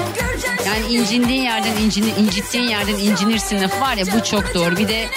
Yani 0.66 0.94
incindiğin 0.94 1.44
yerden 1.44 1.78
incini, 1.78 2.10
incittiğin 2.10 2.70
yerden 2.70 2.96
incinirsin 2.96 3.62
lafı 3.62 3.82
var 3.82 3.96
ya 3.98 4.06
bu 4.06 4.24
çok 4.24 4.54
doğru. 4.54 4.78
Bir 4.78 4.88
de 4.88 5.08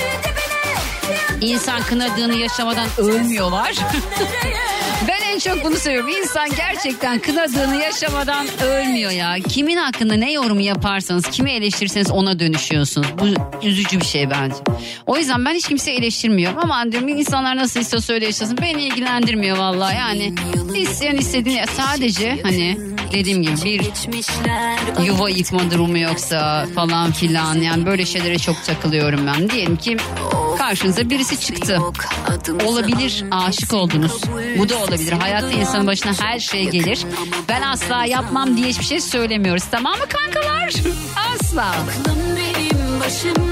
insan 1.41 1.83
kınadığını 1.83 2.37
yaşamadan 2.37 2.89
ölmüyorlar. 2.99 3.75
En 5.35 5.39
çok 5.39 5.65
bunu 5.65 5.77
söylüyorum. 5.77 6.11
İnsan 6.11 6.49
gerçekten 6.57 7.19
kınadığını 7.19 7.77
yaşamadan 7.77 8.47
ölmüyor 8.65 9.11
ya. 9.11 9.37
Kimin 9.49 9.77
hakkında 9.77 10.15
ne 10.15 10.33
yorumu 10.33 10.61
yaparsanız, 10.61 11.25
kimi 11.31 11.51
eleştirirseniz 11.51 12.11
ona 12.11 12.39
dönüşüyorsunuz. 12.39 13.09
Bu 13.19 13.27
üzücü 13.67 14.01
bir 14.01 14.05
şey 14.05 14.31
bence. 14.31 14.57
O 15.07 15.17
yüzden 15.17 15.45
ben 15.45 15.55
hiç 15.55 15.69
kimseyi 15.69 15.99
eleştirmiyorum. 15.99 16.59
Ama 16.59 16.93
diyorum 16.93 17.09
insanlar 17.09 17.57
nasıl 17.57 17.81
istiyorsa 17.81 18.13
öyle 18.13 18.25
yaşasın. 18.25 18.59
Beni 18.63 18.83
ilgilendirmiyor 18.83 19.57
vallahi. 19.57 19.97
Yani 19.97 20.35
isteyen 20.75 21.17
istediğini 21.17 21.65
sadece 21.77 22.39
hani 22.43 22.79
dediğim 23.13 23.43
gibi 23.43 23.57
bir 23.65 23.91
yuva 25.07 25.31
yıkma 25.31 25.71
durumu 25.71 25.99
yoksa 25.99 26.67
falan 26.75 27.13
filan 27.13 27.55
yani 27.55 27.87
böyle 27.87 28.05
şeylere 28.05 28.39
çok 28.39 28.65
takılıyorum 28.65 29.27
ben. 29.27 29.51
Diyelim 29.51 29.77
ki 29.77 29.97
karşınıza 30.69 31.11
birisi 31.11 31.41
çıktı. 31.41 31.79
Olabilir 32.67 33.25
aşık 33.31 33.73
oldunuz. 33.73 34.21
Bu 34.59 34.69
da 34.69 34.79
olabilir. 34.79 35.13
Hayatta 35.13 35.51
insanın 35.51 35.87
başına 35.87 36.13
her 36.21 36.39
şey 36.39 36.71
gelir. 36.71 37.07
Ben 37.49 37.63
asla 37.63 38.05
yapmam 38.05 38.57
diye 38.57 38.69
hiçbir 38.69 38.85
şey 38.85 39.01
söylemiyoruz. 39.01 39.65
Tamam 39.71 39.99
mı 39.99 40.05
kankalar? 40.09 40.73
Asla. 41.35 41.75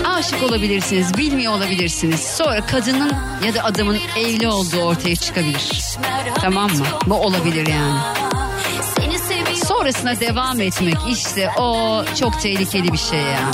Aşık 0.04 0.42
olabilirsiniz, 0.42 1.18
bilmiyor 1.18 1.52
olabilirsiniz. 1.52 2.20
Sonra 2.20 2.66
kadının 2.66 3.12
ya 3.46 3.54
da 3.54 3.64
adamın 3.64 3.98
evli 4.18 4.48
olduğu 4.48 4.80
ortaya 4.80 5.16
çıkabilir. 5.16 5.70
Tamam 6.34 6.70
mı? 6.70 6.86
Bu 7.06 7.14
olabilir 7.14 7.66
yani. 7.66 8.00
Sonrasına 9.66 10.20
devam 10.20 10.60
etmek 10.60 10.96
işte 11.08 11.50
o 11.58 12.02
çok 12.20 12.40
tehlikeli 12.40 12.92
bir 12.92 12.98
şey 12.98 13.20
ya. 13.20 13.50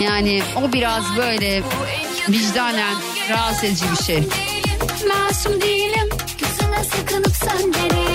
Yani 0.00 0.42
o 0.56 0.72
biraz 0.72 1.16
böyle 1.16 1.62
vicdanen 2.28 2.94
rahatsız 3.30 3.64
edici 3.64 3.84
bir 3.98 4.04
şey. 4.04 4.22
Masum 5.08 5.60
değilim. 5.60 6.08
Gözüne 6.38 6.84
sıkınıp 6.84 7.36
sen 7.36 7.72
beni. 7.72 8.06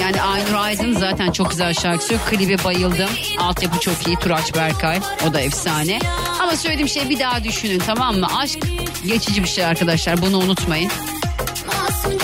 Yani 0.00 0.22
Aynur 0.22 0.54
Aydın 0.54 0.92
zaten 0.92 1.32
çok 1.32 1.50
güzel 1.50 1.74
şarkı 1.74 2.04
söylüyor. 2.04 2.28
Klibe 2.30 2.64
bayıldım. 2.64 3.10
Altyapı 3.38 3.80
çok 3.80 4.06
iyi. 4.06 4.16
Turaç 4.16 4.54
Berkay. 4.54 5.00
O 5.28 5.34
da 5.34 5.40
efsane. 5.40 5.98
Ama 6.40 6.56
söylediğim 6.56 6.88
şey 6.88 7.08
bir 7.08 7.18
daha 7.18 7.44
düşünün 7.44 7.78
tamam 7.78 8.16
mı? 8.16 8.26
Aşk 8.38 8.58
geçici 9.06 9.42
bir 9.42 9.48
şey 9.48 9.64
arkadaşlar. 9.64 10.22
Bunu 10.22 10.38
unutmayın 10.38 10.90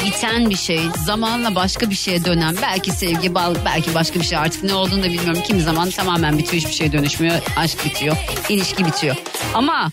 biten 0.04 0.50
bir 0.50 0.56
şey 0.56 0.80
zamanla 1.06 1.54
başka 1.54 1.90
bir 1.90 1.94
şeye 1.94 2.24
dönen 2.24 2.56
belki 2.62 2.92
sevgi 2.92 3.34
bal 3.34 3.54
belki 3.64 3.94
başka 3.94 4.20
bir 4.20 4.24
şey 4.24 4.38
artık 4.38 4.62
ne 4.64 4.74
olduğunu 4.74 5.02
da 5.02 5.06
bilmiyorum. 5.06 5.42
Kimi 5.46 5.62
zaman 5.62 5.90
tamamen 5.90 6.38
bitiyor 6.38 6.62
hiçbir 6.62 6.72
şey 6.72 6.92
dönüşmüyor 6.92 7.34
aşk 7.56 7.84
bitiyor 7.84 8.16
ilişki 8.48 8.86
bitiyor. 8.86 9.16
Ama 9.54 9.90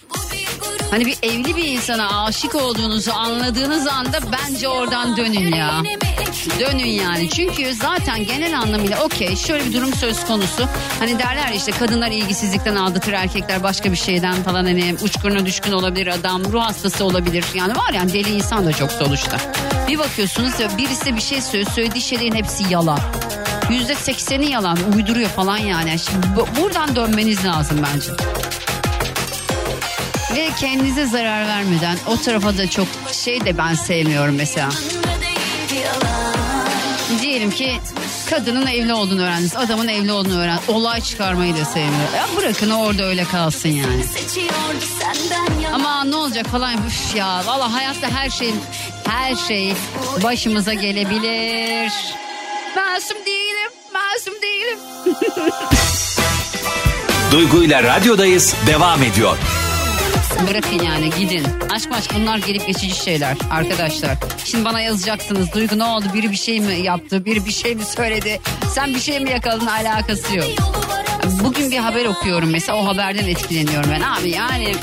hani 0.91 1.06
bir 1.06 1.17
evli 1.24 1.56
bir 1.56 1.63
insana 1.63 2.26
aşık 2.26 2.56
olduğunuzu 2.56 3.12
anladığınız 3.12 3.88
anda 3.88 4.19
bence 4.32 4.67
oradan 4.67 5.17
dönün 5.17 5.56
ya. 5.56 5.82
Dönün 6.60 6.86
yani. 6.86 7.30
Çünkü 7.30 7.74
zaten 7.74 8.26
genel 8.26 8.60
anlamıyla 8.60 9.04
okey 9.04 9.36
şöyle 9.36 9.65
bir 9.65 9.74
durum 9.74 9.93
söz 9.93 10.26
konusu. 10.26 10.67
Hani 11.00 11.19
derler 11.19 11.54
işte 11.56 11.71
kadınlar 11.71 12.12
ilgisizlikten 12.12 12.76
aldatır 12.76 13.13
erkekler 13.13 13.63
başka 13.63 13.91
bir 13.91 13.97
şeyden 13.97 14.43
falan 14.43 14.65
hani 14.65 14.95
uçkuruna 15.04 15.45
düşkün 15.45 15.71
olabilir 15.71 16.08
adam 16.08 16.52
ruh 16.52 16.62
hastası 16.62 17.06
olabilir. 17.06 17.45
Yani 17.56 17.76
var 17.76 17.93
yani 17.93 18.13
deli 18.13 18.30
insan 18.30 18.65
da 18.65 18.74
çok 18.74 18.91
sonuçta 18.91 19.38
bir 19.91 19.99
bakıyorsunuz 19.99 20.60
ya 20.60 20.77
birisi 20.77 21.15
bir 21.15 21.21
şey 21.21 21.41
söylüyor 21.41 21.71
söylediği 21.71 22.01
şeylerin 22.01 22.36
hepsi 22.36 22.63
yalan. 22.69 22.99
Yüzde 23.69 23.95
sekseni 23.95 24.51
yalan 24.51 24.77
uyduruyor 24.95 25.30
falan 25.30 25.58
yani. 25.58 25.99
Şimdi 25.99 26.27
bu- 26.36 26.62
buradan 26.62 26.95
dönmeniz 26.95 27.45
lazım 27.45 27.77
bence. 27.93 28.12
Ve 30.36 30.49
kendinize 30.60 31.06
zarar 31.06 31.47
vermeden 31.47 31.97
o 32.08 32.17
tarafa 32.17 32.58
da 32.58 32.69
çok 32.69 32.88
şey 33.12 33.45
de 33.45 33.58
ben 33.58 33.73
sevmiyorum 33.73 34.36
mesela. 34.36 34.69
Diyelim 37.21 37.51
ki 37.51 37.80
kadının 38.31 38.67
evli 38.67 38.93
olduğunu 38.93 39.21
öğrendiniz. 39.21 39.55
Adamın 39.55 39.87
evli 39.87 40.11
olduğunu 40.11 40.39
öğren. 40.39 40.59
Olay 40.67 41.01
çıkarmayı 41.01 41.57
da 41.57 41.65
sevmiyor. 41.65 42.13
Ya 42.15 42.27
bırakın 42.37 42.69
orada 42.69 43.03
öyle 43.03 43.23
kalsın 43.23 43.69
yani. 43.69 44.03
Ama 45.73 46.03
ne 46.03 46.15
olacak 46.15 46.45
falan 46.45 46.73
üf 46.87 47.15
ya. 47.15 47.41
Valla 47.45 47.73
hayatta 47.73 48.11
her 48.11 48.29
şey 48.29 48.53
her 49.07 49.35
şey 49.35 49.73
başımıza 50.23 50.73
gelebilir. 50.73 51.91
Masum 52.75 53.17
değilim. 53.25 53.71
Masum 53.93 54.33
değilim. 54.41 54.79
Duygu 57.31 57.63
ile 57.63 57.83
radyodayız 57.83 58.55
devam 58.67 59.03
ediyor. 59.03 59.37
Bırakın 60.49 60.80
yani 60.86 61.10
gidin. 61.19 61.47
Aşk 61.69 61.91
maşk 61.91 62.12
bunlar 62.15 62.38
gelip 62.38 62.67
geçici 62.67 62.95
şeyler 62.95 63.38
arkadaşlar. 63.51 64.17
Şimdi 64.45 64.65
bana 64.65 64.82
yazacaksınız. 64.82 65.54
Duygu 65.54 65.77
ne 65.80 65.84
oldu? 65.84 66.06
Biri 66.13 66.32
bir 66.32 66.36
şey 66.38 66.60
mi 66.60 66.73
yaptı? 66.75 67.25
Biri 67.25 67.45
bir 67.45 67.51
şey 67.51 67.75
mi 67.75 67.86
söyledi? 67.86 68.39
Sen 68.73 68.93
bir 68.93 68.99
şey 68.99 69.19
mi 69.19 69.30
yakaladın? 69.30 69.67
Alakası 69.67 70.36
yok. 70.36 70.47
Bugün 71.43 71.71
bir 71.71 71.77
haber 71.77 72.06
okuyorum 72.06 72.49
mesela 72.49 72.77
o 72.77 72.86
haberden 72.88 73.27
etkileniyorum 73.27 73.91
ben 73.91 74.01
abi 74.01 74.30
yani. 74.30 74.75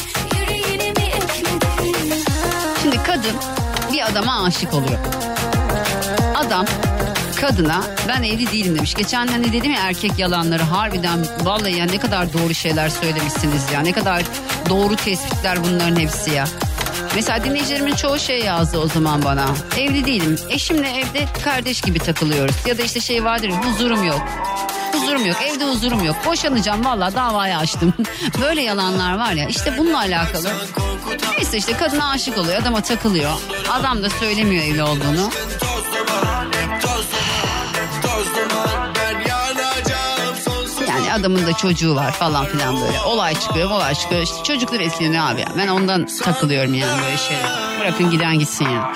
Şimdi 2.82 2.96
kadın 3.06 3.36
bir 3.92 4.06
adama 4.10 4.44
aşık 4.44 4.74
oluyor. 4.74 4.98
Adam 6.34 6.66
kadına 7.40 7.82
ben 8.08 8.22
evli 8.22 8.52
değilim 8.52 8.76
demiş. 8.76 8.94
Geçen 8.94 9.26
hani 9.26 9.52
dedim 9.52 9.72
ya 9.72 9.80
erkek 9.80 10.18
yalanları 10.18 10.62
harbiden 10.62 11.26
vallahi 11.42 11.76
ya 11.76 11.84
ne 11.84 11.98
kadar 11.98 12.32
doğru 12.32 12.54
şeyler 12.54 12.88
söylemişsiniz 12.88 13.62
ya. 13.74 13.80
Ne 13.80 13.92
kadar 13.92 14.22
doğru 14.68 14.96
tespitler 14.96 15.64
bunların 15.64 15.96
hepsi 15.96 16.30
ya. 16.30 16.48
Mesela 17.14 17.44
dinleyicilerimin 17.44 17.94
çoğu 17.94 18.18
şey 18.18 18.40
yazdı 18.40 18.78
o 18.78 18.88
zaman 18.88 19.24
bana. 19.24 19.46
Evli 19.76 20.06
değilim. 20.06 20.38
Eşimle 20.48 20.90
evde 20.90 21.26
kardeş 21.44 21.80
gibi 21.80 21.98
takılıyoruz. 21.98 22.56
Ya 22.66 22.78
da 22.78 22.82
işte 22.82 23.00
şey 23.00 23.24
vardır 23.24 23.50
huzurum 23.50 24.04
yok. 24.04 24.22
Huzurum 24.92 25.26
yok. 25.26 25.36
Evde 25.42 25.64
huzurum 25.64 26.04
yok. 26.04 26.16
Boşanacağım 26.26 26.84
valla 26.84 27.14
davayı 27.14 27.56
açtım. 27.56 27.94
Böyle 28.40 28.62
yalanlar 28.62 29.18
var 29.18 29.32
ya 29.32 29.48
işte 29.48 29.74
bununla 29.78 29.98
alakalı. 29.98 30.50
Neyse 31.36 31.56
işte 31.56 31.72
kadına 31.72 32.10
aşık 32.10 32.38
oluyor. 32.38 32.62
Adama 32.62 32.80
takılıyor. 32.80 33.32
Adam 33.70 34.02
da 34.02 34.10
söylemiyor 34.10 34.64
evli 34.64 34.82
olduğunu. 34.82 35.30
Adamın 41.20 41.46
da 41.46 41.52
çocuğu 41.52 41.94
var 41.94 42.12
falan 42.12 42.46
filan 42.46 42.80
böyle. 42.80 43.00
Olay 43.00 43.34
çıkıyor, 43.34 43.70
olay 43.70 43.94
çıkıyor. 43.94 44.22
İşte 44.22 44.42
çocuklar 44.44 44.80
etkileniyor 44.80 45.30
abi. 45.30 45.40
ya. 45.40 45.46
Ben 45.58 45.68
ondan 45.68 46.06
takılıyorum 46.24 46.74
yani 46.74 47.02
böyle 47.04 47.16
şeyler. 47.18 47.80
Bırakın 47.80 48.10
giden 48.10 48.38
gitsin 48.38 48.64
ya. 48.68 48.92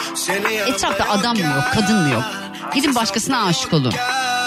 Etrafta 0.67 1.05
adam 1.09 1.37
mı 1.37 1.43
yok, 1.43 1.65
kadın 1.75 1.97
mı 2.03 2.11
yok? 2.13 2.25
Gidin 2.75 2.95
başkasına 2.95 3.45
aşık 3.45 3.73
olun. 3.73 3.93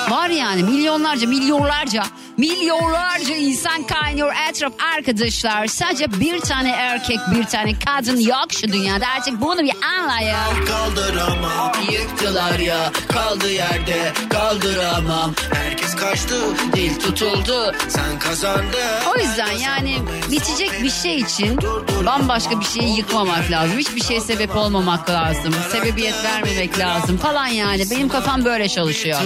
Var 0.09 0.29
yani 0.29 0.63
milyonlarca, 0.63 1.27
milyonlarca, 1.27 2.03
milyonlarca 2.37 3.35
insan 3.35 3.83
kaynıyor 3.83 4.33
etraf 4.49 4.73
arkadaşlar. 4.97 5.67
Sadece 5.67 6.19
bir 6.19 6.39
tane 6.39 6.69
erkek, 6.69 7.19
bir 7.35 7.45
tane 7.45 7.73
kadın 7.85 8.19
yok 8.19 8.47
şu 8.51 8.67
dünyada. 8.67 9.05
Artık 9.17 9.41
bunu 9.41 9.59
bir 9.63 9.73
anlayın. 9.99 10.35
Kaldıramam 10.67 11.71
Yıktılar 11.91 12.59
ya 12.59 12.91
kaldı 13.07 13.51
yerde 13.51 14.13
kaldıramam 14.29 15.33
Herkes 15.53 15.95
kaçtı 15.95 16.35
dil 16.73 16.99
tutuldu 16.99 17.73
Sen 17.89 18.19
kazandın 18.19 18.79
O 19.15 19.17
yüzden 19.17 19.51
yani 19.51 19.97
bitecek 20.31 20.83
bir 20.83 20.89
şey 20.89 21.17
için 21.17 21.59
bambaşka 22.05 22.59
bir 22.59 22.65
şeyi 22.65 22.97
yıkmamak 22.97 23.51
lazım. 23.51 23.77
Hiçbir 23.77 24.03
şeye 24.03 24.21
sebep 24.21 24.55
olmamak 24.55 25.09
lazım. 25.09 25.55
Sebebiyet 25.71 26.23
vermemek 26.23 26.79
lazım 26.79 27.17
falan 27.17 27.47
yani. 27.47 27.83
Benim 27.91 28.09
kafam 28.09 28.45
böyle 28.45 28.69
çalışıyor. 28.69 29.19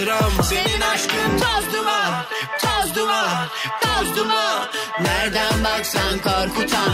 Senin 0.69 0.82
aşkın. 0.82 1.38
Toz 1.39 1.73
duman 1.73 2.25
Toz 2.62 2.95
duman 2.95 3.47
Toz 3.82 4.17
duman. 4.17 4.67
Nereden 5.01 5.63
baksan 5.63 6.17
korkutan 6.17 6.93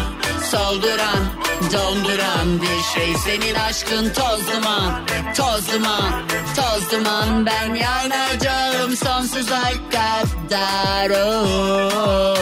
Solduran 0.51 1.25
Donduran 1.73 2.61
bir 2.61 2.83
şey. 2.93 3.15
Senin 3.15 3.55
aşkın 3.55 4.09
toz 4.09 4.47
duman 4.47 5.05
Toz 5.37 5.73
duman 5.73 6.27
Toz 6.55 6.91
duman. 6.91 7.45
Ben 7.45 7.75
yanacağım 7.75 8.95
sonsuza 8.95 9.61
kadar 9.91 11.09
oh. 11.09 12.35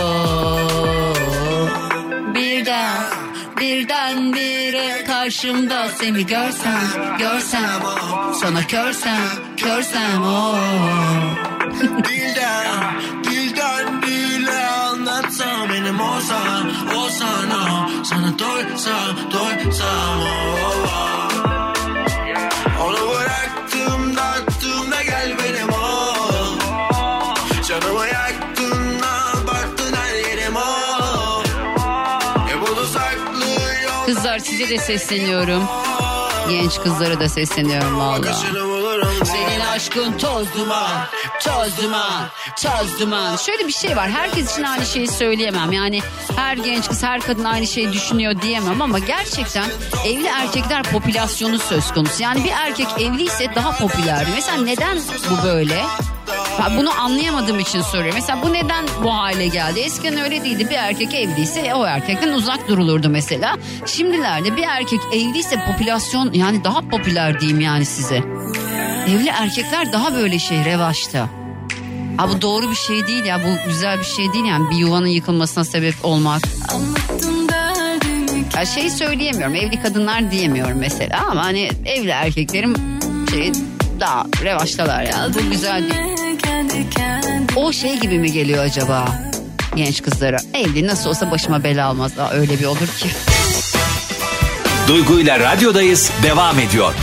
Birden 2.35 2.43
birden 2.63 3.32
bire 4.33 5.03
karşımda 5.07 5.89
seni 5.89 6.25
görsem 6.25 7.17
görsem 7.19 7.81
sana 8.41 8.67
körsem 8.67 9.29
körsem 9.57 10.23
oh. 10.23 11.53
Dilden 11.81 13.01
Dilden 13.23 14.01
dile 14.01 14.67
anlatsam 14.67 15.69
Benim 15.69 15.99
olsan 15.99 16.71
Olsan 16.95 17.49
o 17.49 18.03
Sana 18.03 18.39
doysam 18.39 19.15
Doysam 19.31 20.19
o 20.19 21.12
size 34.57 34.69
de 34.69 34.77
sesleniyorum. 34.77 35.63
Genç 36.49 36.79
kızlara 36.79 37.19
da 37.19 37.29
sesleniyorum 37.29 37.99
valla. 37.99 38.35
Aşkın 39.73 40.17
toz 40.17 40.47
duman, 40.57 40.91
toz 41.43 41.81
duman, 41.81 42.23
toz 42.61 42.99
duman. 42.99 43.35
Şöyle 43.35 43.67
bir 43.67 43.73
şey 43.73 43.97
var. 43.97 44.09
Herkes 44.09 44.51
için 44.53 44.63
aynı 44.63 44.85
şeyi 44.85 45.07
söyleyemem. 45.07 45.71
Yani 45.71 46.01
her 46.35 46.57
genç 46.57 46.87
kız, 46.87 47.03
her 47.03 47.21
kadın 47.21 47.43
aynı 47.43 47.67
şeyi 47.67 47.93
düşünüyor 47.93 48.41
diyemem 48.41 48.81
ama 48.81 48.99
gerçekten 48.99 49.69
evli 50.05 50.27
erkekler 50.27 50.83
popülasyonu 50.83 51.59
söz 51.59 51.91
konusu. 51.93 52.23
Yani 52.23 52.43
bir 52.43 52.51
erkek 52.51 52.87
evliyse 52.99 53.55
daha 53.55 53.77
popüler. 53.77 54.27
Mesela 54.35 54.57
neden 54.57 54.97
bu 55.29 55.47
böyle? 55.47 55.83
Ben 56.59 56.77
bunu 56.77 57.01
anlayamadığım 57.01 57.59
için 57.59 57.81
soruyorum. 57.81 58.15
Mesela 58.15 58.41
bu 58.43 58.53
neden 58.53 58.85
bu 59.03 59.13
hale 59.13 59.47
geldi? 59.47 59.79
Eskiden 59.79 60.23
öyle 60.23 60.43
değildi. 60.43 60.67
Bir 60.69 60.75
erkek 60.75 61.13
evliyse 61.13 61.73
o 61.75 61.85
erkekten 61.85 62.33
uzak 62.33 62.67
durulurdu 62.67 63.09
mesela. 63.09 63.55
Şimdilerde 63.85 64.55
bir 64.57 64.63
erkek 64.63 64.99
evliyse 65.13 65.65
popülasyon 65.65 66.33
yani 66.33 66.63
daha 66.63 66.81
popüler 66.81 67.39
diyeyim 67.39 67.61
yani 67.61 67.85
size. 67.85 68.23
Evli 69.07 69.29
erkekler 69.29 69.93
daha 69.93 70.13
böyle 70.13 70.39
şey 70.39 70.65
revaçta. 70.65 71.29
Ha 72.17 72.29
bu 72.29 72.41
doğru 72.41 72.71
bir 72.71 72.75
şey 72.75 73.07
değil 73.07 73.25
ya 73.25 73.41
bu 73.43 73.69
güzel 73.69 73.99
bir 73.99 74.05
şey 74.05 74.33
değil 74.33 74.45
yani 74.45 74.69
bir 74.69 74.75
yuvanın 74.75 75.07
yıkılmasına 75.07 75.65
sebep 75.65 75.95
olmak. 76.03 76.41
Ya 78.57 78.65
şey 78.65 78.89
söyleyemiyorum 78.89 79.55
evli 79.55 79.81
kadınlar 79.81 80.31
diyemiyorum 80.31 80.77
mesela 80.77 81.25
ama 81.29 81.45
hani 81.45 81.69
evli 81.85 82.09
erkeklerim 82.09 82.75
şey 83.31 83.51
daha 83.99 84.25
revaçtalar 84.43 85.03
ya 85.03 85.27
bu 85.35 85.51
güzel 85.51 85.83
değil. 85.83 86.03
O 87.55 87.71
şey 87.73 87.99
gibi 87.99 88.19
mi 88.19 88.31
geliyor 88.31 88.63
acaba 88.63 89.05
genç 89.75 90.01
kızlara? 90.01 90.37
Evli 90.53 90.87
nasıl 90.87 91.09
olsa 91.09 91.31
başıma 91.31 91.63
bela 91.63 91.87
almaz 91.87 92.17
daha 92.17 92.31
öyle 92.33 92.59
bir 92.59 92.65
olur 92.65 92.87
ki. 92.99 93.07
Duygu 94.87 95.19
ile 95.19 95.39
radyodayız 95.39 96.11
devam 96.23 96.59
ediyor. 96.59 96.93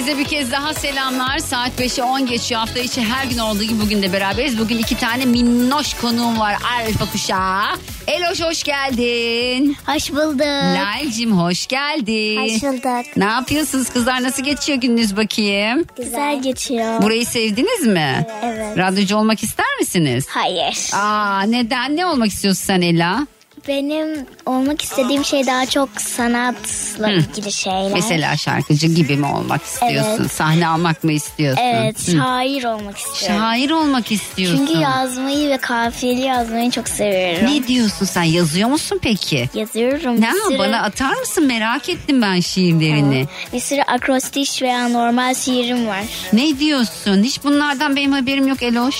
Herkese 0.00 0.18
bir 0.18 0.24
kez 0.24 0.52
daha 0.52 0.74
selamlar. 0.74 1.38
Saat 1.38 1.80
5'e 1.80 2.02
10 2.02 2.26
geçiyor. 2.26 2.60
Hafta 2.60 2.80
içi 2.80 3.04
her 3.04 3.24
gün 3.26 3.38
olduğu 3.38 3.62
gibi 3.62 3.80
bugün 3.80 4.02
de 4.02 4.12
beraberiz. 4.12 4.58
Bugün 4.58 4.78
iki 4.78 4.98
tane 4.98 5.24
minnoş 5.24 5.94
konuğum 5.94 6.38
var. 6.40 6.56
Alfa 6.78 7.12
kuşağı. 7.12 7.62
Eloş 8.06 8.42
hoş 8.42 8.62
geldin. 8.62 9.76
Hoş 9.86 10.10
bulduk. 10.12 10.40
Nail'cim 10.74 11.38
hoş 11.38 11.66
geldin. 11.66 12.40
Hoş 12.40 12.62
bulduk. 12.62 13.16
Ne 13.16 13.24
yapıyorsunuz 13.24 13.90
kızlar? 13.90 14.22
Nasıl 14.22 14.42
geçiyor 14.42 14.78
gününüz 14.78 15.16
bakayım? 15.16 15.84
Güzel 15.96 16.42
geçiyor. 16.42 17.02
Burayı 17.02 17.26
sevdiniz 17.26 17.86
mi? 17.86 18.26
Evet. 18.44 18.78
Radyocu 18.78 19.16
olmak 19.16 19.42
ister 19.42 19.78
misiniz? 19.80 20.26
Hayır. 20.28 20.90
Aa 20.94 21.42
neden? 21.42 21.96
Ne 21.96 22.06
olmak 22.06 22.28
istiyorsun 22.28 22.64
sen 22.64 22.80
Ela? 22.80 23.26
Benim 23.70 24.26
olmak 24.46 24.82
istediğim 24.82 25.24
şey 25.24 25.46
daha 25.46 25.66
çok 25.66 25.88
sanatla 26.00 27.08
Hı. 27.08 27.12
ilgili 27.12 27.52
şeyler. 27.52 27.92
Mesela 27.92 28.36
şarkıcı 28.36 28.86
gibi 28.86 29.16
mi 29.16 29.26
olmak 29.26 29.62
istiyorsun? 29.62 30.16
Evet. 30.20 30.32
Sahne 30.32 30.68
almak 30.68 31.04
mı 31.04 31.12
istiyorsun? 31.12 31.62
Evet, 31.64 32.08
Hı. 32.08 32.10
şair 32.12 32.64
olmak 32.64 32.98
istiyorum. 32.98 33.40
Şair 33.40 33.70
olmak 33.70 34.12
istiyorsun. 34.12 34.66
Çünkü 34.66 34.80
yazmayı 34.80 35.50
ve 35.50 35.56
kafiyeli 35.58 36.20
yazmayı 36.20 36.70
çok 36.70 36.88
seviyorum. 36.88 37.46
Ne 37.46 37.66
diyorsun 37.68 38.06
sen? 38.06 38.22
Yazıyor 38.22 38.68
musun 38.68 38.98
peki? 39.02 39.48
Yazıyorum. 39.54 40.20
Ne 40.20 40.32
bir 40.32 40.40
sürü, 40.48 40.58
bana 40.58 40.82
atar 40.82 41.14
mısın? 41.14 41.46
Merak 41.46 41.88
ettim 41.88 42.22
ben 42.22 42.40
şiirlerini. 42.40 43.26
bir 43.52 43.60
sürü 43.60 43.82
akrostiş 43.82 44.62
veya 44.62 44.88
normal 44.88 45.34
şiirim 45.34 45.86
var. 45.86 46.04
Ne 46.32 46.58
diyorsun? 46.58 47.22
Hiç 47.22 47.44
bunlardan 47.44 47.96
benim 47.96 48.12
haberim 48.12 48.48
yok 48.48 48.62
Eloş. 48.62 48.96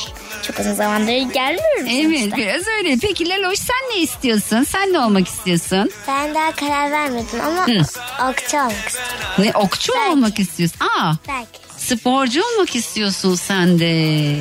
Çok 0.46 0.58
uzun 0.60 0.72
zamandır 0.74 1.12
gelmiyorum 1.12 1.86
Evet 1.90 2.20
sonuçta. 2.20 2.36
biraz 2.36 2.62
öyle. 2.78 2.96
Peki 3.02 3.28
Leloş 3.28 3.58
sen 3.58 3.96
ne 3.96 4.02
istiyorsun? 4.02 4.59
Sen 4.64 4.92
ne 4.92 4.98
olmak 5.00 5.28
istiyorsun? 5.28 5.90
Ben 6.08 6.34
daha 6.34 6.52
karar 6.52 6.90
vermedim 6.90 7.40
ama 7.46 7.66
Hı. 7.66 7.80
okçu 8.30 8.56
olmak 8.58 8.88
istiyorum. 8.88 9.24
Ne 9.38 9.52
okçu 9.54 9.92
mu 9.92 9.98
Belki. 10.00 10.12
olmak 10.12 10.38
istiyorsun? 10.40 10.78
Aa 10.80 11.12
Belki. 11.28 11.69
Sporcu 11.96 12.40
olmak 12.44 12.76
istiyorsun 12.76 13.34
sen 13.34 13.78
de. 13.78 14.34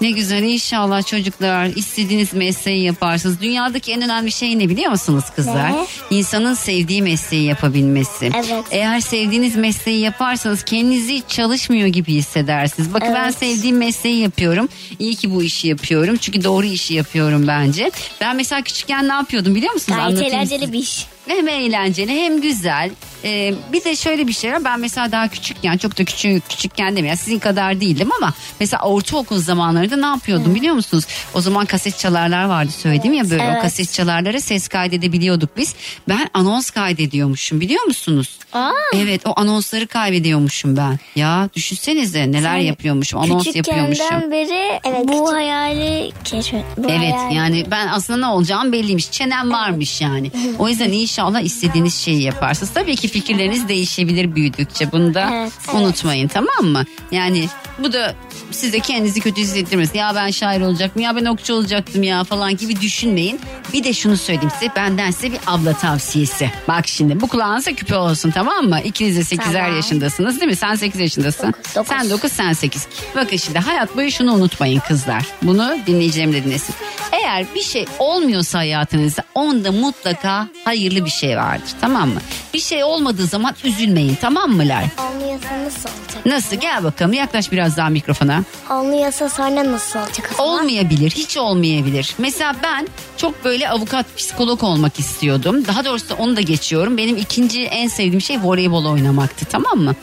Ne 0.00 0.10
güzel 0.10 0.42
inşallah 0.42 1.06
çocuklar 1.06 1.66
istediğiniz 1.66 2.34
mesleği 2.34 2.82
yaparsınız. 2.84 3.40
Dünyadaki 3.40 3.92
en 3.92 4.02
önemli 4.02 4.32
şey 4.32 4.58
ne 4.58 4.68
biliyor 4.68 4.90
musunuz 4.90 5.24
kızlar? 5.36 5.72
Ne? 5.72 5.86
İnsanın 6.10 6.54
sevdiği 6.54 7.02
mesleği 7.02 7.44
yapabilmesi. 7.44 8.30
Evet. 8.34 8.64
Eğer 8.70 9.00
sevdiğiniz 9.00 9.56
mesleği 9.56 10.00
yaparsanız 10.00 10.62
kendinizi 10.64 11.22
çalışmıyor 11.28 11.86
gibi 11.86 12.14
hissedersiniz. 12.14 12.94
Bakın 12.94 13.14
ben 13.14 13.24
Evet. 13.24 13.38
sevdiğim 13.38 13.76
mesleği 13.76 14.18
yapıyorum. 14.22 14.68
İyi 14.98 15.16
ki 15.16 15.34
bu 15.34 15.42
işi 15.42 15.68
yapıyorum. 15.68 16.16
Çünkü 16.16 16.44
doğru 16.44 16.66
işi 16.66 16.94
yapıyorum 16.94 17.46
bence. 17.48 17.90
Ben 18.20 18.36
mesela 18.36 18.62
küçükken 18.62 19.08
ne 19.08 19.12
yapıyordum 19.12 19.54
biliyor 19.54 19.72
musunuz? 19.72 19.98
Gayet 19.98 20.22
eğlenceli 20.22 20.72
bir 20.72 20.78
iş. 20.78 21.06
Hem 21.26 21.48
eğlenceli 21.48 22.12
hem 22.12 22.40
güzel. 22.40 22.90
Ee, 23.24 23.54
bir 23.72 23.84
de 23.84 23.96
şöyle 23.96 24.26
bir 24.26 24.32
şey 24.32 24.52
var. 24.52 24.64
Ben 24.64 24.80
mesela 24.80 25.12
daha 25.12 25.28
küçükken 25.28 25.76
çok 25.76 25.98
da 25.98 26.04
küçük 26.04 26.48
küçükken 26.48 26.96
demiyorum. 26.96 27.20
Sizin 27.24 27.38
kadar 27.38 27.80
değildim 27.80 28.08
ama 28.20 28.32
mesela 28.60 28.82
ortaokul 28.82 29.38
zamanlarında 29.38 29.96
ne 29.96 30.06
yapıyordum 30.06 30.54
biliyor 30.54 30.74
musunuz? 30.74 31.04
O 31.34 31.40
zaman 31.40 31.66
kaset 31.66 31.98
çalarlar 31.98 32.44
vardı 32.44 32.70
söyledim 32.72 33.12
ya 33.12 33.30
böyle 33.30 33.42
o 33.42 33.46
Evet. 33.46 33.62
kaset 33.62 33.92
çalarlara 33.92 34.40
ses 34.40 34.68
kaydedebiliyorduk 34.68 35.56
biz. 35.56 35.74
Ben 36.08 36.28
anons 36.34 36.70
kaydediyormuşum 36.70 37.60
biliyor 37.60 37.84
musunuz? 37.84 38.38
Aa. 38.52 38.70
Evet 38.94 39.26
o 39.26 39.32
anonsları 39.36 39.86
kaydediyormuşum 39.86 40.76
ben. 40.76 40.98
Ya 41.16 41.48
düşünsenize 41.56 42.32
neler 42.32 42.58
yapıyormuşum 42.58 43.20
anons 43.20 43.56
yapıyormuşum. 43.56 44.06
Küçükkenden 44.06 44.30
beri 44.30 44.80
bu 45.08 45.32
hayali 45.32 46.12
keşfet. 46.24 46.64
Bu 46.76 46.90
Evet 46.90 47.14
hayali- 47.14 47.34
yani 47.34 47.66
ben 47.70 47.88
aslında 47.88 48.18
ne 48.18 48.26
olacağım 48.26 48.72
belliymiş. 48.72 49.10
Çenem 49.10 49.52
varmış 49.52 50.00
yani. 50.00 50.30
O 50.58 50.68
yüzden 50.68 50.92
inşallah 50.92 51.40
istediğiniz 51.40 51.94
şeyi 51.94 52.22
yaparsınız. 52.22 52.72
Tabii 52.74 52.96
ki 52.96 53.08
fikirleriniz 53.12 53.68
değişebilir 53.68 54.34
büyüdükçe. 54.36 54.92
Bunu 54.92 55.14
da 55.14 55.30
Evet. 55.32 55.52
unutmayın 55.74 56.28
tamam 56.28 56.64
mı? 56.64 56.84
Yani 57.12 57.48
bu 57.78 57.92
da 57.92 58.14
size 58.50 58.80
kendinizi 58.80 59.20
kötü 59.20 59.40
hissettirmesin. 59.40 59.98
Ya 59.98 60.12
ben 60.14 60.30
şair 60.30 60.60
olacaktım 60.60 61.02
ya 61.02 61.16
ben 61.16 61.24
okçu 61.24 61.54
olacaktım 61.54 62.02
ya 62.02 62.24
falan 62.24 62.56
gibi 62.56 62.80
düşünmeyin. 62.80 63.40
Bir 63.72 63.84
de 63.84 63.92
şunu 63.92 64.16
söyleyeyim 64.16 64.50
size 64.58 64.72
benden 64.76 65.10
size 65.10 65.32
bir 65.32 65.38
abla 65.46 65.72
tavsiyesi. 65.72 66.50
Bak 66.68 66.88
şimdi 66.88 67.20
bu 67.20 67.28
kulağınıza 67.28 67.72
küpe 67.72 67.96
olsun 67.96 68.30
tamam 68.30 68.64
mı? 68.64 68.80
İkiniz 68.84 69.16
de 69.16 69.36
8'er 69.36 69.52
Tamam. 69.52 69.76
yaşındasınız 69.76 70.40
değil 70.40 70.50
mi? 70.50 70.56
Sen 70.56 70.74
8 70.74 71.00
yaşındasın. 71.00 71.46
Dokuz, 71.52 71.74
dokuz. 71.76 71.88
Sen 71.88 72.10
9 72.10 72.32
sen 72.32 72.52
8. 72.52 72.86
Bakın 73.16 73.36
şimdi 73.36 73.58
hayat 73.58 73.96
boyu 73.96 74.10
şunu 74.10 74.32
unutmayın 74.34 74.80
kızlar. 74.80 75.22
Bunu 75.42 75.76
dinleyicilerim 75.86 76.32
de 76.32 76.44
dinlesin. 76.44 76.74
Eğer 77.12 77.46
bir 77.54 77.62
şey 77.62 77.84
olmuyorsa 77.98 78.58
hayatınızda 78.58 79.22
onda 79.34 79.72
mutlaka 79.72 80.48
hayırlı 80.64 81.04
bir 81.04 81.10
şey 81.10 81.36
vardır 81.36 81.68
tamam 81.80 82.08
mı? 82.08 82.20
Bir 82.54 82.60
şey 82.60 82.84
olmadığı 83.02 83.26
zaman 83.26 83.54
üzülmeyin 83.64 84.18
tamam 84.20 84.50
mı 84.50 84.68
Lay? 84.68 84.84
Olmuyorsa 84.98 85.64
nasıl 85.64 85.88
olacak? 85.88 86.26
Nasıl 86.26 86.56
gel 86.56 86.84
bakalım 86.84 87.12
yaklaş 87.12 87.52
biraz 87.52 87.76
daha 87.76 87.88
mikrofona. 87.88 88.42
Olmuyorsa 88.70 89.28
sonra 89.28 89.72
nasıl 89.72 89.98
olacak 89.98 90.30
o 90.34 90.36
zaman? 90.36 90.52
Olmayabilir, 90.52 91.10
hiç 91.10 91.36
olmayabilir. 91.36 92.14
Mesela 92.18 92.54
ben 92.62 92.88
çok 93.16 93.44
böyle 93.44 93.68
avukat, 93.68 94.06
psikolog 94.16 94.64
olmak 94.64 94.98
istiyordum. 94.98 95.66
Daha 95.66 95.84
doğrusu 95.84 96.14
onu 96.18 96.36
da 96.36 96.40
geçiyorum. 96.40 96.96
Benim 96.96 97.16
ikinci 97.16 97.64
en 97.64 97.88
sevdiğim 97.88 98.20
şey 98.20 98.38
voleybol 98.42 98.84
oynamaktı 98.84 99.44
tamam 99.44 99.78
mı? 99.78 99.94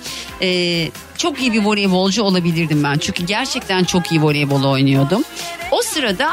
Ee, 0.41 0.89
çok 1.17 1.41
iyi 1.41 1.53
bir 1.53 1.63
voleybolcu 1.63 2.23
olabilirdim 2.23 2.83
ben. 2.83 2.97
Çünkü 2.97 3.25
gerçekten 3.25 3.83
çok 3.83 4.11
iyi 4.11 4.21
voleybol 4.21 4.63
oynuyordum. 4.63 5.23
O 5.71 5.81
sırada 5.81 6.29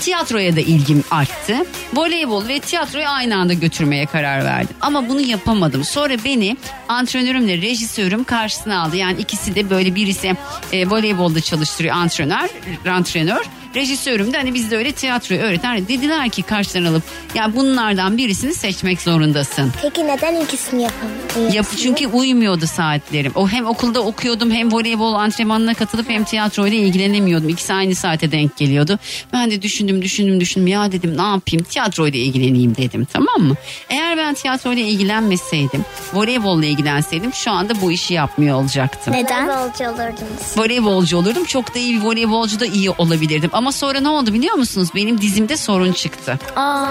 tiyatroya 0.00 0.56
da 0.56 0.60
ilgim 0.60 1.04
arttı. 1.10 1.56
Voleybol 1.94 2.48
ve 2.48 2.60
tiyatroyu 2.60 3.08
aynı 3.08 3.36
anda 3.36 3.52
götürmeye 3.52 4.06
karar 4.06 4.44
verdim. 4.44 4.76
Ama 4.80 5.08
bunu 5.08 5.20
yapamadım. 5.20 5.84
Sonra 5.84 6.14
beni 6.24 6.56
antrenörümle 6.88 7.56
rejisörüm 7.62 8.24
karşısına 8.24 8.82
aldı. 8.82 8.96
Yani 8.96 9.20
ikisi 9.20 9.54
de 9.54 9.70
böyle 9.70 9.94
birisi 9.94 10.36
e, 10.72 10.90
voleybolda 10.90 11.40
çalıştırıyor 11.40 11.94
antrenör, 11.96 12.48
antrenör. 12.90 13.44
Rejisörüm 13.78 14.32
de 14.32 14.36
hani 14.36 14.54
bizde 14.54 14.76
öyle 14.76 14.92
tiyatroyu 14.92 15.40
öğreten 15.40 15.88
dediler 15.88 16.28
ki 16.30 16.42
karşılarına 16.42 16.88
alıp 16.88 17.02
ya 17.34 17.54
bunlardan 17.56 18.18
birisini 18.18 18.54
seçmek 18.54 19.00
zorundasın. 19.02 19.72
Peki 19.82 20.06
neden 20.06 20.40
ikisini 20.40 20.82
yapamıyorsun? 20.82 21.56
Yap 21.56 21.66
çünkü 21.82 22.06
uymuyordu 22.06 22.66
saatlerim. 22.66 23.32
O 23.34 23.48
hem 23.48 23.66
okulda 23.66 24.00
okuyordum 24.00 24.50
hem 24.50 24.72
voleybol 24.72 25.14
antrenmanına 25.14 25.74
katılıp 25.74 26.10
hem 26.10 26.24
tiyatroyla 26.24 26.78
ilgilenemiyordum. 26.78 27.48
İkisi 27.48 27.74
aynı 27.74 27.94
saate 27.94 28.32
denk 28.32 28.56
geliyordu. 28.56 28.98
Ben 29.32 29.50
de 29.50 29.62
düşündüm 29.62 30.02
düşündüm 30.02 30.40
düşündüm 30.40 30.66
ya 30.66 30.92
dedim 30.92 31.16
ne 31.16 31.22
yapayım 31.22 31.64
tiyatroyla 31.64 32.18
ilgileneyim 32.18 32.76
dedim 32.76 33.06
tamam 33.12 33.40
mı? 33.48 33.54
Eğer 33.90 34.16
ben 34.16 34.34
tiyatroyla 34.34 34.82
ilgilenmeseydim 34.82 35.84
voleybolla 36.12 36.66
ilgilenseydim 36.66 37.32
şu 37.34 37.50
anda 37.50 37.80
bu 37.80 37.92
işi 37.92 38.14
yapmıyor 38.14 38.60
olacaktım. 38.60 39.14
Neden? 39.14 39.48
Voleybolcu 39.48 39.84
olurdunuz. 39.84 40.56
Voleybolcu 40.56 41.16
olurdum. 41.16 41.44
Çok 41.44 41.74
da 41.74 41.78
iyi 41.78 42.00
bir 42.00 42.04
voleybolcu 42.04 42.60
da 42.60 42.66
iyi 42.66 42.90
olabilirdim. 42.90 43.50
Ama 43.52 43.67
sonra 43.70 44.00
ne 44.00 44.08
oldu 44.08 44.32
biliyor 44.32 44.54
musunuz? 44.54 44.88
Benim 44.94 45.20
dizimde 45.20 45.56
sorun 45.56 45.92
çıktı. 45.92 46.38
Aa. 46.56 46.86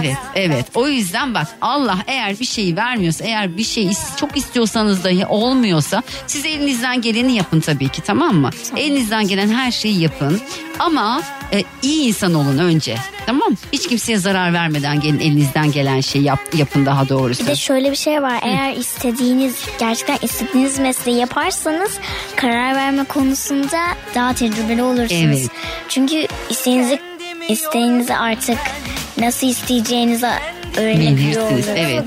Evet, 0.00 0.16
evet. 0.34 0.66
O 0.74 0.88
yüzden 0.88 1.34
bak 1.34 1.46
Allah 1.60 1.98
eğer 2.06 2.40
bir 2.40 2.44
şeyi 2.44 2.76
vermiyorsa, 2.76 3.24
eğer 3.24 3.56
bir 3.56 3.64
şey 3.64 3.90
çok 4.16 4.36
istiyorsanız 4.36 5.04
dahi 5.04 5.26
olmuyorsa 5.26 6.02
siz 6.26 6.46
elinizden 6.46 7.00
geleni 7.00 7.36
yapın 7.36 7.60
tabii 7.60 7.88
ki 7.88 8.02
tamam 8.02 8.34
mı? 8.36 8.50
Elinizden 8.76 9.28
gelen 9.28 9.48
her 9.48 9.70
şeyi 9.72 10.00
yapın. 10.00 10.40
Ama 10.78 11.22
e, 11.52 11.64
iyi 11.82 12.08
insan 12.08 12.34
olun 12.34 12.58
önce. 12.58 12.96
Tamam? 13.26 13.56
Hiç 13.72 13.88
kimseye 13.88 14.18
zarar 14.18 14.52
vermeden 14.52 15.00
gelin 15.00 15.20
elinizden 15.20 15.72
gelen 15.72 16.00
şeyi 16.00 16.24
yap, 16.24 16.40
yapın 16.54 16.86
daha 16.86 17.08
doğrusu. 17.08 17.42
Bir 17.42 17.46
de 17.46 17.56
şöyle 17.56 17.90
bir 17.90 17.96
şey 17.96 18.22
var. 18.22 18.40
Eğer 18.42 18.76
istediğiniz, 18.76 19.54
gerçekten 19.78 20.18
istediğiniz 20.22 20.78
mesleği 20.78 21.18
yaparsanız 21.18 21.98
karar 22.36 22.74
verme 22.74 23.04
konusunda 23.04 23.80
daha 24.14 24.34
tecrübeli 24.34 24.82
olursunuz. 24.82 25.38
Evet. 25.40 25.50
Çünkü 25.88 26.26
isteğinizi, 26.50 27.00
isteğinizi 27.48 28.14
artık 28.16 28.58
nasıl 29.18 29.46
isteyeceğinizi 29.46 30.28
olursunuz. 30.78 31.64
evet. 31.76 32.04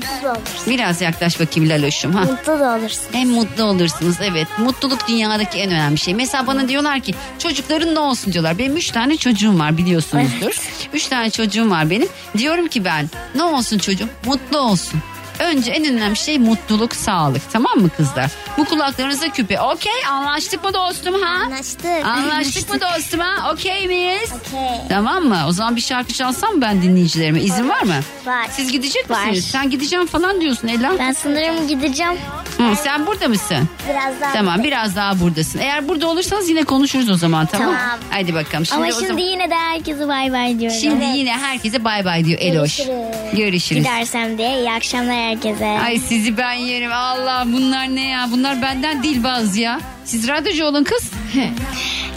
Biraz 0.66 1.00
yaklaş 1.00 1.40
bakayım 1.40 1.70
Laloş'um. 1.70 2.12
Ha. 2.14 2.20
Mutlu 2.20 2.52
da 2.60 2.76
olursunuz. 2.76 3.08
Hem 3.12 3.28
mutlu 3.28 3.64
olursunuz 3.64 4.16
evet. 4.22 4.46
Mutluluk 4.58 5.08
dünyadaki 5.08 5.58
en 5.58 5.70
önemli 5.70 5.98
şey. 5.98 6.14
Mesela 6.14 6.46
bana 6.46 6.68
diyorlar 6.68 7.00
ki 7.00 7.14
çocukların 7.38 7.94
ne 7.94 7.98
olsun 7.98 8.32
diyorlar. 8.32 8.58
Benim 8.58 8.76
üç 8.76 8.90
tane 8.90 9.16
çocuğum 9.16 9.58
var 9.58 9.78
biliyorsunuzdur. 9.78 10.60
Üç 10.92 11.06
tane 11.06 11.30
çocuğum 11.30 11.70
var 11.70 11.90
benim. 11.90 12.08
Diyorum 12.38 12.68
ki 12.68 12.84
ben 12.84 13.10
ne 13.34 13.42
olsun 13.42 13.78
çocuğum? 13.78 14.08
Mutlu 14.26 14.58
olsun. 14.58 15.00
Önce 15.38 15.70
en 15.72 15.84
önemli 15.84 16.16
şey 16.16 16.38
mutluluk, 16.38 16.94
sağlık. 16.96 17.42
Tamam 17.52 17.78
mı 17.78 17.90
kızlar? 17.96 18.30
Bu 18.58 18.64
kulaklarınıza 18.64 19.28
küpe. 19.28 19.60
Okey 19.60 19.92
anlaştık 20.10 20.64
mı 20.64 20.74
dostum 20.74 21.22
ha? 21.22 21.42
Anlaştık. 21.44 22.06
Anlaştık 22.06 22.74
mı 22.74 22.80
dostum 22.80 23.20
ha? 23.20 23.52
Okey 23.52 23.86
miyiz? 23.86 24.32
Okey. 24.32 24.68
Tamam 24.88 25.24
mı? 25.24 25.44
O 25.48 25.52
zaman 25.52 25.76
bir 25.76 25.80
şarkı 25.80 26.12
çalsam 26.12 26.60
ben 26.60 26.82
dinleyicilerime? 26.82 27.40
İzin 27.40 27.68
var 27.68 27.82
mı? 27.82 27.94
Var. 28.26 28.46
Siz 28.50 28.72
gidecek 28.72 29.10
Var. 29.10 29.24
misiniz? 29.26 29.46
Sen 29.46 29.70
gideceğim 29.70 30.06
falan 30.06 30.40
diyorsun 30.40 30.68
Ela. 30.68 30.98
Ben 30.98 31.12
sanırım 31.12 31.68
gideceğim. 31.68 32.12
Hı, 32.58 32.76
sen 32.84 33.06
burada 33.06 33.28
mısın? 33.28 33.68
Biraz 33.90 34.20
daha. 34.20 34.32
Tamam 34.32 34.62
biraz 34.62 34.96
daha 34.96 35.20
buradasın. 35.20 35.58
Eğer 35.58 35.88
burada 35.88 36.06
olursanız 36.08 36.48
yine 36.48 36.64
konuşuruz 36.64 37.10
o 37.10 37.14
zaman 37.16 37.46
tamam 37.46 37.68
mı? 37.68 37.76
Tamam. 37.80 37.98
Hadi 38.10 38.34
bakalım. 38.34 38.66
Şimdi 38.66 38.76
Ama 38.78 38.86
o 38.86 38.92
şimdi 38.92 39.06
zaman- 39.06 39.20
yine 39.22 39.50
de 39.50 39.54
herkese 39.54 40.08
bay 40.08 40.32
bay 40.32 40.58
diyorum. 40.58 40.78
Şimdi 40.80 41.04
yine 41.04 41.32
herkese 41.32 41.84
bay 41.84 42.04
bay 42.04 42.24
diyor 42.24 42.38
Eloş. 42.40 42.76
Görüşürüz. 42.76 43.36
Görüşürüz. 43.36 43.84
Gidersem 43.84 44.38
diye 44.38 44.58
iyi 44.60 44.72
akşamlar 44.72 45.27
herkese. 45.28 45.66
Ay 45.66 45.98
sizi 45.98 46.36
ben 46.36 46.52
yerim. 46.52 46.92
Allah 46.92 47.44
bunlar 47.46 47.94
ne 47.94 48.08
ya? 48.08 48.28
Bunlar 48.32 48.62
benden 48.62 49.02
değil 49.02 49.24
bazı 49.24 49.60
ya. 49.60 49.80
Siz 50.04 50.28
radyocu 50.28 50.64
olun 50.64 50.84
kız. 50.84 51.10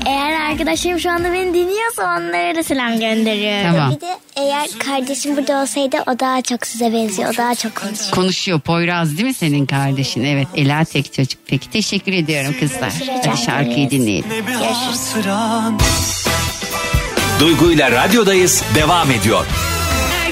Eğer 0.06 0.50
arkadaşlarım 0.52 1.00
şu 1.00 1.12
anda 1.12 1.34
beni 1.34 1.54
dinliyorsa 1.54 2.04
onlara 2.04 2.56
da 2.56 2.63
selam 2.63 3.00
gönderiyorum. 3.00 3.71
Tamam. 3.76 3.91
Bir 3.95 4.02
de 4.02 4.17
eğer 4.36 4.67
kardeşim 4.86 5.38
burada 5.38 5.62
olsaydı 5.62 5.97
o 6.08 6.19
daha 6.19 6.41
çok 6.41 6.67
size 6.67 6.93
benziyor. 6.93 7.34
O 7.34 7.38
daha 7.38 7.56
çok 7.56 7.76
konuşuyor. 7.76 8.12
Konuşuyor 8.12 8.60
Poyraz 8.60 9.17
değil 9.17 9.28
mi 9.28 9.34
senin 9.34 9.65
kardeşin? 9.65 10.24
Evet 10.24 10.47
Ela 10.56 10.86
tek 10.86 11.13
çocuk. 11.13 11.39
Peki 11.47 11.69
teşekkür 11.69 12.13
ediyorum 12.13 12.56
kızlar. 12.60 12.93
Hadi 13.26 13.38
şarkıyı 13.41 13.89
dinleyelim. 13.89 14.30
Hatıran 14.74 15.80
Duygu 17.39 17.71
ile 17.71 17.91
radyodayız 17.91 18.63
devam 18.76 19.12
ediyor. 19.12 19.45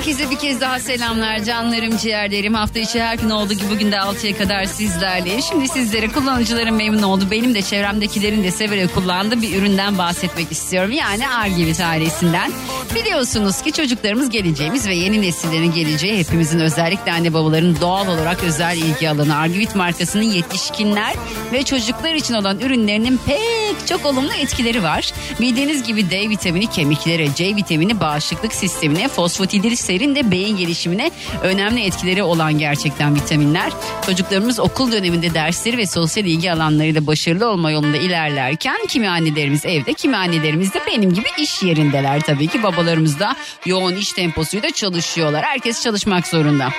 Herkese 0.10 0.32
bir 0.32 0.40
kez 0.40 0.62
daha 0.62 0.80
selamlar 0.80 1.44
canlarım 1.44 1.98
ciğerlerim. 1.98 2.54
Hafta 2.54 2.80
içi 2.80 3.02
her 3.02 3.16
gün 3.16 3.30
olduğu 3.30 3.54
gibi 3.54 3.70
bugün 3.70 3.92
de 3.92 3.96
6'ya 3.96 4.38
kadar 4.38 4.66
sizlerle. 4.66 5.42
Şimdi 5.42 5.68
sizlere 5.68 6.08
kullanıcıların 6.08 6.74
memnun 6.74 7.02
oldu. 7.02 7.24
Benim 7.32 7.56
de 7.56 7.62
çevremdekilerin 7.62 8.44
de 8.44 8.52
severek 8.52 8.96
kullandığı 8.96 9.42
bir 9.42 9.56
üründen 9.56 9.98
bahsetmek 9.98 10.52
istiyorum. 10.52 10.92
Yani 10.92 11.28
Argivit 11.28 11.80
ailesinden. 11.80 12.52
Biliyorsunuz 12.96 13.62
ki 13.62 13.72
çocuklarımız 13.72 14.30
geleceğimiz 14.30 14.88
ve 14.88 14.96
yeni 14.96 15.22
nesillerin 15.22 15.72
geleceği 15.72 16.18
hepimizin 16.18 16.60
özellikle 16.60 17.12
anne 17.12 17.34
babaların 17.34 17.82
doğal 17.82 18.08
olarak 18.08 18.44
özel 18.44 18.78
ilgi 18.78 19.10
alanı. 19.10 19.38
Argivit 19.38 19.76
markasının 19.76 20.24
yetişkinler 20.24 21.14
ve 21.54 21.64
çocuklar 21.64 22.14
için 22.14 22.34
olan 22.34 22.60
ürünlerinin 22.60 23.20
pek 23.26 23.88
çok 23.88 24.06
olumlu 24.06 24.34
etkileri 24.34 24.84
var. 24.84 25.12
Bildiğiniz 25.40 25.84
gibi 25.84 26.12
D 26.12 26.30
vitamini 26.30 26.68
kemiklere, 26.68 27.36
C 27.36 27.56
vitamini 27.56 28.00
bağışıklık 28.00 28.54
sistemine, 28.54 29.08
fosfatidil 29.08 29.76
seri 30.00 30.10
vitaminlerin 30.10 30.16
de 30.16 30.32
beyin 30.32 30.58
gelişimine 30.58 31.12
önemli 31.44 31.82
etkileri 31.82 32.24
olan 32.24 32.58
gerçekten 32.58 33.16
vitaminler. 33.16 33.72
Çocuklarımız 34.06 34.60
okul 34.60 34.92
döneminde 34.92 35.34
dersleri 35.34 35.78
ve 35.78 35.86
sosyal 35.86 36.26
ilgi 36.26 36.52
alanlarıyla 36.52 37.08
başarılı 37.08 37.48
olma 37.48 37.72
yolunda 37.72 37.98
ilerlerken 37.98 38.78
kimi 38.88 39.10
annelerimiz 39.10 39.66
evde 39.66 39.94
kimi 39.94 40.18
annelerimiz 40.18 40.74
de 40.74 40.80
benim 40.88 41.14
gibi 41.14 41.28
iş 41.40 41.64
yerindeler 41.64 42.22
tabii 42.22 42.48
ki. 42.48 42.64
Babalarımız 42.64 43.20
da 43.20 43.36
yoğun 43.66 43.96
iş 43.96 44.14
temposuyla 44.14 44.72
çalışıyorlar. 44.72 45.44
Herkes 45.44 45.84
çalışmak 45.84 46.28
zorunda. 46.28 46.70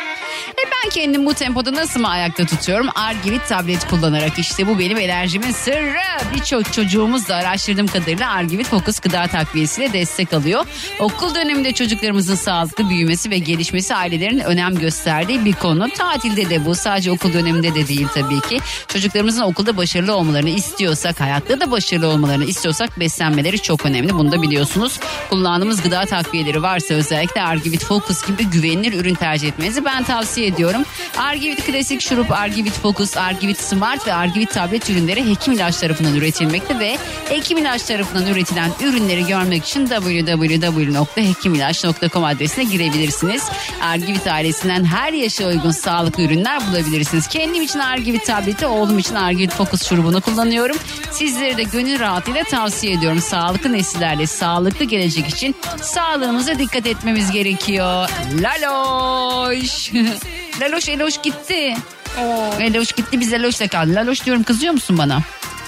E 0.48 0.62
ben 0.64 0.90
kendim 0.90 1.26
bu 1.26 1.34
tempoda 1.34 1.72
nasıl 1.72 2.00
mı 2.00 2.08
ayakta 2.08 2.46
tutuyorum? 2.46 2.88
Argivit 2.94 3.48
tablet 3.48 3.88
kullanarak 3.88 4.38
işte 4.38 4.66
bu 4.66 4.78
benim 4.78 4.98
enerjimin 4.98 5.52
sırrı. 5.52 6.00
Birçok 6.34 6.72
çocuğumuz 6.72 7.28
da 7.28 7.36
araştırdığım 7.36 7.86
kadarıyla 7.86 8.30
Argivit 8.30 8.66
Focus 8.66 9.00
gıda 9.00 9.26
takviyesiyle 9.26 9.92
destek 9.92 10.32
alıyor. 10.32 10.66
Okul 10.98 11.34
döneminde 11.34 11.72
çocuklarımızın 11.72 12.34
sağlıklı 12.34 12.90
büyümesi 12.90 13.30
ve 13.30 13.38
gelişmesi 13.38 13.94
ailelerin 13.94 14.38
önem 14.38 14.74
gösterdiği 14.74 15.44
bir 15.44 15.52
konu. 15.52 15.90
Tatilde 15.90 16.50
de 16.50 16.64
bu 16.64 16.74
sadece 16.74 17.10
okul 17.12 17.32
döneminde 17.32 17.74
de 17.74 17.88
değil 17.88 18.06
tabii 18.14 18.40
ki. 18.40 18.60
Çocuklarımızın 18.88 19.42
okulda 19.42 19.76
başarılı 19.76 20.14
olmalarını 20.14 20.50
istiyorsak, 20.50 21.20
hayatta 21.20 21.60
da 21.60 21.70
başarılı 21.70 22.06
olmalarını 22.06 22.44
istiyorsak 22.44 23.00
beslenmeleri 23.00 23.62
çok 23.62 23.86
önemli. 23.86 24.14
Bunu 24.14 24.32
da 24.32 24.42
biliyorsunuz. 24.42 25.00
Kullandığımız 25.30 25.82
gıda 25.82 26.04
takviyeleri 26.04 26.62
varsa 26.62 26.94
özellikle 26.94 27.42
Argivit 27.42 27.84
Focus 27.84 28.26
gibi 28.26 28.44
güvenilir 28.44 29.00
ürün 29.00 29.14
tercih 29.14 29.48
etmenizi 29.48 29.84
ben 29.84 30.04
tavsiye 30.04 30.29
ediyorum. 30.38 30.82
Argivit 31.18 31.66
Klasik 31.66 32.00
Şurup, 32.00 32.32
Argivit 32.32 32.72
Focus, 32.72 33.16
Argivit 33.16 33.60
Smart 33.60 34.06
ve 34.06 34.14
Argivit 34.14 34.50
tablet 34.50 34.90
ürünleri 34.90 35.30
hekim 35.30 35.52
ilaç 35.52 35.76
tarafından 35.76 36.14
üretilmekte 36.14 36.78
ve 36.78 36.98
hekim 37.28 37.58
ilaç 37.58 37.82
tarafından 37.82 38.26
üretilen 38.26 38.70
ürünleri 38.80 39.26
görmek 39.26 39.64
için 39.64 39.86
www.hekimilaç.com 39.86 42.24
adresine 42.24 42.64
girebilirsiniz. 42.64 43.42
Argivit 43.82 44.26
ailesinden 44.26 44.84
her 44.84 45.12
yaşa 45.12 45.46
uygun 45.46 45.70
sağlıklı 45.70 46.22
ürünler 46.22 46.60
bulabilirsiniz. 46.68 47.28
Kendim 47.28 47.62
için 47.62 47.78
Argivit 47.78 48.26
tableti, 48.26 48.66
oğlum 48.66 48.98
için 48.98 49.14
Argivit 49.14 49.52
Focus 49.52 49.88
şurubunu 49.88 50.20
kullanıyorum. 50.20 50.76
Sizlere 51.12 51.56
de 51.56 51.62
gönül 51.62 52.00
rahatlığıyla 52.00 52.44
tavsiye 52.44 52.92
ediyorum. 52.92 53.20
Sağlıklı 53.20 53.72
nesillerle 53.72 54.26
sağlıklı 54.26 54.84
gelecek 54.84 55.28
için 55.28 55.54
sağlığımıza 55.82 56.58
dikkat 56.58 56.86
etmemiz 56.86 57.30
gerekiyor. 57.30 58.08
Laloş. 58.40 59.90
Laloş 60.60 60.88
Eloş 60.88 61.22
gitti. 61.22 61.74
Evet. 62.20 62.60
Eloş 62.60 62.92
gitti 62.92 63.20
biz 63.20 63.32
Eloş'la 63.32 63.68
kaldı. 63.68 63.94
Laloş 63.94 64.24
diyorum 64.24 64.42
kızıyor 64.42 64.72
musun 64.72 64.98
bana? 64.98 65.20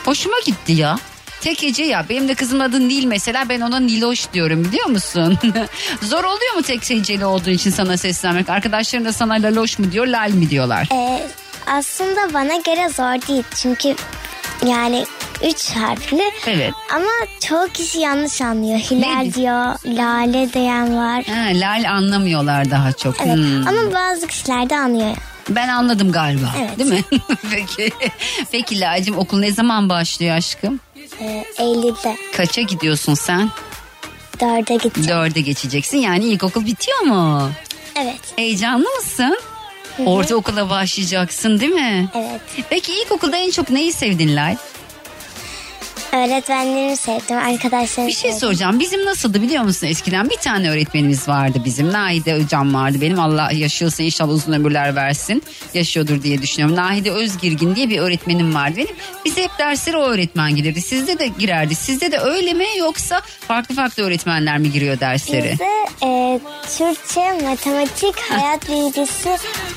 Hoşuma 0.05 0.37
gitti 0.47 0.73
ya. 0.73 0.99
Tek 1.41 1.65
Ece 1.65 1.85
ya 1.85 2.05
benim 2.09 2.29
de 2.29 2.35
kızımın 2.35 2.65
adı 2.65 2.89
Nil 2.89 3.05
mesela 3.05 3.49
ben 3.49 3.61
ona 3.61 3.81
Niloş 3.81 4.33
diyorum 4.33 4.65
biliyor 4.65 4.87
musun? 4.87 5.39
Zor 6.03 6.25
oluyor 6.25 6.55
mu 6.57 6.63
tek 6.63 6.91
Ece'li 6.91 7.25
olduğun 7.25 7.51
için 7.51 7.71
sana 7.71 7.97
seslenmek? 7.97 8.49
Arkadaşların 8.49 9.07
da 9.07 9.13
sana 9.13 9.35
Laloş 9.35 9.79
mu 9.79 9.93
diyor 9.93 10.07
Lal 10.07 10.31
mi 10.31 10.51
diyorlar? 10.51 10.89
Ee, 10.93 11.27
aslında 11.67 12.35
bana 12.35 12.57
göre 12.57 12.89
zor 12.89 13.29
değil. 13.29 13.45
Çünkü 13.63 13.95
yani 14.67 15.07
üç 15.43 15.71
harfli. 15.71 16.23
Evet. 16.47 16.73
Ama 16.95 17.11
çoğu 17.49 17.69
kişi 17.69 17.99
yanlış 17.99 18.41
anlıyor. 18.41 18.79
Hilal 18.79 19.17
Ne? 19.23 19.35
diyor, 19.35 19.75
lale 19.87 20.53
diyen 20.53 20.97
var. 20.97 21.25
Ha, 21.25 21.45
Lal 21.53 21.85
anlamıyorlar 21.91 22.71
daha 22.71 22.93
çok. 22.93 23.15
Evet. 23.21 23.35
Hmm. 23.37 23.69
Ama 23.69 23.95
bazı 23.95 24.27
kişiler 24.27 24.71
de 24.71 24.77
anlıyor. 24.77 25.17
Ben 25.49 25.69
anladım 25.69 26.13
galiba 26.13 26.55
Evet. 26.61 26.79
değil 26.79 26.91
mi? 26.91 27.03
Peki. 27.51 27.91
Peki 28.53 28.81
Lal'cim 28.81 29.19
okul 29.19 29.39
ne 29.39 29.53
zaman 29.53 29.89
başlıyor 29.89 30.37
aşkım? 30.37 30.81
Ee, 31.21 31.45
Eylül'de 31.59 32.17
Kaça 32.37 32.63
gidiyorsun 32.63 33.15
sen? 33.15 33.51
dörde 34.41 34.75
gideceğim. 34.75 35.09
Dörde 35.09 35.41
geçeceksin 35.41 35.99
yani 35.99 36.25
ilkokul 36.25 36.67
bitiyor 36.67 37.01
mu? 37.01 37.51
Evet. 37.97 38.21
Heyecanlı 38.37 38.87
mısın? 38.97 39.39
Ortaokula 40.07 40.71
başlayacaksın 40.71 41.61
değil 41.61 41.73
mi? 41.73 42.09
Evet. 42.15 42.41
Peki 42.71 42.93
ilkokulda 42.93 43.37
en 43.37 43.51
çok 43.51 43.71
neyi 43.71 43.93
sevdin 43.93 44.37
Lal? 44.37 44.57
Öğretmenlerimi 46.13 46.97
sevdim, 46.97 47.39
arkadaşlarımı 47.39 48.09
Bir 48.09 48.13
şey 48.13 48.31
sevdim. 48.31 48.39
soracağım. 48.41 48.81
Bizim 48.81 49.05
nasıldı 49.05 49.43
biliyor 49.43 49.63
musun 49.65 49.87
eskiden? 49.87 50.31
Bir 50.31 50.37
tane 50.37 50.71
öğretmenimiz 50.71 51.29
vardı 51.29 51.63
bizim. 51.65 51.93
Nahide 51.93 52.43
hocam 52.43 52.75
vardı 52.75 52.99
benim. 53.01 53.21
Allah 53.21 53.51
yaşıyorsa 53.53 54.03
inşallah 54.03 54.33
uzun 54.33 54.53
ömürler 54.53 54.97
versin. 54.97 55.43
Yaşıyordur 55.75 56.23
diye 56.23 56.43
düşünüyorum. 56.43 56.77
Nahide 56.77 57.11
Özgirgin 57.11 57.75
diye 57.77 57.89
bir 57.89 57.99
öğretmenim 57.99 58.55
vardı 58.55 58.75
benim. 58.77 58.97
Bize 59.25 59.43
hep 59.43 59.51
derslere 59.59 59.97
o 59.97 60.03
öğretmen 60.03 60.57
gelirdi. 60.57 60.81
Sizde 60.83 61.19
de 61.19 61.27
girerdi. 61.27 61.75
Sizde 61.75 62.13
de 62.13 62.19
öyle 62.19 62.53
mi 62.53 62.67
yoksa 62.79 63.21
farklı 63.49 63.75
farklı 63.75 64.03
öğretmenler 64.03 64.59
mi 64.59 64.73
giriyor 64.73 65.01
derslere? 65.01 65.53
Bizde 65.53 65.65
e, 66.07 66.41
Türkçe, 66.79 67.21
matematik, 67.49 68.21
hayat 68.31 68.69
bilgisi 68.69 69.29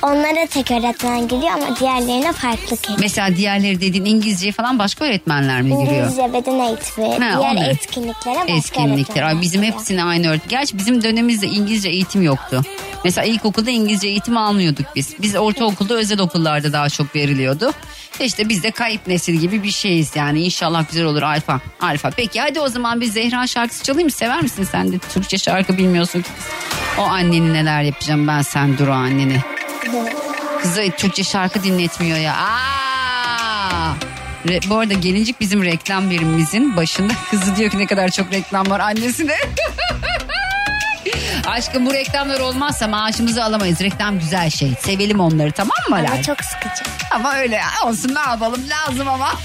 onlara 0.02 0.46
tek 0.48 0.72
öğretmen 0.72 1.28
giriyor 1.28 1.52
ama 1.54 1.80
diğerlerine 1.80 2.32
farklı 2.34 2.76
geliyor. 2.82 3.00
Mesela 3.00 3.36
diğerleri 3.38 3.82
dediğin 3.82 4.06
İngilizce 4.06 4.52
falan 4.52 4.80
başka 4.80 5.06
öğretmenler 5.06 5.62
mi 5.62 5.70
giriyor? 5.70 6.04
İngilizce, 6.04 6.24
beden 6.34 6.59
eğitimi, 6.59 7.17
diğer 7.19 7.38
onlar. 7.38 7.69
etkinliklere 7.69 8.36
başka 8.39 8.53
Etkinlikler. 8.53 9.23
Ay, 9.23 9.41
bizim 9.41 9.61
giriyor. 9.61 9.80
hepsine 9.80 10.03
aynı 10.03 10.28
öğret. 10.30 10.49
Gerçi 10.49 10.78
bizim 10.78 11.03
dönemimizde 11.03 11.47
İngilizce 11.47 11.89
eğitim 11.89 12.21
yoktu. 12.21 12.61
Mesela 13.03 13.26
ilkokulda 13.26 13.71
İngilizce 13.71 14.07
eğitim 14.07 14.38
almıyorduk 14.38 14.86
biz. 14.95 15.21
Biz 15.21 15.36
ortaokulda 15.36 15.93
özel 15.93 16.19
okullarda 16.19 16.73
daha 16.73 16.89
çok 16.89 17.15
veriliyordu. 17.15 17.71
İşte 18.19 18.49
biz 18.49 18.63
de 18.63 18.71
kayıp 18.71 19.07
nesil 19.07 19.34
gibi 19.34 19.63
bir 19.63 19.71
şeyiz 19.71 20.15
yani. 20.15 20.41
İnşallah 20.43 20.86
güzel 20.89 21.05
olur 21.05 21.21
alfa. 21.21 21.59
Alfa. 21.82 22.11
Peki 22.11 22.41
hadi 22.41 22.59
o 22.59 22.67
zaman 22.67 23.01
bir 23.01 23.05
Zehra 23.05 23.47
şarkısı 23.47 23.84
çalayım? 23.84 24.09
Sever 24.09 24.41
misin 24.41 24.67
sen 24.71 24.91
de 24.91 24.97
Türkçe 25.13 25.38
şarkı 25.38 25.78
bilmiyorsun 25.78 26.21
ki. 26.21 26.30
O 26.99 27.01
anneni 27.01 27.53
neler 27.53 27.82
yapacağım 27.82 28.28
ben 28.28 28.41
sen 28.41 28.78
dur 28.78 28.88
o 28.88 28.93
anneni. 28.93 29.41
Kıza 30.61 30.82
Türkçe 30.97 31.23
şarkı 31.23 31.63
dinletmiyor 31.63 32.17
ya. 32.17 32.34
Aa! 32.34 32.85
Re- 34.48 34.70
bu 34.70 34.78
arada 34.78 34.93
gelincik 34.93 35.39
bizim 35.39 35.64
reklam 35.64 36.10
birimimizin 36.10 36.78
başında. 36.78 37.14
Kızı 37.32 37.56
diyor 37.56 37.72
ki 37.72 37.80
ne 37.80 37.86
kadar 37.86 38.10
çok 38.10 38.32
reklam 38.32 38.70
var 38.70 38.80
annesine. 38.80 39.36
Aşkım 41.48 41.86
bu 41.86 41.93
reklamlar 41.93 42.39
olmazsa 42.39 42.88
maaşımızı 42.88 43.43
alamayız. 43.43 43.82
Reklam 43.82 44.20
güzel 44.20 44.50
şey. 44.50 44.74
Sevelim 44.80 45.20
onları 45.20 45.52
tamam 45.52 45.78
mı 45.89 45.96
Ama 45.96 46.22
çok 46.22 46.38
sıkıcı. 46.41 46.84
Ama 47.12 47.36
öyle 47.36 47.62
olsun 47.86 48.16
ne 48.16 48.20
yapalım 48.20 48.62
lazım 48.70 49.08
ama. 49.08 49.32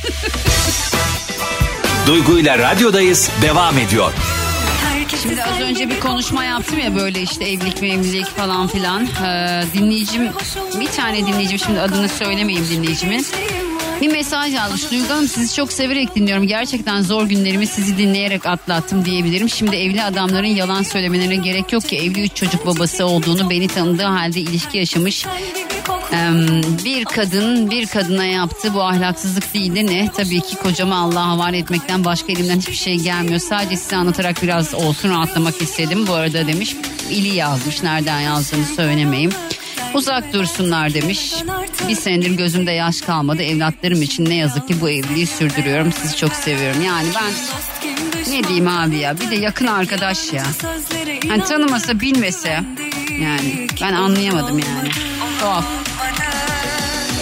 Duygu 2.07 2.39
ile 2.39 2.59
radyodayız 2.59 3.31
devam 3.43 3.79
ediyor. 3.79 4.13
Şimdi 5.23 5.45
az 5.45 5.61
önce 5.61 5.91
bir 5.91 6.01
konuşma 6.01 6.45
yaptım 6.45 6.79
ya 6.79 6.97
böyle 6.97 7.21
işte 7.23 7.45
evlilik 7.45 7.83
evlilik 7.83 8.27
falan 8.37 8.69
filan. 8.69 9.07
Ee, 9.07 9.63
dinleyicim 9.75 10.29
bir 10.81 10.89
tane 10.89 11.27
dinleyicim 11.27 11.59
şimdi 11.59 11.81
adını 11.81 12.09
söylemeyeyim 12.09 12.69
dinleyicimin. 12.69 13.27
Bir 14.01 14.13
mesaj 14.13 14.55
yazmış. 14.55 14.91
Duygu 14.91 15.09
Hanım 15.09 15.29
sizi 15.29 15.55
çok 15.55 15.73
severek 15.73 16.15
dinliyorum. 16.15 16.47
Gerçekten 16.47 17.03
zor 17.03 17.27
günlerimi 17.27 17.67
sizi 17.67 17.99
dinleyerek 17.99 18.47
atlattım 18.47 19.05
diyebilirim. 19.05 19.49
Şimdi 19.49 19.77
evli 19.77 20.03
adamların 20.03 20.47
yalan 20.47 20.83
söylemelerine 20.83 21.37
gerek 21.37 21.73
yok 21.73 21.89
ki 21.89 21.97
evli 21.97 22.23
üç 22.23 22.35
çocuk 22.35 22.67
babası 22.67 23.07
olduğunu 23.07 23.51
beni 23.51 23.69
tanıdığı 23.69 24.03
halde 24.03 24.41
ilişki 24.41 24.79
yaşamış 24.79 25.27
Em, 26.13 26.63
bir 26.85 27.05
kadın 27.05 27.71
bir 27.71 27.87
kadına 27.87 28.25
yaptığı 28.25 28.75
bu 28.75 28.83
ahlaksızlık 28.83 29.55
değil 29.55 29.75
de 29.75 29.87
ne? 29.87 30.11
Tabii 30.17 30.41
ki 30.41 30.57
kocama 30.57 30.97
Allah'a 30.97 31.29
havale 31.29 31.59
etmekten 31.59 32.05
başka 32.05 32.33
elimden 32.33 32.59
hiçbir 32.59 32.75
şey 32.75 32.97
gelmiyor. 32.99 33.41
Sadece 33.41 33.77
size 33.77 33.97
anlatarak 33.97 34.43
biraz 34.43 34.75
olsun 34.75 35.11
rahatlamak 35.11 35.63
istedim. 35.63 36.07
Bu 36.07 36.13
arada 36.13 36.47
demiş 36.47 36.77
ili 37.11 37.29
yazmış 37.29 37.83
nereden 37.83 38.21
yazdığını 38.21 38.65
söylemeyeyim. 38.65 39.31
Uzak 39.95 40.33
dursunlar 40.33 40.95
demiş. 40.95 41.35
Bir 41.89 41.95
senedir 41.95 42.31
gözümde 42.31 42.73
yaş 42.73 43.01
kalmadı. 43.01 43.43
Evlatlarım 43.43 44.03
için 44.03 44.25
ne 44.25 44.35
yazık 44.35 44.69
ki 44.69 44.81
bu 44.81 44.91
evliliği 44.91 45.27
sürdürüyorum. 45.27 45.93
Sizi 45.93 46.17
çok 46.17 46.33
seviyorum. 46.33 46.83
Yani 46.83 47.09
ben 47.15 47.33
ne 48.33 48.45
diyeyim 48.45 48.69
abi 48.69 48.97
ya 48.99 49.21
bir 49.21 49.31
de 49.31 49.37
yakın 49.37 49.67
arkadaş 49.67 50.33
ya. 50.33 50.45
Hani 51.29 51.45
tanımasa 51.45 52.01
bilmese 52.01 52.61
yani 53.23 53.67
ben 53.83 53.93
anlayamadım 53.93 54.59
yani. 54.59 54.91
Tuhaf. 55.41 55.65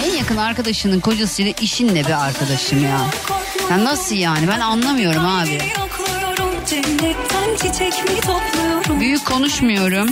En 0.07 0.14
yakın 0.16 0.37
arkadaşının 0.37 1.01
kocasıyla 1.01 1.53
işinle 1.61 2.05
bir 2.05 2.25
arkadaşım 2.27 2.85
ya. 2.85 3.01
Ya 3.71 3.85
nasıl 3.85 4.14
yani 4.14 4.49
ben 4.49 4.61
anlamıyorum 4.61 5.27
abi. 5.27 5.59
Büyük 9.01 9.27
konuşmuyorum. 9.27 10.09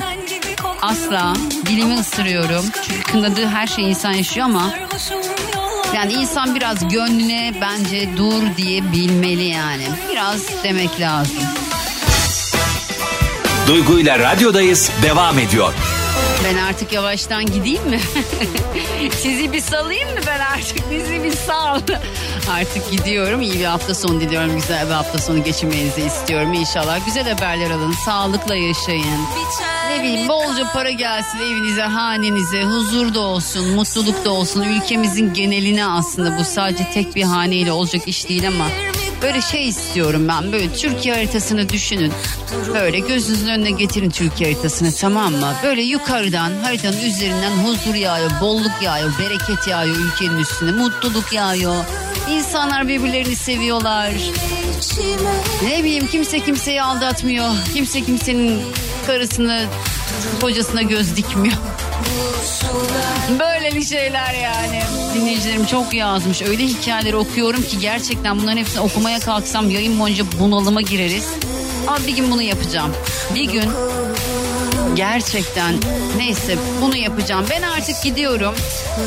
Asla. 0.86 1.32
Dilimi 1.66 1.94
ısırıyorum. 1.94 2.64
Çünkü 2.82 3.02
kınadığı 3.02 3.46
her 3.46 3.66
şey 3.66 3.90
insan 3.90 4.12
yaşıyor 4.12 4.46
ama 4.46 4.70
yani 5.94 6.12
insan 6.12 6.54
biraz 6.54 6.88
gönlüne 6.88 7.54
bence 7.60 8.16
dur 8.16 8.42
diye 8.56 8.92
bilmeli 8.92 9.44
yani. 9.44 9.84
Biraz 10.12 10.64
demek 10.64 11.00
lazım. 11.00 11.42
Duygu 13.66 13.98
ile 13.98 14.18
radyodayız 14.18 14.90
devam 15.02 15.38
ediyor. 15.38 15.74
Ben 16.46 16.56
artık 16.56 16.92
yavaştan 16.92 17.46
gideyim 17.46 17.88
mi? 17.88 18.00
Sizi 19.20 19.52
bir 19.52 19.60
salayım 19.60 20.08
mı 20.08 20.20
ben 20.26 20.40
artık? 20.40 20.90
Bizi 20.90 21.24
bir 21.24 21.32
sal. 21.32 21.80
Artık 22.50 22.90
gidiyorum. 22.90 23.40
İyi 23.40 23.60
bir 23.60 23.64
hafta 23.64 23.94
sonu 23.94 24.20
diliyorum. 24.20 24.54
Güzel 24.56 24.86
bir 24.86 24.92
hafta 24.92 25.18
sonu 25.18 25.44
geçirmenizi 25.44 26.02
istiyorum 26.02 26.52
inşallah. 26.52 27.06
Güzel 27.06 27.28
haberler 27.34 27.70
alın. 27.70 27.92
Sağlıkla 27.92 28.54
yaşayın. 28.56 29.20
Ne 29.90 30.02
bileyim 30.02 30.28
bolca 30.28 30.72
para 30.72 30.90
gelsin 30.90 31.38
evinize, 31.38 31.82
hanenize, 31.82 32.62
huzur 32.62 33.14
da 33.14 33.20
olsun, 33.20 33.68
mutluluk 33.74 34.24
da 34.24 34.30
olsun. 34.30 34.62
Ülkemizin 34.62 35.32
geneline 35.34 35.86
aslında 35.86 36.38
bu 36.38 36.44
sadece 36.44 36.90
tek 36.94 37.16
bir 37.16 37.22
haneyle 37.22 37.72
olacak 37.72 38.08
iş 38.08 38.28
değil 38.28 38.48
ama 38.48 38.66
böyle 39.22 39.40
şey 39.40 39.68
istiyorum 39.68 40.28
ben. 40.28 40.52
Böyle 40.52 40.72
Türkiye 40.72 41.14
haritasını 41.14 41.68
düşünün. 41.68 42.12
Böyle 42.74 42.98
gözünüzün 42.98 43.48
önüne 43.48 43.70
getirin 43.70 44.10
Türkiye 44.10 44.52
haritasını 44.52 44.92
tamam 44.92 45.32
mı? 45.32 45.52
Böyle 45.62 45.82
yukarıdan 45.82 46.52
haritanın 46.62 47.00
üzerinden 47.00 47.50
huzur 47.50 47.94
yağıyor, 47.94 48.30
bolluk 48.40 48.82
yağıyor, 48.82 49.12
bereket 49.18 49.68
yağıyor 49.68 49.96
ülkenin 49.96 50.38
üstüne, 50.38 50.72
mutluluk 50.72 51.32
yağıyor. 51.32 51.84
İnsanlar 52.30 52.88
birbirlerini 52.88 53.36
seviyorlar. 53.36 54.12
Ne 55.62 55.84
bileyim 55.84 56.06
kimse 56.06 56.40
kimseyi 56.40 56.82
aldatmıyor. 56.82 57.50
Kimse 57.74 58.04
kimsenin 58.04 58.60
karısını 59.06 59.64
kocasına 60.40 60.82
göz 60.82 61.16
dikmiyor. 61.16 61.56
Böyleli 63.38 63.84
şeyler 63.84 64.34
yani. 64.34 64.82
Dinleyicilerim 65.14 65.66
çok 65.66 65.94
yazmış. 65.94 66.42
Öyle 66.42 66.64
hikayeleri 66.64 67.16
okuyorum 67.16 67.62
ki 67.62 67.78
gerçekten 67.78 68.38
bunların 68.38 68.56
hepsini 68.56 68.80
okumaya 68.80 69.20
kalksam 69.20 69.70
yayın 69.70 70.00
boyunca 70.00 70.24
bunalıma 70.40 70.80
gireriz. 70.80 71.28
Ama 71.86 71.98
bir 72.06 72.16
gün 72.16 72.30
bunu 72.30 72.42
yapacağım. 72.42 72.92
Bir 73.34 73.44
gün 73.44 73.70
gerçekten 74.96 75.74
neyse 76.16 76.56
bunu 76.82 76.96
yapacağım. 76.96 77.46
Ben 77.50 77.62
artık 77.62 78.02
gidiyorum. 78.02 78.54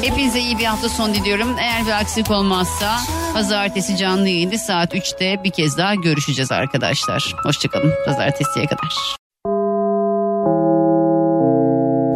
Hepinize 0.01 0.39
iyi 0.39 0.57
bir 0.57 0.65
hafta 0.65 0.89
sonu 0.89 1.13
diliyorum. 1.13 1.55
Eğer 1.59 1.85
bir 1.85 1.91
aksilik 1.91 2.31
olmazsa 2.31 2.99
pazartesi 3.33 3.97
canlı 3.97 4.29
yayında 4.29 4.57
saat 4.57 4.93
3'te 4.93 5.43
bir 5.43 5.51
kez 5.51 5.77
daha 5.77 5.95
görüşeceğiz 5.95 6.51
arkadaşlar. 6.51 7.35
Hoşçakalın 7.43 7.93
pazartesiye 8.05 8.65
kadar. 8.65 9.19